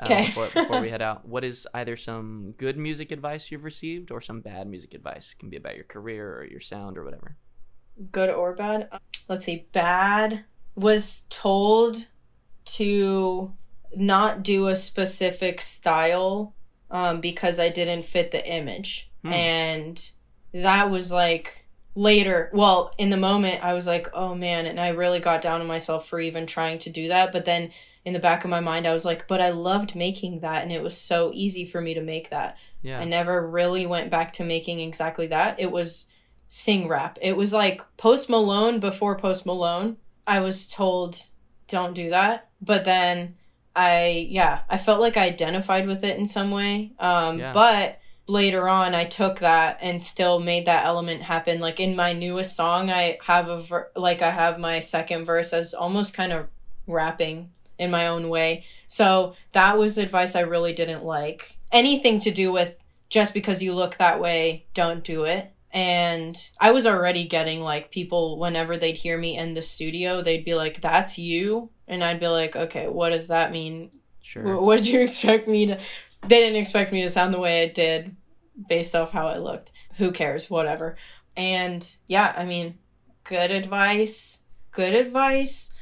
uh, 0.00 0.04
Okay. 0.04 0.26
before 0.26 0.48
before 0.54 0.80
we 0.80 0.90
head 0.94 1.02
out. 1.02 1.26
What 1.26 1.44
is 1.44 1.66
either 1.74 1.96
some 1.96 2.52
good 2.58 2.76
music 2.76 3.10
advice 3.10 3.50
you've 3.50 3.64
received 3.64 4.10
or 4.10 4.20
some 4.20 4.40
bad 4.40 4.66
music 4.68 4.94
advice? 4.94 5.32
It 5.32 5.38
can 5.40 5.48
be 5.50 5.56
about 5.56 5.74
your 5.76 5.84
career 5.84 6.36
or 6.38 6.44
your 6.44 6.60
sound 6.60 6.96
or 6.98 7.04
whatever. 7.04 7.36
good 8.12 8.30
or 8.30 8.54
bad. 8.54 8.88
Let's 9.28 9.44
see, 9.44 9.66
bad 9.72 10.44
was 10.76 11.24
told 11.30 12.06
to 12.64 13.52
not 13.96 14.42
do 14.42 14.68
a 14.68 14.76
specific 14.76 15.60
style 15.60 16.54
um, 16.90 17.20
because 17.20 17.58
I 17.58 17.68
didn't 17.70 18.04
fit 18.04 18.30
the 18.30 18.46
image. 18.46 19.10
Hmm. 19.22 19.32
And 19.32 20.10
that 20.52 20.90
was 20.90 21.10
like 21.10 21.57
later. 21.98 22.50
Well, 22.52 22.94
in 22.96 23.10
the 23.10 23.16
moment, 23.16 23.64
I 23.64 23.74
was 23.74 23.86
like, 23.86 24.08
oh 24.14 24.34
man. 24.34 24.66
And 24.66 24.80
I 24.80 24.88
really 24.90 25.20
got 25.20 25.42
down 25.42 25.60
on 25.60 25.66
myself 25.66 26.08
for 26.08 26.20
even 26.20 26.46
trying 26.46 26.78
to 26.80 26.90
do 26.90 27.08
that. 27.08 27.32
But 27.32 27.44
then 27.44 27.70
in 28.04 28.12
the 28.12 28.18
back 28.18 28.44
of 28.44 28.50
my 28.50 28.60
mind, 28.60 28.86
I 28.86 28.92
was 28.92 29.04
like, 29.04 29.26
but 29.26 29.40
I 29.40 29.50
loved 29.50 29.94
making 29.94 30.40
that. 30.40 30.62
And 30.62 30.72
it 30.72 30.82
was 30.82 30.96
so 30.96 31.32
easy 31.34 31.66
for 31.66 31.80
me 31.80 31.94
to 31.94 32.00
make 32.00 32.30
that. 32.30 32.56
Yeah. 32.82 33.00
I 33.00 33.04
never 33.04 33.46
really 33.46 33.84
went 33.86 34.10
back 34.10 34.32
to 34.34 34.44
making 34.44 34.80
exactly 34.80 35.26
that. 35.26 35.58
It 35.58 35.72
was 35.72 36.06
sing 36.48 36.88
rap. 36.88 37.18
It 37.20 37.36
was 37.36 37.52
like 37.52 37.82
Post 37.96 38.30
Malone 38.30 38.80
before 38.80 39.18
Post 39.18 39.44
Malone. 39.44 39.96
I 40.26 40.40
was 40.40 40.66
told 40.66 41.26
don't 41.66 41.94
do 41.94 42.10
that, 42.10 42.48
but 42.62 42.84
then 42.84 43.36
I 43.76 44.26
yeah, 44.30 44.60
I 44.70 44.78
felt 44.78 45.00
like 45.00 45.16
I 45.16 45.26
identified 45.26 45.86
with 45.86 46.04
it 46.04 46.16
in 46.16 46.26
some 46.26 46.50
way. 46.50 46.92
Um 46.98 47.38
Yeah. 47.38 47.52
but 47.52 47.97
later 48.28 48.68
on 48.68 48.94
I 48.94 49.04
took 49.04 49.38
that 49.40 49.78
and 49.80 50.00
still 50.00 50.38
made 50.38 50.66
that 50.66 50.84
element 50.84 51.22
happen. 51.22 51.60
Like 51.60 51.80
in 51.80 51.96
my 51.96 52.12
newest 52.12 52.54
song, 52.54 52.90
I 52.90 53.18
have 53.26 53.48
a 53.48 53.60
ver- 53.60 53.90
like 53.96 54.22
I 54.22 54.30
have 54.30 54.58
my 54.58 54.78
second 54.78 55.24
verse 55.24 55.52
as 55.52 55.74
almost 55.74 56.14
kind 56.14 56.32
of 56.32 56.46
rapping 56.86 57.50
in 57.78 57.90
my 57.90 58.06
own 58.08 58.28
way. 58.28 58.64
So 58.86 59.34
that 59.52 59.78
was 59.78 59.98
advice 59.98 60.34
I 60.36 60.40
really 60.40 60.72
didn't 60.72 61.04
like. 61.04 61.56
Anything 61.72 62.20
to 62.20 62.30
do 62.30 62.52
with 62.52 62.76
just 63.08 63.32
because 63.34 63.62
you 63.62 63.74
look 63.74 63.96
that 63.96 64.20
way, 64.20 64.66
don't 64.74 65.02
do 65.04 65.24
it. 65.24 65.50
And 65.72 66.36
I 66.60 66.72
was 66.72 66.86
already 66.86 67.24
getting 67.24 67.60
like 67.60 67.90
people 67.90 68.38
whenever 68.38 68.76
they'd 68.76 68.92
hear 68.96 69.18
me 69.18 69.36
in 69.36 69.54
the 69.54 69.62
studio, 69.62 70.22
they'd 70.22 70.44
be 70.44 70.54
like, 70.54 70.80
"That's 70.80 71.18
you," 71.18 71.70
and 71.86 72.02
I'd 72.02 72.20
be 72.20 72.26
like, 72.28 72.56
"Okay, 72.56 72.88
what 72.88 73.10
does 73.10 73.28
that 73.28 73.52
mean? 73.52 73.90
Sure. 74.22 74.42
Wh- 74.56 74.62
What 74.62 74.76
did 74.76 74.86
you 74.88 75.00
expect 75.02 75.46
me 75.46 75.66
to?" 75.66 75.78
They 76.22 76.40
didn't 76.40 76.60
expect 76.60 76.92
me 76.92 77.02
to 77.02 77.10
sound 77.10 77.32
the 77.32 77.38
way 77.38 77.62
I 77.62 77.68
did, 77.68 78.14
based 78.68 78.94
off 78.94 79.12
how 79.12 79.28
I 79.28 79.38
looked. 79.38 79.70
Who 79.96 80.10
cares? 80.12 80.50
Whatever. 80.50 80.96
And 81.36 81.86
yeah, 82.06 82.34
I 82.36 82.44
mean, 82.44 82.78
good 83.24 83.50
advice. 83.50 84.40
Good 84.72 84.94
advice 84.94 85.72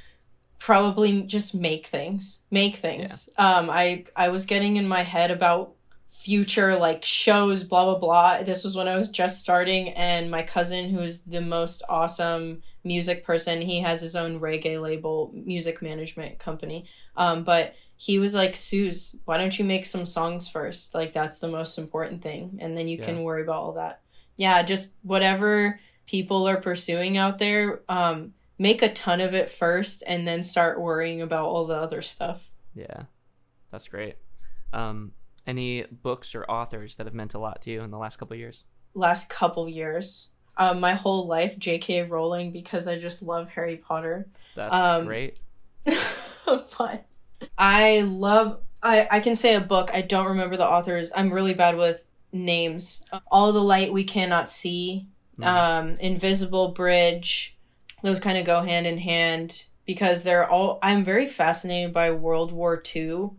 probably 0.58 1.22
just 1.22 1.54
make 1.54 1.86
things 1.86 2.40
make 2.50 2.76
things 2.76 3.28
um 3.38 3.68
i 3.70 4.04
i 4.16 4.28
was 4.28 4.46
getting 4.46 4.76
in 4.76 4.88
my 4.88 5.02
head 5.02 5.30
about 5.30 5.74
future 6.10 6.76
like 6.76 7.04
shows 7.04 7.62
blah 7.62 7.84
blah 7.84 7.98
blah 7.98 8.42
this 8.42 8.64
was 8.64 8.74
when 8.74 8.88
i 8.88 8.96
was 8.96 9.08
just 9.08 9.38
starting 9.38 9.90
and 9.90 10.30
my 10.30 10.42
cousin 10.42 10.88
who 10.88 10.98
is 11.00 11.22
the 11.22 11.40
most 11.40 11.82
awesome 11.88 12.62
music 12.84 13.24
person 13.24 13.60
he 13.60 13.80
has 13.80 14.00
his 14.00 14.16
own 14.16 14.40
reggae 14.40 14.80
label 14.80 15.30
music 15.34 15.82
management 15.82 16.38
company 16.38 16.86
um 17.16 17.44
but 17.44 17.74
he 17.96 18.18
was 18.18 18.34
like 18.34 18.54
Suze, 18.56 19.16
why 19.24 19.38
don't 19.38 19.58
you 19.58 19.64
make 19.64 19.86
some 19.86 20.04
songs 20.06 20.48
first 20.48 20.94
like 20.94 21.12
that's 21.12 21.38
the 21.38 21.48
most 21.48 21.78
important 21.78 22.22
thing 22.22 22.58
and 22.60 22.76
then 22.76 22.88
you 22.88 22.98
Yeah. 22.98 23.04
can 23.06 23.22
worry 23.22 23.42
about 23.42 23.62
all 23.62 23.72
that 23.74 24.00
yeah 24.36 24.62
just 24.62 24.90
whatever 25.02 25.80
people 26.06 26.46
are 26.48 26.60
pursuing 26.60 27.16
out 27.16 27.38
there 27.38 27.80
um 27.88 28.32
make 28.58 28.80
a 28.82 28.92
ton 28.92 29.20
of 29.20 29.34
it 29.34 29.50
first 29.50 30.02
and 30.06 30.26
then 30.26 30.42
start 30.42 30.80
worrying 30.80 31.20
about 31.20 31.44
all 31.46 31.66
the 31.66 31.74
other 31.76 32.00
stuff. 32.00 32.50
Yeah, 32.74 33.02
that's 33.70 33.86
great. 33.88 34.16
Um, 34.72 35.12
any 35.46 35.82
books 35.82 36.34
or 36.34 36.44
authors 36.50 36.96
that 36.96 37.04
have 37.06 37.12
meant 37.12 37.34
a 37.34 37.38
lot 37.38 37.60
to 37.62 37.70
you 37.70 37.82
in 37.82 37.90
the 37.90 37.98
last 37.98 38.16
couple 38.16 38.32
of 38.32 38.38
years? 38.40 38.64
Last 38.94 39.28
couple 39.28 39.68
years, 39.68 40.30
um, 40.56 40.80
my 40.80 40.94
whole 40.94 41.26
life, 41.26 41.58
J.K. 41.58 42.04
Rowling, 42.04 42.50
because 42.50 42.86
I 42.88 42.98
just 42.98 43.22
love 43.22 43.50
Harry 43.50 43.76
Potter. 43.76 44.26
That's 44.54 44.74
Um, 44.74 45.04
great. 45.04 45.36
but 46.46 47.04
I 47.58 48.02
love. 48.02 48.60
I 48.82 49.08
I 49.10 49.20
can 49.20 49.36
say 49.36 49.54
a 49.54 49.60
book. 49.60 49.90
I 49.92 50.02
don't 50.02 50.26
remember 50.26 50.56
the 50.56 50.66
authors. 50.66 51.12
I'm 51.14 51.32
really 51.32 51.54
bad 51.54 51.76
with 51.76 52.06
names. 52.32 53.02
All 53.30 53.52
the 53.52 53.62
light 53.62 53.92
we 53.92 54.04
cannot 54.04 54.50
see, 54.50 55.08
um, 55.42 55.96
Invisible 56.00 56.68
Bridge, 56.68 57.56
those 58.02 58.20
kind 58.20 58.38
of 58.38 58.44
go 58.44 58.62
hand 58.62 58.86
in 58.86 58.98
hand 58.98 59.64
because 59.86 60.22
they're 60.22 60.48
all. 60.48 60.78
I'm 60.82 61.04
very 61.04 61.26
fascinated 61.26 61.92
by 61.92 62.10
World 62.10 62.52
War 62.52 62.82
II 62.94 63.30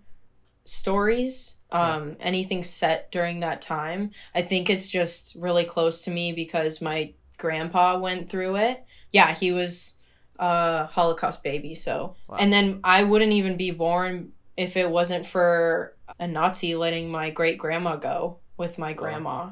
stories. 0.65 1.55
Um, 1.69 2.15
anything 2.21 2.63
set 2.63 3.11
during 3.11 3.41
that 3.41 3.61
time. 3.61 4.11
I 4.33 4.41
think 4.41 4.69
it's 4.69 4.87
just 4.87 5.35
really 5.35 5.65
close 5.65 6.01
to 6.03 6.11
me 6.11 6.31
because 6.31 6.81
my 6.81 7.13
grandpa 7.37 7.97
went 7.99 8.29
through 8.29 8.55
it. 8.55 8.85
Yeah, 9.11 9.33
he 9.33 9.51
was 9.51 9.96
a 10.39 10.85
Holocaust 10.87 11.43
baby. 11.43 11.75
So, 11.75 12.15
Wow. 12.27 12.37
and 12.39 12.51
then 12.51 12.79
I 12.83 13.03
wouldn't 13.03 13.33
even 13.33 13.57
be 13.57 13.71
born 13.71 14.31
if 14.55 14.75
it 14.77 14.89
wasn't 14.89 15.25
for 15.25 15.95
a 16.19 16.27
Nazi 16.27 16.75
letting 16.75 17.09
my 17.11 17.29
great 17.29 17.57
grandma 17.57 17.95
go 17.95 18.39
with 18.57 18.77
my 18.77 18.93
grandma 18.93 19.49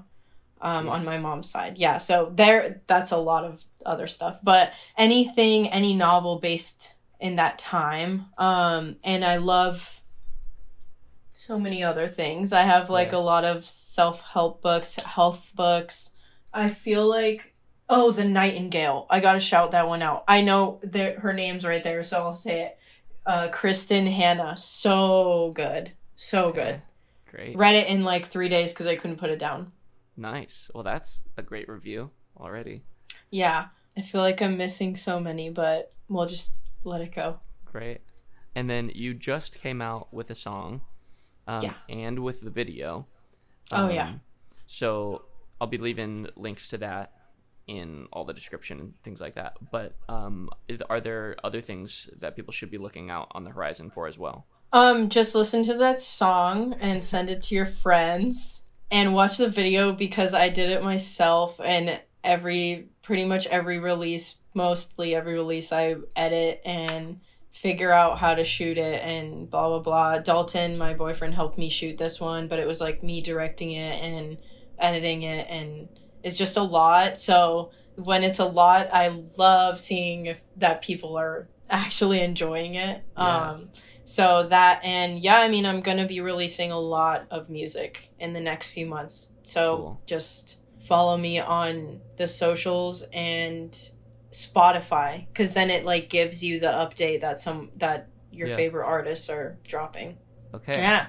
um, 0.61 0.89
on 0.89 1.05
my 1.05 1.17
mom's 1.17 1.49
side. 1.49 1.77
Yeah, 1.77 1.97
so 1.97 2.31
there, 2.33 2.81
that's 2.88 3.11
a 3.11 3.17
lot 3.17 3.43
of 3.43 3.63
other 3.86 4.07
stuff. 4.07 4.39
But 4.41 4.73
anything, 4.97 5.67
any 5.69 5.93
novel 5.93 6.38
based 6.39 6.93
in 7.19 7.36
that 7.36 7.59
time, 7.59 8.25
um, 8.38 8.95
and 9.03 9.23
I 9.23 9.38
love 9.38 10.01
so 11.31 11.59
many 11.59 11.83
other 11.83 12.07
things. 12.07 12.53
I 12.53 12.61
have 12.61 12.89
like 12.89 13.11
Yeah. 13.11 13.17
a 13.17 13.19
lot 13.19 13.43
of 13.43 13.63
self 13.65 14.21
help 14.23 14.61
books, 14.61 14.95
health 15.01 15.51
books. 15.55 16.11
I 16.53 16.69
feel 16.69 17.07
like 17.07 17.53
oh, 17.89 18.11
the 18.11 18.25
Nightingale. 18.25 19.05
I 19.09 19.19
gotta 19.19 19.39
shout 19.39 19.71
that 19.71 19.88
one 19.88 20.01
out. 20.01 20.23
I 20.27 20.41
know 20.41 20.79
that 20.83 21.19
her 21.19 21.33
name's 21.33 21.65
right 21.65 21.83
there, 21.83 22.03
so 22.03 22.17
I'll 22.17 22.33
say 22.33 22.61
it. 22.63 22.77
Uh, 23.25 23.47
Kristin 23.49 24.11
Hannah. 24.11 24.55
so 24.57 25.51
good, 25.55 25.91
so 26.15 26.45
Okay. 26.47 26.61
good. 26.63 26.81
Great. 27.31 27.57
Read 27.57 27.75
it 27.75 27.88
in 27.88 28.03
like 28.03 28.27
three 28.27 28.49
days 28.49 28.71
because 28.71 28.86
I 28.88 28.95
couldn't 28.95 29.17
put 29.17 29.29
it 29.29 29.39
down. 29.39 29.71
Nice. 30.15 30.69
Well, 30.73 30.83
that's 30.83 31.23
a 31.38 31.41
great 31.41 31.67
review 31.67 32.11
already. 32.38 32.83
Yeah, 33.31 33.67
I 33.97 34.01
feel 34.01 34.21
like 34.21 34.41
I'm 34.41 34.57
missing 34.57 34.95
so 34.95 35.19
many, 35.19 35.49
but 35.49 35.91
we'll 36.07 36.27
just 36.27 36.53
let 36.83 37.01
it 37.01 37.13
go. 37.13 37.39
Great. 37.65 38.01
And 38.53 38.69
then 38.69 38.91
you 38.93 39.13
just 39.13 39.59
came 39.59 39.81
out 39.81 40.13
with 40.13 40.29
a 40.29 40.36
song, 40.36 40.81
um, 41.47 41.63
Yeah. 41.63 41.73
and 41.89 42.19
with 42.19 42.41
the 42.41 42.49
video. 42.51 43.07
Oh, 43.71 43.89
yeah. 43.89 44.09
Um, 44.09 44.21
So 44.67 45.25
I'll 45.59 45.67
be 45.67 45.77
leaving 45.77 46.27
links 46.36 46.67
to 46.69 46.77
that 46.77 47.11
in 47.68 48.07
all 48.13 48.26
the 48.26 48.34
description 48.34 48.80
and 48.80 48.93
things 49.03 49.22
like 49.22 49.36
that. 49.36 49.53
But 49.72 49.95
um, 50.07 50.49
are 50.89 51.01
there 51.01 51.36
other 51.43 51.61
things 51.61 52.09
that 52.20 52.36
people 52.36 52.51
should 52.51 52.72
be 52.72 52.78
looking 52.78 53.09
out 53.09 53.32
on 53.32 53.43
the 53.43 53.51
horizon 53.51 53.89
for 53.89 54.07
as 54.07 54.18
well? 54.18 54.45
Um, 54.74 55.09
just 55.09 55.36
listen 55.36 55.63
to 55.66 55.74
that 55.76 56.01
song 56.01 56.74
and 56.80 57.03
send 57.03 57.30
it 57.30 57.41
to 57.43 57.55
your 57.55 57.66
friends 57.66 58.63
and 58.91 59.13
watch 59.13 59.38
the 59.38 59.47
video 59.47 59.93
because 59.93 60.34
I 60.34 60.49
did 60.49 60.70
it 60.70 60.84
myself 60.84 61.59
and 61.63 61.99
every 62.24 62.89
pretty 63.01 63.26
much 63.26 63.47
every 63.47 63.80
release, 63.80 64.36
mostly 64.53 65.16
every 65.16 65.34
release 65.34 65.72
I 65.72 65.95
edit 66.16 66.61
and 66.66 67.22
figure 67.51 67.91
out 67.91 68.18
how 68.18 68.36
to 68.36 68.43
shoot 68.43 68.78
it 68.78 69.01
and 69.01 69.49
blah 69.49 69.70
blah 69.70 69.80
blah. 69.80 70.20
Dalton, 70.20 70.78
my 70.78 70.93
boyfriend 70.93 71.34
helped 71.34 71.57
me 71.57 71.70
shoot 71.70 71.97
this 71.97 72.20
one, 72.20 72.47
but 72.47 72.59
it 72.59 72.68
was 72.68 72.82
like 72.82 73.01
me 73.01 73.22
directing 73.22 73.72
it 73.72 74.03
and 74.03 74.38
editing 74.78 75.24
it 75.24 75.47
and 75.49 75.88
it's 76.26 76.38
just 76.38 76.57
a 76.57 76.63
lot. 76.63 77.19
So 77.19 77.71
when 77.95 78.23
it's 78.26 78.39
a 78.39 78.45
lot, 78.45 78.89
I 78.91 79.07
love 79.38 79.80
seeing 79.80 80.26
if 80.26 80.41
that 80.57 80.82
people 80.82 81.15
are 81.17 81.47
actually 81.69 82.19
enjoying 82.19 82.76
it. 82.76 83.01
Yeah. 83.17 83.51
Um 83.51 83.69
so 84.03 84.47
that 84.49 84.84
and 84.84 85.19
yeah, 85.19 85.38
I 85.39 85.47
mean 85.47 85.65
I'm 85.65 85.82
gonna 85.82 86.05
be 86.07 86.19
releasing 86.21 86.71
a 86.71 86.80
lot 86.80 87.26
of 87.32 87.49
music 87.49 88.11
in 88.19 88.34
the 88.34 88.41
next 88.41 88.71
few 88.71 88.86
months. 88.86 89.30
So 89.43 89.78
Cool. 89.78 90.01
just 90.05 90.57
follow 90.82 91.15
me 91.17 91.39
on 91.39 92.01
the 92.17 92.28
socials 92.28 93.03
and 93.13 93.71
Spotify 94.32 95.26
because 95.28 95.53
then 95.53 95.69
it 95.69 95.86
like 95.86 96.09
gives 96.09 96.43
you 96.43 96.59
the 96.59 96.67
update 96.67 97.21
that 97.21 97.39
some 97.39 97.71
that 97.78 98.09
your 98.32 98.47
Yeah. 98.49 98.55
favorite 98.57 98.86
artists 98.86 99.30
are 99.30 99.57
dropping. 99.67 100.17
Okay. 100.53 100.73
Yeah. 100.78 101.07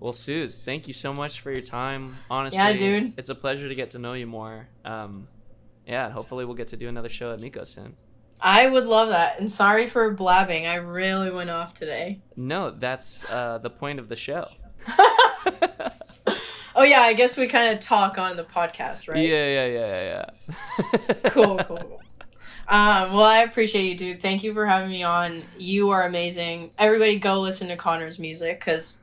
Well, 0.00 0.14
Suze, 0.14 0.58
thank 0.58 0.88
you 0.88 0.94
so 0.94 1.12
much 1.12 1.40
for 1.40 1.52
your 1.52 1.62
time. 1.62 2.16
Honestly, 2.30 2.58
Yeah, 2.58 2.72
dude. 2.72 3.12
it's 3.18 3.28
a 3.28 3.34
pleasure 3.34 3.68
to 3.68 3.74
get 3.74 3.90
to 3.90 3.98
know 3.98 4.14
you 4.14 4.26
more. 4.26 4.66
Um, 4.84 5.28
yeah, 5.86 6.08
hopefully 6.10 6.46
we'll 6.46 6.54
get 6.56 6.68
to 6.68 6.76
do 6.78 6.88
another 6.88 7.10
show 7.10 7.32
at 7.32 7.40
Miko 7.40 7.64
soon. 7.64 7.96
I 8.40 8.66
would 8.68 8.86
love 8.86 9.10
that. 9.10 9.38
And 9.38 9.52
sorry 9.52 9.86
for 9.88 10.10
blabbing. 10.12 10.66
I 10.66 10.76
really 10.76 11.30
went 11.30 11.50
off 11.50 11.74
today. 11.74 12.22
No, 12.34 12.70
that's 12.70 13.22
uh, 13.30 13.58
the 13.58 13.68
point 13.68 13.98
of 13.98 14.08
the 14.08 14.16
show. 14.16 14.48
oh 16.74 16.82
yeah, 16.82 17.02
I 17.02 17.12
guess 17.12 17.36
we 17.36 17.46
kind 17.48 17.72
of 17.74 17.80
talk 17.80 18.16
on 18.16 18.36
the 18.36 18.44
podcast, 18.44 19.08
right? 19.08 19.18
Yeah, 19.18 19.46
yeah, 19.46 19.66
yeah, 19.66 20.02
yeah, 20.02 20.30
yeah. 21.12 21.14
cool, 21.30 21.58
cool. 21.58 21.76
cool. 21.76 22.00
Um, 22.68 23.12
well, 23.14 23.24
I 23.24 23.40
appreciate 23.40 23.88
you, 23.88 23.96
dude. 23.96 24.22
Thank 24.22 24.42
you 24.44 24.54
for 24.54 24.64
having 24.64 24.90
me 24.90 25.02
on. 25.02 25.42
You 25.58 25.90
are 25.90 26.04
amazing. 26.06 26.70
Everybody, 26.78 27.18
go 27.18 27.40
listen 27.40 27.68
to 27.68 27.76
Conner's 27.76 28.18
music 28.18 28.60
because 28.60 28.96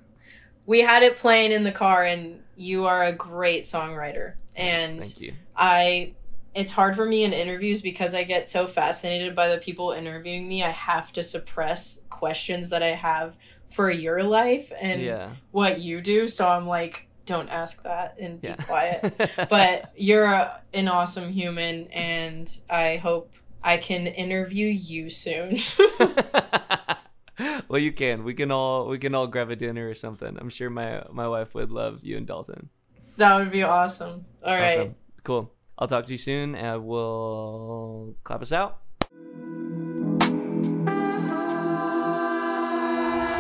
we 0.68 0.82
had 0.82 1.02
it 1.02 1.18
playing 1.18 1.52
in 1.52 1.64
the 1.64 1.72
car, 1.72 2.04
and 2.04 2.44
you 2.56 2.86
are 2.86 3.06
a 3.06 3.12
great 3.12 3.64
songwriter. 3.64 4.34
And 4.56 5.02
thank 5.02 5.22
you. 5.22 5.34
I, 5.56 6.14
it's 6.54 6.72
hard 6.72 6.96
for 6.96 7.06
me 7.06 7.24
in 7.24 7.34
interviews 7.34 7.82
because 7.82 8.14
I 8.14 8.24
get 8.24 8.48
so 8.48 8.68
fascinated 8.68 9.36
by 9.36 9.48
the 9.48 9.58
people 9.58 9.94
interviewing 9.94 10.48
me. 10.48 10.64
I 10.64 10.70
have 10.70 11.12
to 11.14 11.24
suppress 11.24 12.00
questions 12.12 12.70
that 12.70 12.84
I 12.84 12.90
have 12.90 13.36
for 13.70 13.90
your 13.90 14.22
life 14.24 14.72
and 14.80 15.02
yeah, 15.02 15.30
what 15.52 15.80
you 15.80 16.02
do. 16.02 16.28
So 16.28 16.48
I'm 16.48 16.68
like, 16.68 17.08
don't 17.28 17.50
ask 17.50 17.84
that 17.84 18.16
and 18.20 18.42
be 18.42 18.48
yeah. 18.48 18.56
quiet 18.56 19.14
but 19.50 19.92
you're 19.96 20.26
a, 20.26 20.62
an 20.74 20.88
awesome 20.88 21.30
human 21.30 21.86
and 21.92 22.62
i 22.70 22.96
hope 22.96 23.34
i 23.64 23.76
can 23.76 24.08
interview 24.08 24.68
you 24.68 25.10
soon 25.10 25.58
well, 27.70 27.80
you 27.80 27.92
can. 27.92 28.24
We 28.24 28.34
can 28.34 28.52
all 28.52 28.88
we 28.88 28.98
can 28.98 29.14
all 29.16 29.28
grab 29.28 29.50
a 29.50 29.56
dinner 29.56 29.90
or 29.90 29.94
something. 29.94 30.38
I'm 30.40 30.50
sure 30.50 30.70
my 30.70 31.04
my 31.12 31.28
wife 31.28 31.54
would 31.56 31.72
love 31.72 32.04
you 32.04 32.18
and 32.18 32.26
Dalton. 32.28 32.70
that 33.18 33.36
would 33.38 33.52
be 33.52 33.64
awesome 33.64 34.26
all 34.44 34.54
right 34.54 34.80
Awesome. 34.80 34.96
Cool. 35.24 35.52
I'll 35.78 35.88
talk 35.88 36.06
to 36.06 36.12
you 36.14 36.18
soon. 36.18 36.56
And 36.56 36.86
we'll 36.86 38.16
clap 38.24 38.42
us 38.42 38.52
out. 38.52 38.80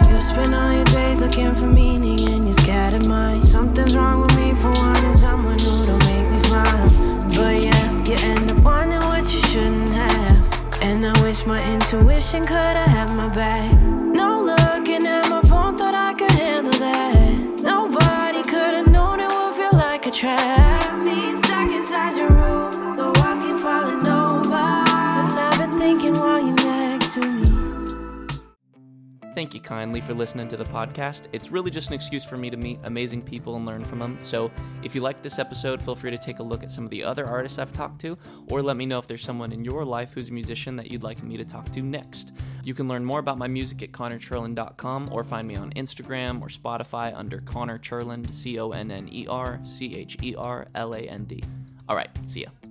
You 0.09 0.21
spend 0.21 0.53
all 0.55 0.73
your 0.73 0.85
days 0.85 1.21
looking 1.21 1.53
for 1.55 1.67
meaning 1.67 2.19
and 2.29 2.47
you 2.47 2.53
scattered 2.53 3.05
mine. 3.05 3.43
Something's 3.45 3.95
wrong 3.95 4.21
with 4.21 4.35
me 4.35 4.53
for 4.55 4.71
wanting 4.71 5.13
someone 5.13 5.59
who 5.59 5.85
don't 5.85 6.05
make 6.05 6.29
me 6.29 6.37
smile. 6.39 6.89
But 7.35 7.63
yeah, 7.63 8.03
you 8.03 8.13
end 8.19 8.51
up 8.51 8.57
wanting 8.63 8.99
what 9.09 9.23
you 9.31 9.41
shouldn't 9.43 9.93
have. 9.93 10.81
And 10.81 11.05
I 11.05 11.21
wish 11.23 11.45
my 11.45 11.61
intuition 11.73 12.45
could 12.45 12.75
have 12.81 12.87
had 12.87 13.09
my 13.15 13.29
back. 13.33 13.96
Thank 29.37 29.53
you 29.53 29.59
kindly 29.59 30.01
for 30.01 30.15
listening 30.15 30.47
to 30.47 30.57
the 30.57 30.65
podcast. 30.65 31.27
It's 31.31 31.51
really 31.51 31.69
just 31.69 31.89
an 31.89 31.93
excuse 31.93 32.25
for 32.25 32.37
me 32.37 32.49
to 32.49 32.57
meet 32.57 32.79
amazing 32.85 33.21
people 33.21 33.55
and 33.55 33.67
learn 33.67 33.85
from 33.85 33.99
them. 33.99 34.17
So, 34.19 34.49
if 34.81 34.95
you 34.95 35.01
like 35.01 35.21
this 35.21 35.37
episode, 35.37 35.79
feel 35.79 35.95
free 35.95 36.09
to 36.09 36.17
take 36.17 36.39
a 36.39 36.43
look 36.43 36.63
at 36.63 36.71
some 36.71 36.85
of 36.85 36.89
the 36.89 37.03
other 37.03 37.23
artists 37.27 37.59
I've 37.59 37.71
talked 37.71 38.01
to, 38.01 38.17
or 38.49 38.63
let 38.63 38.77
me 38.77 38.87
know 38.87 38.97
if 38.97 39.05
there's 39.05 39.21
someone 39.21 39.51
in 39.51 39.63
your 39.63 39.85
life 39.85 40.11
who's 40.11 40.29
a 40.29 40.33
musician 40.33 40.75
that 40.77 40.89
you'd 40.89 41.03
like 41.03 41.21
me 41.21 41.37
to 41.37 41.45
talk 41.45 41.71
to 41.73 41.83
next. 41.83 42.31
You 42.63 42.73
can 42.73 42.87
learn 42.87 43.05
more 43.05 43.19
about 43.19 43.37
my 43.37 43.47
music 43.47 43.83
at 43.83 43.91
connercherland.com 43.91 45.09
or 45.11 45.23
find 45.23 45.47
me 45.47 45.55
on 45.55 45.69
Instagram 45.73 46.41
or 46.41 46.47
Spotify 46.47 47.15
under 47.15 47.39
Conner 47.41 47.77
Cherland, 47.77 48.33
C 48.33 48.59
O 48.59 48.71
N 48.71 48.89
N 48.89 49.07
E 49.07 49.27
R 49.27 49.59
C 49.63 49.93
H 49.93 50.17
E 50.23 50.33
R 50.35 50.67
L 50.73 50.95
A 50.95 51.01
N 51.01 51.25
D. 51.25 51.43
All 51.87 51.95
right, 51.95 52.09
see 52.25 52.41
ya. 52.41 52.66